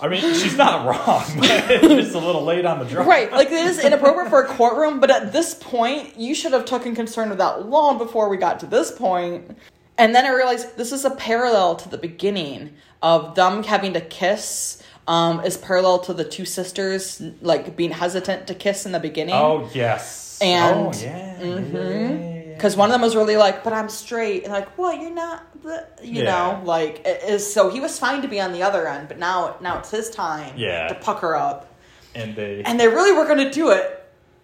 [0.00, 3.04] I mean, she's not wrong, but it's a little late on the draw.
[3.04, 6.64] Right, like it is inappropriate for a courtroom, but at this point, you should have
[6.64, 9.56] taken concern of that long before we got to this point.
[9.98, 14.00] And then I realized this is a parallel to the beginning of them having to
[14.00, 14.82] kiss.
[15.08, 19.36] Um, is parallel to the two sisters like being hesitant to kiss in the beginning.
[19.36, 20.40] Oh yes.
[20.42, 21.40] And- oh yeah.
[21.42, 22.58] yeah, yeah, yeah.
[22.58, 25.42] because one of them was really like, "But I'm straight," and like, "Well, you're not."
[25.62, 26.24] The, you Yeah.
[26.58, 27.52] know, like it is.
[27.52, 30.10] So he was fine to be on the other end, but now, now it's his
[30.10, 30.54] time.
[30.56, 30.88] Yeah.
[30.88, 31.66] to pucker up,
[32.14, 33.92] and they and they really were going to do it.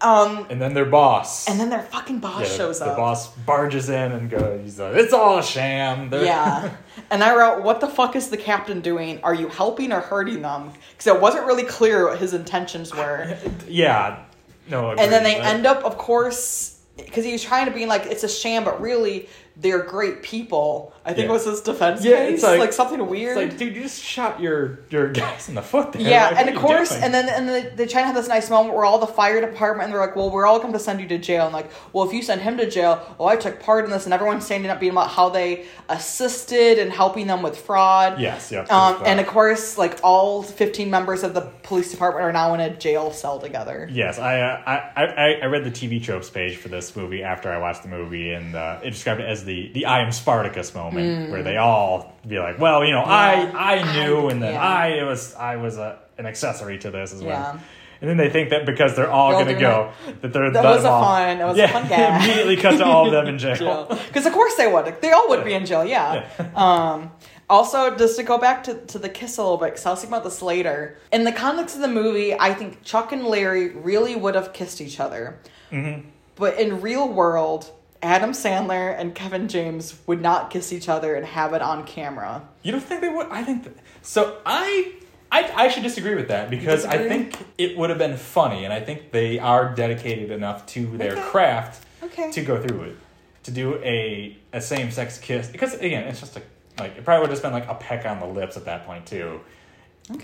[0.00, 1.48] Um, and then their boss.
[1.48, 2.96] and then their fucking boss yeah, shows the up.
[2.96, 6.70] The boss barges in and goes, he's like, "It's all a sham." They're- Yeah,
[7.12, 9.20] and I wrote, "What the fuck is the captain doing?
[9.22, 13.36] Are you helping or hurting them?" Because it wasn't really clear what his intentions were.
[13.68, 14.24] yeah.
[14.68, 14.90] No.
[14.90, 15.46] and then they agreed.
[15.46, 18.80] end up, of course, because he was trying to be like it's a sham, but
[18.80, 20.92] really they're great people.
[21.04, 21.32] I think Yeah.
[21.32, 23.36] was his defense Yeah, case, it's like, like- something weird.
[23.36, 26.02] It's like, dude, you just shot your your guys in the foot there.
[26.02, 27.02] yeah, Like, and of course, doing?
[27.02, 29.06] and then and then they, they try to have this nice moment where all the
[29.06, 31.52] fire department and they're like, "Well, we're all going to send you to jail." And
[31.52, 34.14] like, "Well, if you send him to jail, oh, I took part in this," and
[34.14, 38.20] everyone's standing up being about how they assisted and helping them with fraud.
[38.20, 38.60] Yes, yeah.
[38.70, 42.60] Um, and of course, like all fifteen members of the police department are now in
[42.60, 43.88] a jail cell together.
[43.90, 47.50] Yes, I, uh, I I I read the TV tropes page for this movie after
[47.52, 50.74] I watched the movie, and uh, it described it as the the I am Spartacus
[50.74, 53.52] moment, where they all be like, "Well, you know, Yeah.
[53.54, 54.60] I I knew, and then yeah.
[54.62, 57.58] I was I was a, an accessory to this as well." Yeah.
[58.00, 59.92] And then they think that because they're all going to go,
[60.22, 62.24] that they're That was a all- fun- that was a yeah, fun gag.
[62.24, 63.86] immediately cut to all of them in jail.
[64.08, 65.00] Because of course they would.
[65.00, 65.84] They all would be in jail.
[65.84, 66.26] Yeah.
[66.56, 67.12] Um,
[67.48, 70.00] also, just to go back to, to the kiss a little bit, because I was
[70.00, 70.96] thinking about this later.
[71.12, 74.80] In the context of the movie, I think Chuck and Larry really would have kissed
[74.80, 75.38] each other.
[75.70, 76.08] Mm-hmm.
[76.34, 77.70] But in real world,
[78.02, 82.42] Adam Sandler and Kevin James would not kiss each other and have it on camera.
[82.62, 83.28] You don't think they would?
[83.30, 84.38] I think that, so.
[84.44, 84.94] I,
[85.30, 88.72] I I should disagree with that because I think it would have been funny, and
[88.72, 91.22] I think they are dedicated enough to their Okay.
[91.22, 92.30] craft Okay.
[92.32, 92.96] to go through it,
[93.44, 95.48] to do a a same sex kiss.
[95.48, 96.42] Because again, it's just a
[96.78, 98.84] like it probably would have just been like a peck on the lips at that
[98.84, 99.40] point too,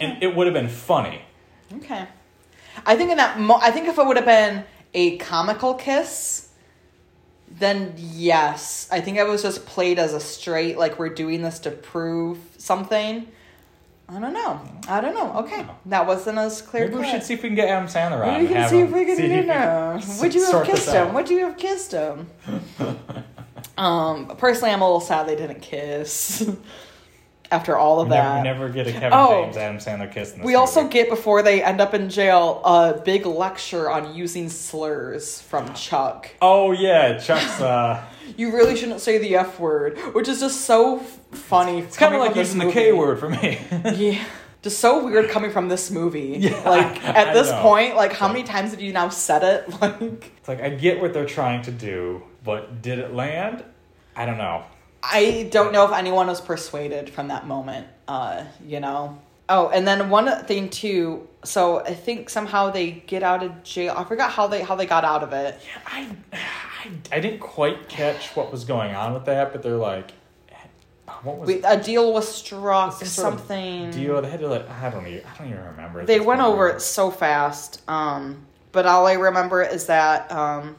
[0.00, 1.22] and it would have been funny.
[1.76, 2.06] Okay.
[2.84, 4.64] I think in that mo- I think if it would have been
[4.94, 6.47] a comical kiss,
[7.58, 8.88] then yes.
[8.90, 12.38] I think it was just played as a straight like we're doing this to prove
[12.58, 13.26] something.
[14.10, 14.58] I don't know.
[14.88, 15.40] I don't know.
[15.40, 15.66] Okay.
[15.86, 16.88] That wasn't as clear.
[16.88, 18.40] Maybe we should see if we can get Adam Sandler on.
[18.40, 19.96] We can see if we can, see if you he know.
[19.98, 21.12] s- Would you have kissed him?
[21.12, 22.26] Would you have kissed him?
[23.76, 26.48] um, personally, I'm a little sad they didn't kiss
[27.50, 28.42] after all of We that.
[28.44, 29.44] never, we never get a Kevin Oh.
[29.44, 30.34] James Adam Sandler kiss.
[30.42, 35.40] We also get before they end up in jail a big lecture on using slurs
[35.40, 36.30] from Chuck.
[36.42, 37.60] Oh yeah, Chuck's.
[37.60, 38.04] Uh,
[38.36, 41.78] You really shouldn't say the F word, which is just so funny.
[41.78, 43.58] it's kind of like using the K word for me.
[43.96, 44.22] Yeah.
[44.60, 46.36] Just so weird coming from this movie.
[46.38, 47.62] Yeah, like I at this know.
[47.62, 49.80] point, like how many times have you now said it?
[49.80, 53.64] Like It's like I get what they're trying to do, but did it land?
[54.14, 54.64] I don't know.
[55.02, 57.86] I don't know if anyone was persuaded from that moment.
[58.06, 59.18] Uh, you know.
[59.48, 61.26] Oh, and then one thing too.
[61.44, 63.94] So I think somehow they get out of jail.
[63.96, 65.58] I forgot how they how they got out of it.
[65.86, 70.12] I, I, I didn't quite catch what was going on with that, but they're like,
[71.22, 73.00] what was We, a deal was struck.
[73.00, 73.90] of Something.
[73.90, 74.20] deal?
[74.20, 76.04] They had to like, I don't even, I don't even remember.
[76.04, 76.52] They went point.
[76.52, 77.82] over it so fast.
[77.88, 80.30] Um, but all I remember is that.
[80.30, 80.76] Um,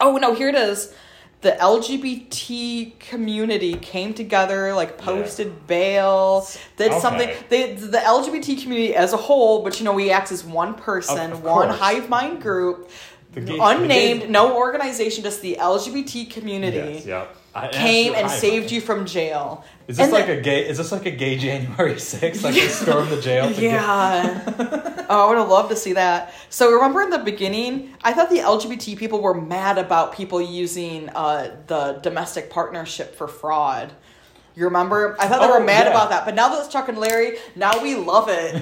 [0.00, 0.34] oh no!
[0.34, 0.94] Here it is.
[1.42, 6.46] The LGBT community came together, like posted bail,
[6.76, 7.00] did Okay.
[7.00, 7.30] something.
[7.48, 11.32] They the LGBT community as a whole, but you know we act as one person,
[11.32, 11.80] Of- of one course.
[11.80, 12.88] hive mind group,
[13.34, 17.36] The gay- unnamed, no organization, just the LGBT community Yes, yep.
[17.54, 19.64] I- came and I- saved you from jail.
[19.88, 20.66] Is this And like the- a gay?
[20.66, 22.42] Is this like a gay January 6th?
[22.42, 23.48] Like they storm the jail?
[23.48, 25.04] To get- Yeah.
[25.10, 26.32] oh, I would have loved to see that.
[26.48, 31.10] So remember in the beginning, I thought the LGBT people were mad about people using
[31.10, 33.92] uh, the domestic partnership for fraud.
[34.54, 35.16] You remember?
[35.18, 35.92] I thought they Oh, were mad yeah.
[35.92, 36.24] about that.
[36.26, 38.54] But now that it's Chuck and Larry, now we love it.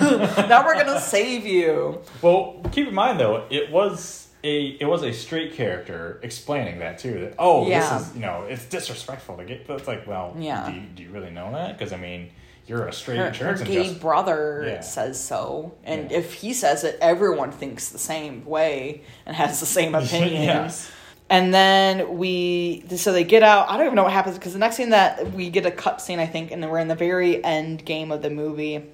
[0.48, 2.00] now we're gonna save you.
[2.22, 6.98] Well, keep in mind though, it was a it was a straight character explaining that
[6.98, 7.20] too.
[7.20, 7.98] That oh, Yeah.
[7.98, 9.66] this is you know it's disrespectful to get.
[9.66, 10.68] But it's like, well, Yeah.
[10.70, 11.76] Do you, do you really know that?
[11.76, 12.30] Because I mean,
[12.66, 14.80] you're a straight her, her gay brother Yeah.
[14.80, 16.18] says so, and Yeah.
[16.18, 20.42] if he says it, everyone thinks the same way and has the same opinion.
[20.42, 20.90] Yes.
[21.30, 23.70] And then we, so they get out.
[23.70, 26.02] I don't even know what happens because the next scene that we get a cut
[26.02, 28.84] scene, I think, and then we're in the very end game of the movie.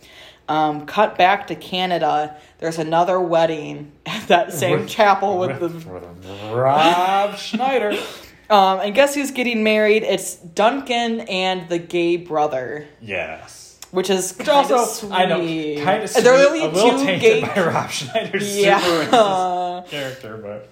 [0.50, 2.36] Um, cut back to Canada.
[2.58, 5.90] There's another wedding at that same With- chapel with, with, the.
[5.92, 7.96] with Rob Schneider.
[8.50, 10.02] Um, and guess who's getting married?
[10.02, 13.78] It's Duncan and the gay brother, Yes.
[13.92, 15.84] which is Which kind also, of I know, sweet.
[15.84, 18.80] kind of sweet, They're only a little two tainted gay by Rob Schneider's Yeah.
[18.80, 20.68] super character, but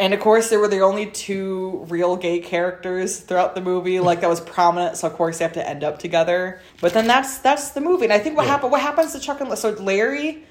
[0.00, 4.22] And of course, there were the only two real gay characters throughout the movie, like
[4.22, 4.96] that was prominent.
[4.96, 6.60] So of course, they have to end up together.
[6.80, 8.04] But then that's that's the movie.
[8.04, 8.52] And I think what Yeah.
[8.52, 8.72] happened?
[8.72, 10.44] What happens to Chuck and so Larry?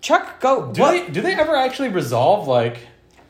[0.00, 0.72] Chuck go.
[0.72, 0.90] do what?
[0.92, 2.78] they do they ever actually resolve like?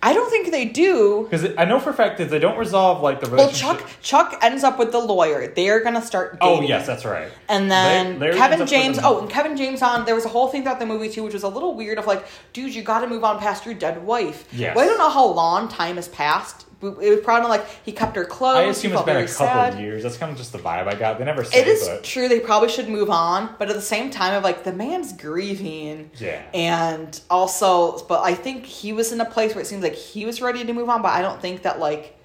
[0.05, 1.29] I don't think they do.
[1.31, 3.87] Because I know for a fact that they don't resolve like the Well, relationship.
[4.03, 5.47] Chuck Chuck ends up with the lawyer.
[5.47, 6.39] They are gonna start.
[6.41, 7.31] Oh yes, that's right.
[7.49, 8.99] And then Larry- Larry Kevin James.
[9.01, 10.05] Oh, and Kevin James on.
[10.05, 11.99] There was a whole thing throughout the movie too, which was a little weird.
[11.99, 14.45] Of like, dude, you got to move on past your dead wife.
[14.53, 14.75] Yes.
[14.75, 16.67] Well, I don't know how long time has passed.
[16.83, 18.57] It was probably like he kept her close.
[18.57, 19.75] I assume it's been a couple sad.
[19.75, 20.03] of years.
[20.03, 21.19] That's kind of just the vibe I got.
[21.19, 22.29] They never say, It is but true.
[22.29, 26.11] They probably should move on, but at the same time, of like the man's grieving.
[26.19, 26.43] Yeah.
[26.53, 30.27] And also, but I think he was in a place where it seems like he
[30.27, 32.19] was ready to move on, but I don't think that like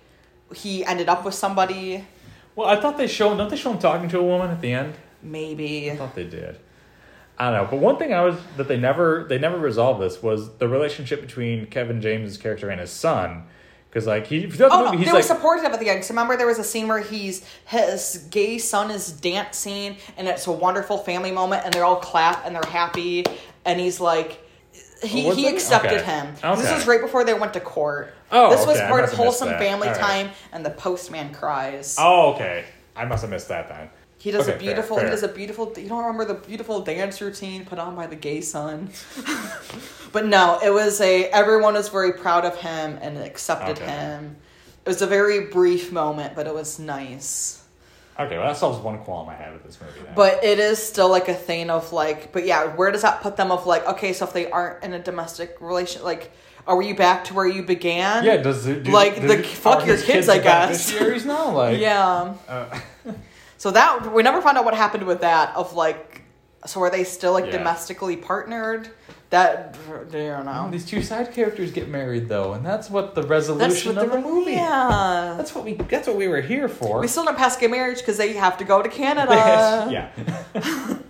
[0.56, 2.04] he ended up with somebody.
[2.56, 3.38] well, I thought they showed.
[3.38, 4.96] Don't they show him talking to a woman at the end?
[5.22, 5.92] Maybe.
[5.92, 6.58] I thought they did.
[7.40, 10.24] I don't know, but one thing I was that they never they never resolved this
[10.24, 13.44] was the relationship between Kevin James's character and his son.
[13.98, 16.06] Because like he throughout the Oh no, movie, they he's were supportive at the end.
[16.06, 20.46] So remember, there was a scene where he's his gay son is dancing, and it's
[20.46, 23.26] a wonderful family moment, and they're all clap and they're happy,
[23.66, 24.44] and he's like.
[25.04, 26.04] He, he accepted Okay.
[26.04, 26.34] him.
[26.58, 28.16] This was right before they went to court.
[28.32, 29.96] Oh, this was okay, part of must have missed wholesome family right.
[29.98, 31.96] time, and the postman cries.
[32.00, 32.66] oh okay,
[32.96, 33.90] I must have missed that then.
[34.20, 34.98] He does a Okay, fair, beautiful.
[35.00, 35.72] He does a beautiful.
[35.78, 38.90] You don't remember the beautiful dance routine put on by the gay son,
[40.12, 41.26] but no, it was a.
[41.26, 43.86] Everyone was very proud of him and accepted Okay.
[43.90, 44.36] him.
[44.86, 47.64] It was a very brief moment, but it was nice.
[48.20, 49.94] Okay, well that solves one qualm I had with this movie.
[50.04, 50.16] Then.
[50.16, 52.32] But it is still like a thing of like.
[52.32, 53.52] But yeah, where does that put them?
[53.52, 56.32] Of like, okay, so if they aren't in a domestic relation, like,
[56.66, 58.24] are you back to where you began?
[58.26, 60.86] yeah, does it do, like, do- the- fuck your his kids, I guess.
[60.86, 62.34] Series now, like Yeah.
[62.48, 62.80] Uh,
[63.58, 65.56] So that we never found out what happened with that.
[65.56, 66.22] Of like,
[66.66, 67.52] so are they still like Yeah.
[67.58, 68.90] domestically partnered?
[69.30, 70.70] That I don't know.
[70.72, 74.12] these two side characters get married though, and that's what the That's resolution what of
[74.12, 74.52] the movie.
[74.54, 75.34] Yeah.
[75.36, 75.74] That's what we.
[75.74, 77.02] That's what we were here for.
[77.02, 79.34] We still don't pass gay marriage because they have to go to Canada.
[79.92, 80.98] yeah.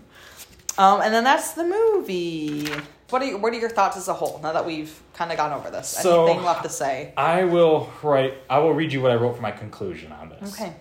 [0.79, 2.69] Um, and then that's the movie.
[3.09, 4.39] What are you, what are your thoughts as a whole?
[4.43, 7.13] Now that we've kind of gone over this, So- anything left to say?
[7.17, 8.35] I will write.
[8.47, 10.53] I will read you what I wrote for my conclusion on this.
[10.53, 10.73] Okay.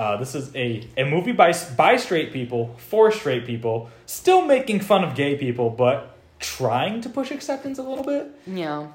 [0.00, 4.80] Uh, this is a, a movie by by straight people for straight people, still making
[4.80, 8.30] fun of gay people, but trying to push acceptance a little bit.
[8.46, 8.92] Yeah.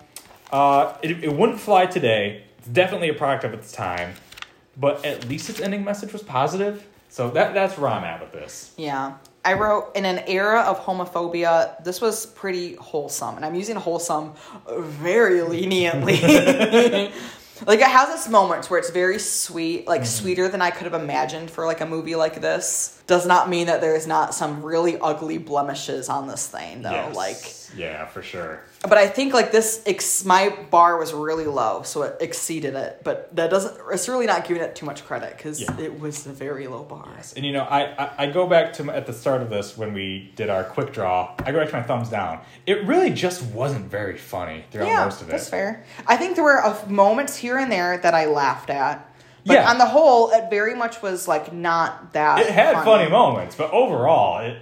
[0.51, 2.45] Uh, it, it wouldn't fly today.
[2.57, 4.15] It's definitely a product of its time,
[4.77, 6.83] but at least its ending message was positive.
[7.09, 8.73] So that that's where I'm at with this.
[8.75, 9.17] Yeah.
[9.45, 13.35] I wrote in an era of homophobia, this was pretty wholesome.
[13.35, 14.33] And I'm using wholesome
[14.67, 16.15] very leniently.
[17.65, 20.07] like it has its moments where it's very sweet, like mm-hmm.
[20.07, 23.01] sweeter than I could have imagined for like a movie like this.
[23.07, 26.91] Does not mean that there's not some really ugly blemishes on this thing though.
[26.91, 27.15] Yes.
[27.15, 28.61] Like yeah, for sure.
[28.87, 33.01] But I think like this ex- my bar was really low, so it exceeded it.
[33.03, 35.77] But that doesn't it's really not giving it too much credit cuz Yeah.
[35.79, 37.07] it was a very low bar.
[37.35, 39.77] And you know, I, I, I go back to my, at the start of this
[39.77, 41.31] when we did our quick draw.
[41.45, 42.39] I go back to my thumbs down.
[42.65, 45.31] It really just wasn't very funny throughout yeah, most of it.
[45.31, 45.83] that's fair.
[46.07, 49.09] I think there were a moments here and there that I laughed at,
[49.45, 49.69] but Yeah.
[49.69, 52.39] on the whole, it very much was like not that.
[52.39, 54.57] It had funny moments, but overall, it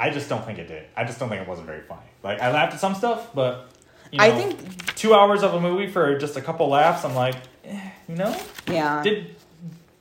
[0.00, 0.84] I just don't think it did.
[0.96, 2.00] I just don't think it wasn't very funny.
[2.22, 3.68] Like I laughed at some stuff, but
[4.10, 7.14] you know, I think- two hours of a movie for just a couple laughs, I'm
[7.14, 7.78] like, eh,
[8.08, 8.34] you know,
[8.66, 9.36] Yeah, did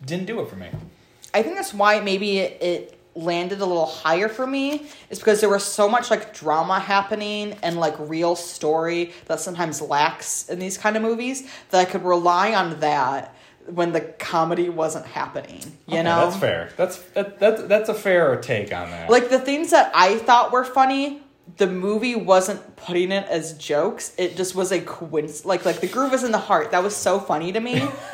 [0.06, 0.70] didn't do it for me.
[1.34, 4.88] I think that's why maybe it, it landed a little higher for me.
[5.10, 9.82] Is because there was so much like drama happening and like real story that sometimes
[9.82, 13.36] lacks in these kind of movies that I could rely on that
[13.74, 15.62] when the comedy wasn't happening.
[15.88, 16.70] You Okay, know, that's fair.
[16.78, 19.10] That's that, that that's a fair take on that.
[19.10, 21.22] Like the things that I thought were funny,
[21.58, 24.14] the movie wasn't putting it as jokes.
[24.18, 25.46] It just was a coincidence.
[25.46, 26.72] Like like the groove is in the heart.
[26.72, 27.88] That was so funny to me.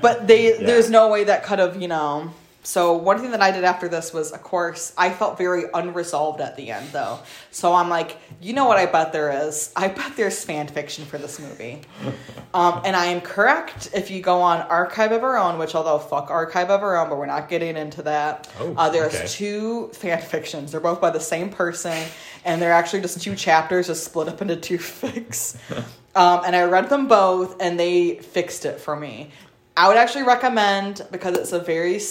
[0.00, 2.32] but they there's no way that could have you know
[2.66, 6.40] so one thing that I did after this was, of course, I felt very unresolved
[6.40, 7.20] at the end, though.
[7.52, 8.76] So I'm like, you know what?
[8.76, 9.72] I bet there is.
[9.76, 11.82] I bet there's fan fiction for this movie.
[12.54, 15.98] Um, and I am correct if you go on Archive of Our Own, which although
[15.98, 18.50] fuck Archive of Our Own, but we're not getting into that.
[18.58, 19.26] Oh, uh, there's okay.
[19.26, 20.72] two fan fictions.
[20.72, 22.02] They're both by the same person,
[22.46, 25.56] and they're actually just two chapters, just split up into two fics.
[26.14, 29.32] um, and I read them both, and they fixed it for me.
[29.76, 32.06] I would actually recommend because it's a very s-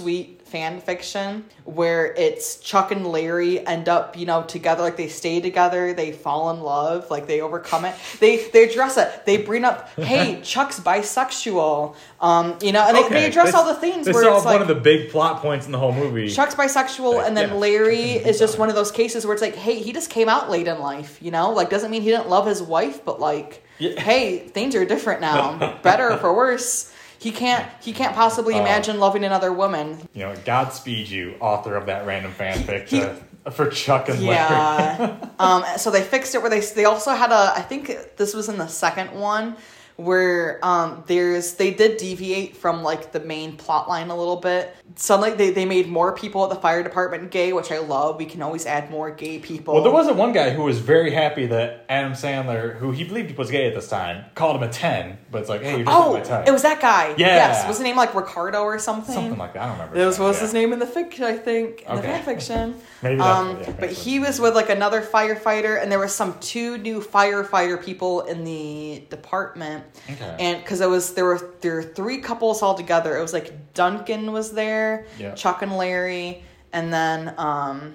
[0.00, 5.06] sweet fan fiction where it's Chuck and Larry end up, you know, together like they
[5.06, 7.94] stay together, they fall in love, like they overcome it.
[8.18, 9.24] They they address it.
[9.26, 13.66] They bring up, "Hey, Chuck's bisexual." Um, you know, and they, they address This- all
[13.66, 15.72] the things This where is all it's like one of the big plot points in
[15.72, 16.28] the whole movie.
[16.28, 17.54] Chuck's bisexual, and then Yeah.
[17.54, 20.50] Larry is just one of those cases where it's like, hey, he just came out
[20.50, 21.50] late in life, you know?
[21.52, 23.98] Like, doesn't mean he didn't love his wife, but like, Yeah.
[24.00, 26.92] hey, things are different now, better or for worse.
[27.20, 27.66] He can't.
[27.82, 30.08] He can't possibly Uh, imagine loving another woman.
[30.14, 33.14] you know, Godspeed you, author of that random fanfic to,
[33.52, 34.36] for Chuck and Larry.
[34.38, 35.16] Yeah.
[35.38, 35.62] um.
[35.76, 37.52] So they fixed it where they they also had a.
[37.54, 39.56] I think this was in the second one
[40.00, 44.74] where um there's they did deviate from like the main plot line a little bit.
[44.96, 48.16] Suddenly they they made more people at the fire department gay, which I love.
[48.16, 49.74] We can always add more gay people.
[49.74, 53.36] Well, there wasn't one guy who was very happy that Adam Sandler, who he believed
[53.36, 55.96] was gay at this time, called him a 10, but it's like, hey, you're just
[55.96, 56.48] Oh, my type.
[56.48, 57.08] it was that guy.
[57.18, 57.36] Yeah.
[57.36, 57.66] Yes.
[57.68, 59.14] Was his name like Ricardo or something?
[59.14, 59.62] something like that.
[59.62, 60.00] I don't remember.
[60.00, 61.82] It was, was name, his name in the fiction, I think.
[61.82, 62.74] In the fan fiction.
[63.02, 66.78] Maybe um, yeah, but he was with like another firefighter, and there was some two
[66.78, 69.84] new firefighter people in the department.
[70.10, 70.36] Okay.
[70.40, 73.16] And because it was there were there were three couples all together.
[73.16, 75.34] It was like Duncan was there, Yeah.
[75.34, 76.42] Chuck and Larry,
[76.72, 77.94] and then um,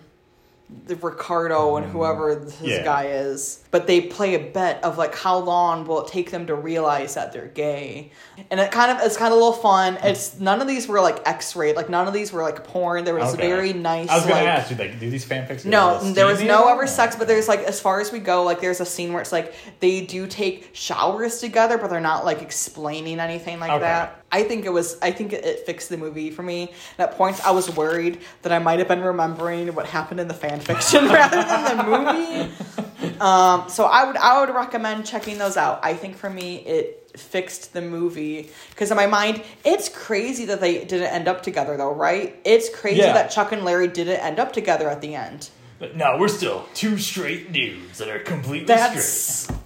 [0.88, 2.84] the Ricardo and whoever his Mm, yeah.
[2.84, 3.63] guy is.
[3.76, 7.15] But they play a bet of like how long will it take them to realize
[7.15, 8.10] that they're gay,
[8.49, 9.97] and it kind of it's kind of a little fun.
[10.02, 13.03] It's none of these were like X-rated, like none of these were like porn.
[13.03, 13.45] There was Okay.
[13.45, 14.07] very nice.
[14.10, 15.65] I was going like, to ask you, like, do these fanfics?
[15.65, 18.61] no, there was no ever sex, but there's like as far as we go, like
[18.61, 22.41] there's a scene where it's like they do take showers together, but they're not like
[22.41, 23.81] explaining anything like Okay.
[23.81, 24.22] that.
[24.31, 26.72] I think it was I think it, it fixed the movie for me.
[26.97, 30.30] And at points I was worried that I might have been remembering what happened in
[30.30, 33.19] the fan fiction rather than the movie.
[33.19, 35.79] Um, Um, so I would I would recommend checking those out.
[35.83, 40.59] I think for me it fixed the movie because in my mind it's crazy that
[40.59, 42.39] they didn't end up together though, right?
[42.43, 43.13] It's crazy Yeah.
[43.13, 45.49] that Chuck and Larry didn't end up together at the end.
[45.79, 49.57] But no, we're still two straight dudes that are completely straight.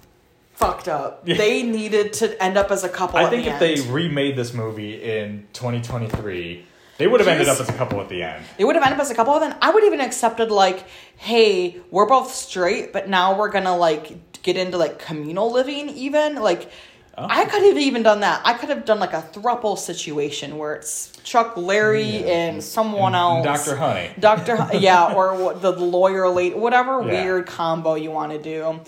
[0.54, 1.24] Fucked up.
[1.24, 3.18] They needed to end up as a couple.
[3.18, 6.66] I think the if they remade this movie in 2023,
[7.00, 8.44] they would have ended up as a couple at the end.
[8.56, 10.84] they would have ended up as a couple, then I would have even accepted like,
[11.16, 15.88] hey, we're both straight, but now we're gonna like get into like communal living.
[15.88, 16.70] Even like,
[17.18, 17.26] Oh.
[17.28, 18.40] I could have even done that.
[18.44, 23.44] I could have done like a thruple situation where it's Chuck, Larry, and someone And
[23.44, 23.66] else.
[23.66, 23.76] Dr.
[23.76, 24.10] Honey.
[24.18, 27.24] Doctor, yeah, or the lawyer late, whatever Yeah.
[27.24, 28.80] weird combo you want to do.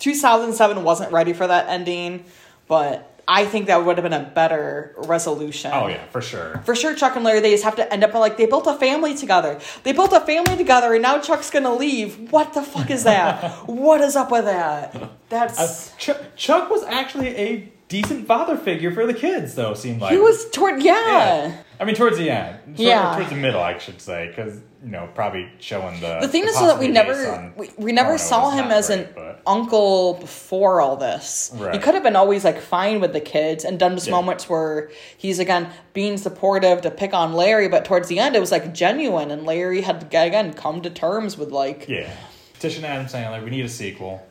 [0.00, 2.24] 2007 wasn't ready for that ending,
[2.66, 5.70] but I think that would have been a better resolution.
[5.74, 6.62] Oh yeah, for sure.
[6.64, 8.72] For sure, Chuck and Larry, they just have to end up like they built a
[8.74, 9.60] family together.
[9.82, 12.32] They built a family together, and now Chuck's gonna leave.
[12.32, 13.52] What the fuck is that?
[13.68, 14.96] what is up with that?
[15.28, 19.74] That's Uh, Chuck, Chuck was actually a decent father figure for the kids, though.
[19.74, 20.94] Seemed like he was toward yeah.
[21.48, 21.62] Yeah.
[21.80, 22.58] I mean, towards the end.
[22.76, 23.14] Sort Yeah.
[23.16, 26.18] Towards the middle, I should say, because you know, probably showing the.
[26.20, 29.08] The thing the is that we never we, we never saw him as great, an
[29.14, 31.52] but- uncle before all this.
[31.72, 34.12] He could have been always like fine with the kids and done just Yeah.
[34.14, 38.40] moments where he's again being supportive to pick on Larry, but towards the end it
[38.40, 42.10] was like genuine and Larry had again come to terms with like Yeah.
[42.54, 43.42] Petition Adam Sandler.
[43.42, 44.24] We need a sequel.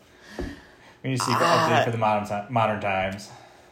[1.04, 1.70] We need a sequel Ah.
[1.70, 3.30] update for the modern modern times.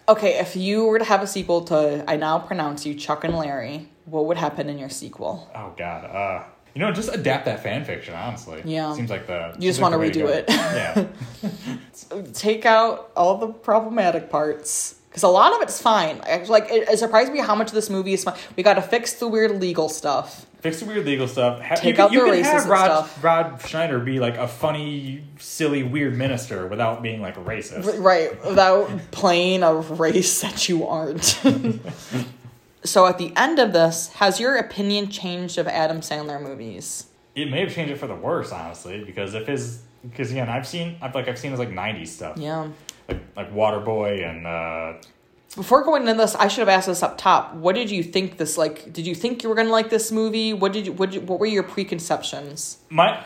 [0.08, 3.36] Okay, if you were to have a sequel to I now pronounce you Chuck and
[3.36, 5.50] Larry, what would happen in your sequel?
[5.56, 6.06] Oh God.
[6.06, 6.44] Uh,
[6.76, 8.14] you know, just adapt that fan fiction.
[8.14, 8.62] Honestly.
[8.66, 8.94] Yeah.
[8.94, 9.56] Seems like the.
[9.58, 10.46] You just wanna redo it.
[10.50, 11.08] yeah.
[12.34, 14.96] Take out all the problematic parts.
[15.10, 16.20] Because a lot of it's fine.
[16.50, 18.36] Like, it, it surprised me how much of this movie is fine.
[18.58, 20.46] We gotta fix the weird legal stuff.
[20.66, 21.62] Fix the weird legal stuff.
[21.62, 23.24] Ha- Take you out can, you the can have Rod, stuff.
[23.24, 27.86] Rob Schneider be like a funny, silly, weird minister without being like a racist.
[27.86, 31.24] R- Right, without playing a race that you aren't.
[32.84, 37.06] so at the end of this, has your opinion changed of Adam Sandler movies?
[37.36, 40.66] It may have changed it for the worse, honestly, because if his because again, I've
[40.68, 42.70] seen I've like I've seen his like '90s stuff, Yeah.
[43.08, 44.94] like like Waterboy and uh,
[45.56, 47.54] Before going into this, I should have asked this up top.
[47.56, 48.92] What did you think this like?
[48.92, 50.54] Did you think you were gonna like this movie?
[50.54, 50.94] What did you?
[50.94, 52.78] What, did what were your preconceptions?
[52.90, 53.24] my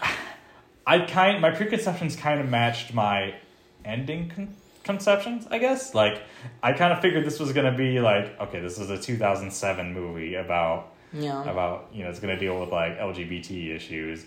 [0.86, 3.36] I kind my preconceptions kind of matched my
[3.84, 5.94] ending con- conceptions, I guess.
[5.94, 6.22] Like,
[6.64, 10.36] I kind of figured this was gonna be like, okay, this is a 2007 movie
[10.36, 11.44] about Yeah.
[11.50, 14.26] about you know it's gonna deal with like LGBT issues.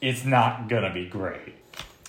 [0.00, 1.54] It's not gonna be great.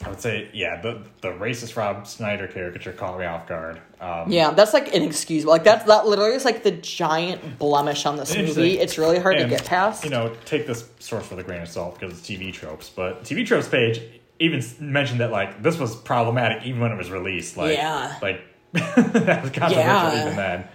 [0.05, 3.81] I would say, yeah, the the racist Rob Schneider caricature caught me off guard.
[3.99, 5.51] Um, Yeah, that's like inexcusable.
[5.51, 8.77] Like that's that literally is like the giant blemish on this movie.
[8.79, 10.03] It's really hard and, to get past.
[10.03, 12.89] You know, take this source with a grain of salt because it's TV tropes.
[12.89, 14.01] But TV tropes page
[14.39, 17.57] even mentioned that like this was problematic even when it was released.
[17.57, 18.15] Like, Yeah.
[18.21, 18.41] like
[18.73, 20.21] that was controversial Yeah.
[20.25, 20.67] even then.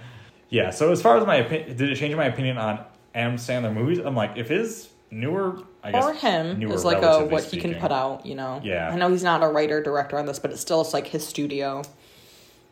[0.49, 0.71] Yeah.
[0.71, 2.85] So as far as my opinion, did it change my opinion on
[3.15, 3.99] Adam Sandler movies?
[3.99, 7.75] I'm like, if his newer, I guess, or him is like a what he can
[7.75, 8.27] put out.
[8.27, 8.61] You know.
[8.63, 8.91] Yeah.
[8.91, 11.27] I know he's not a writer director on this, but it's still it's like his
[11.27, 11.83] studio.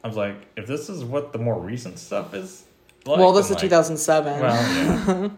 [0.04, 2.64] I was like, if this is what the more recent stuff is.
[3.04, 4.40] Like, well, this is like, 2007.
[4.40, 5.28] Well, yeah.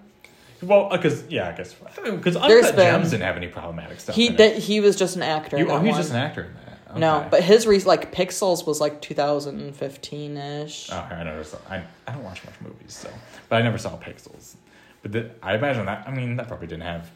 [0.63, 4.01] well, uh, because yeah, I guess because There's Uncut been- Gems didn't have any problematic
[4.01, 4.17] stuff.
[4.17, 5.57] he that he was just an actor.
[5.59, 6.01] You, oh, he's one.
[6.01, 6.99] just an actor in that.
[6.99, 10.89] No, but his re- like Pixels was like 2015 ish.
[10.91, 11.59] Oh, I never saw.
[11.69, 13.09] I, I don't watch much movies, so
[13.49, 14.57] but I never saw Pixels.
[15.03, 16.07] But the, I imagine that.
[16.09, 17.11] I mean, that probably didn't have.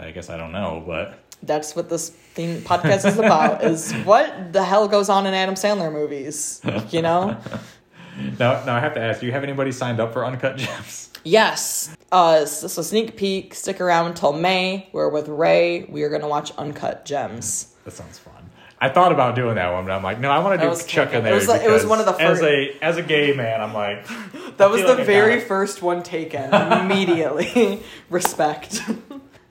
[0.00, 3.62] I guess I, don't know, but That's what this thing podcast is about.
[3.64, 6.60] is what the hell goes on in Adam Sandler movies?
[6.90, 7.36] You know.
[8.38, 11.10] now now I have to ask: Do you have anybody signed up for Uncut Gems?
[11.24, 11.96] Yes.
[12.12, 13.54] Uh, so, so sneak peek.
[13.54, 14.88] Stick around until May.
[14.92, 15.84] We're with Ray.
[15.84, 17.74] We are gonna watch Uncut Gems.
[17.84, 18.32] That sounds fun.
[18.80, 21.08] I thought about doing that one, but I'm like, no, I want to do Chuck
[21.10, 21.20] cool.
[21.20, 21.34] in It there.
[21.34, 22.42] was like- it was one of the first.
[22.42, 23.62] as a as a gay man.
[23.62, 24.06] I'm like,
[24.58, 27.82] That was the like very first one taken immediately.
[28.10, 28.82] Respect.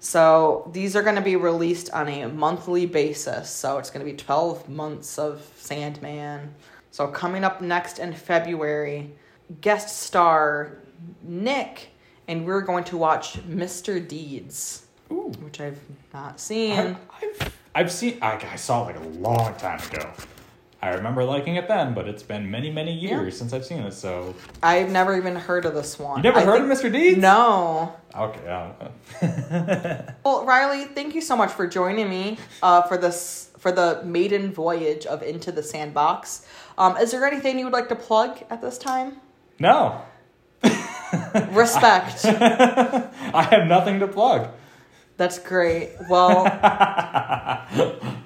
[0.04, 3.50] So these are going to be released on a monthly basis.
[3.50, 6.54] So it's going to be 12 months of Sandman.
[6.92, 9.12] So coming up next in February,
[9.62, 10.80] guest star
[11.24, 11.92] Nick,
[12.28, 14.06] and we're going to watch Mr.
[14.06, 15.80] Deeds, which I've
[16.14, 16.74] not seen.
[16.74, 18.18] I've, I've, I've seen.
[18.22, 20.12] I, I saw it like a long time ago.
[20.84, 23.94] I remember liking it then, but it's been many, many years since I've seen it.
[23.94, 26.18] So I've never even heard of this one.
[26.18, 26.92] you never I heard think- of Mr.
[26.92, 27.18] Deeds?
[27.20, 27.96] No.
[28.14, 28.72] Okay.
[30.26, 34.52] Well, Riley, thank you so much for joining me uh, for this for the maiden
[34.54, 36.46] voyage of Into the Sandbox.
[36.78, 39.18] Um, is there anything you would like to plug at this time?
[39.60, 40.02] no,
[41.52, 42.26] Respect.
[42.26, 44.50] I have nothing to plug.
[45.18, 45.92] That's great.
[46.10, 46.44] Well,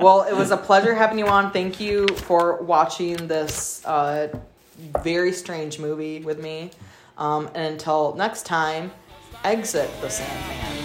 [0.00, 1.50] well, it was a pleasure having you on.
[1.52, 4.28] Thank you for watching this uh,
[5.02, 6.70] very strange movie with me.
[7.18, 8.90] Um, and until next time,
[9.44, 10.76] exit the Sandman.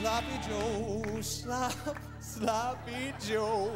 [0.00, 3.70] Sloppy Joe, slop, sloppy Joe.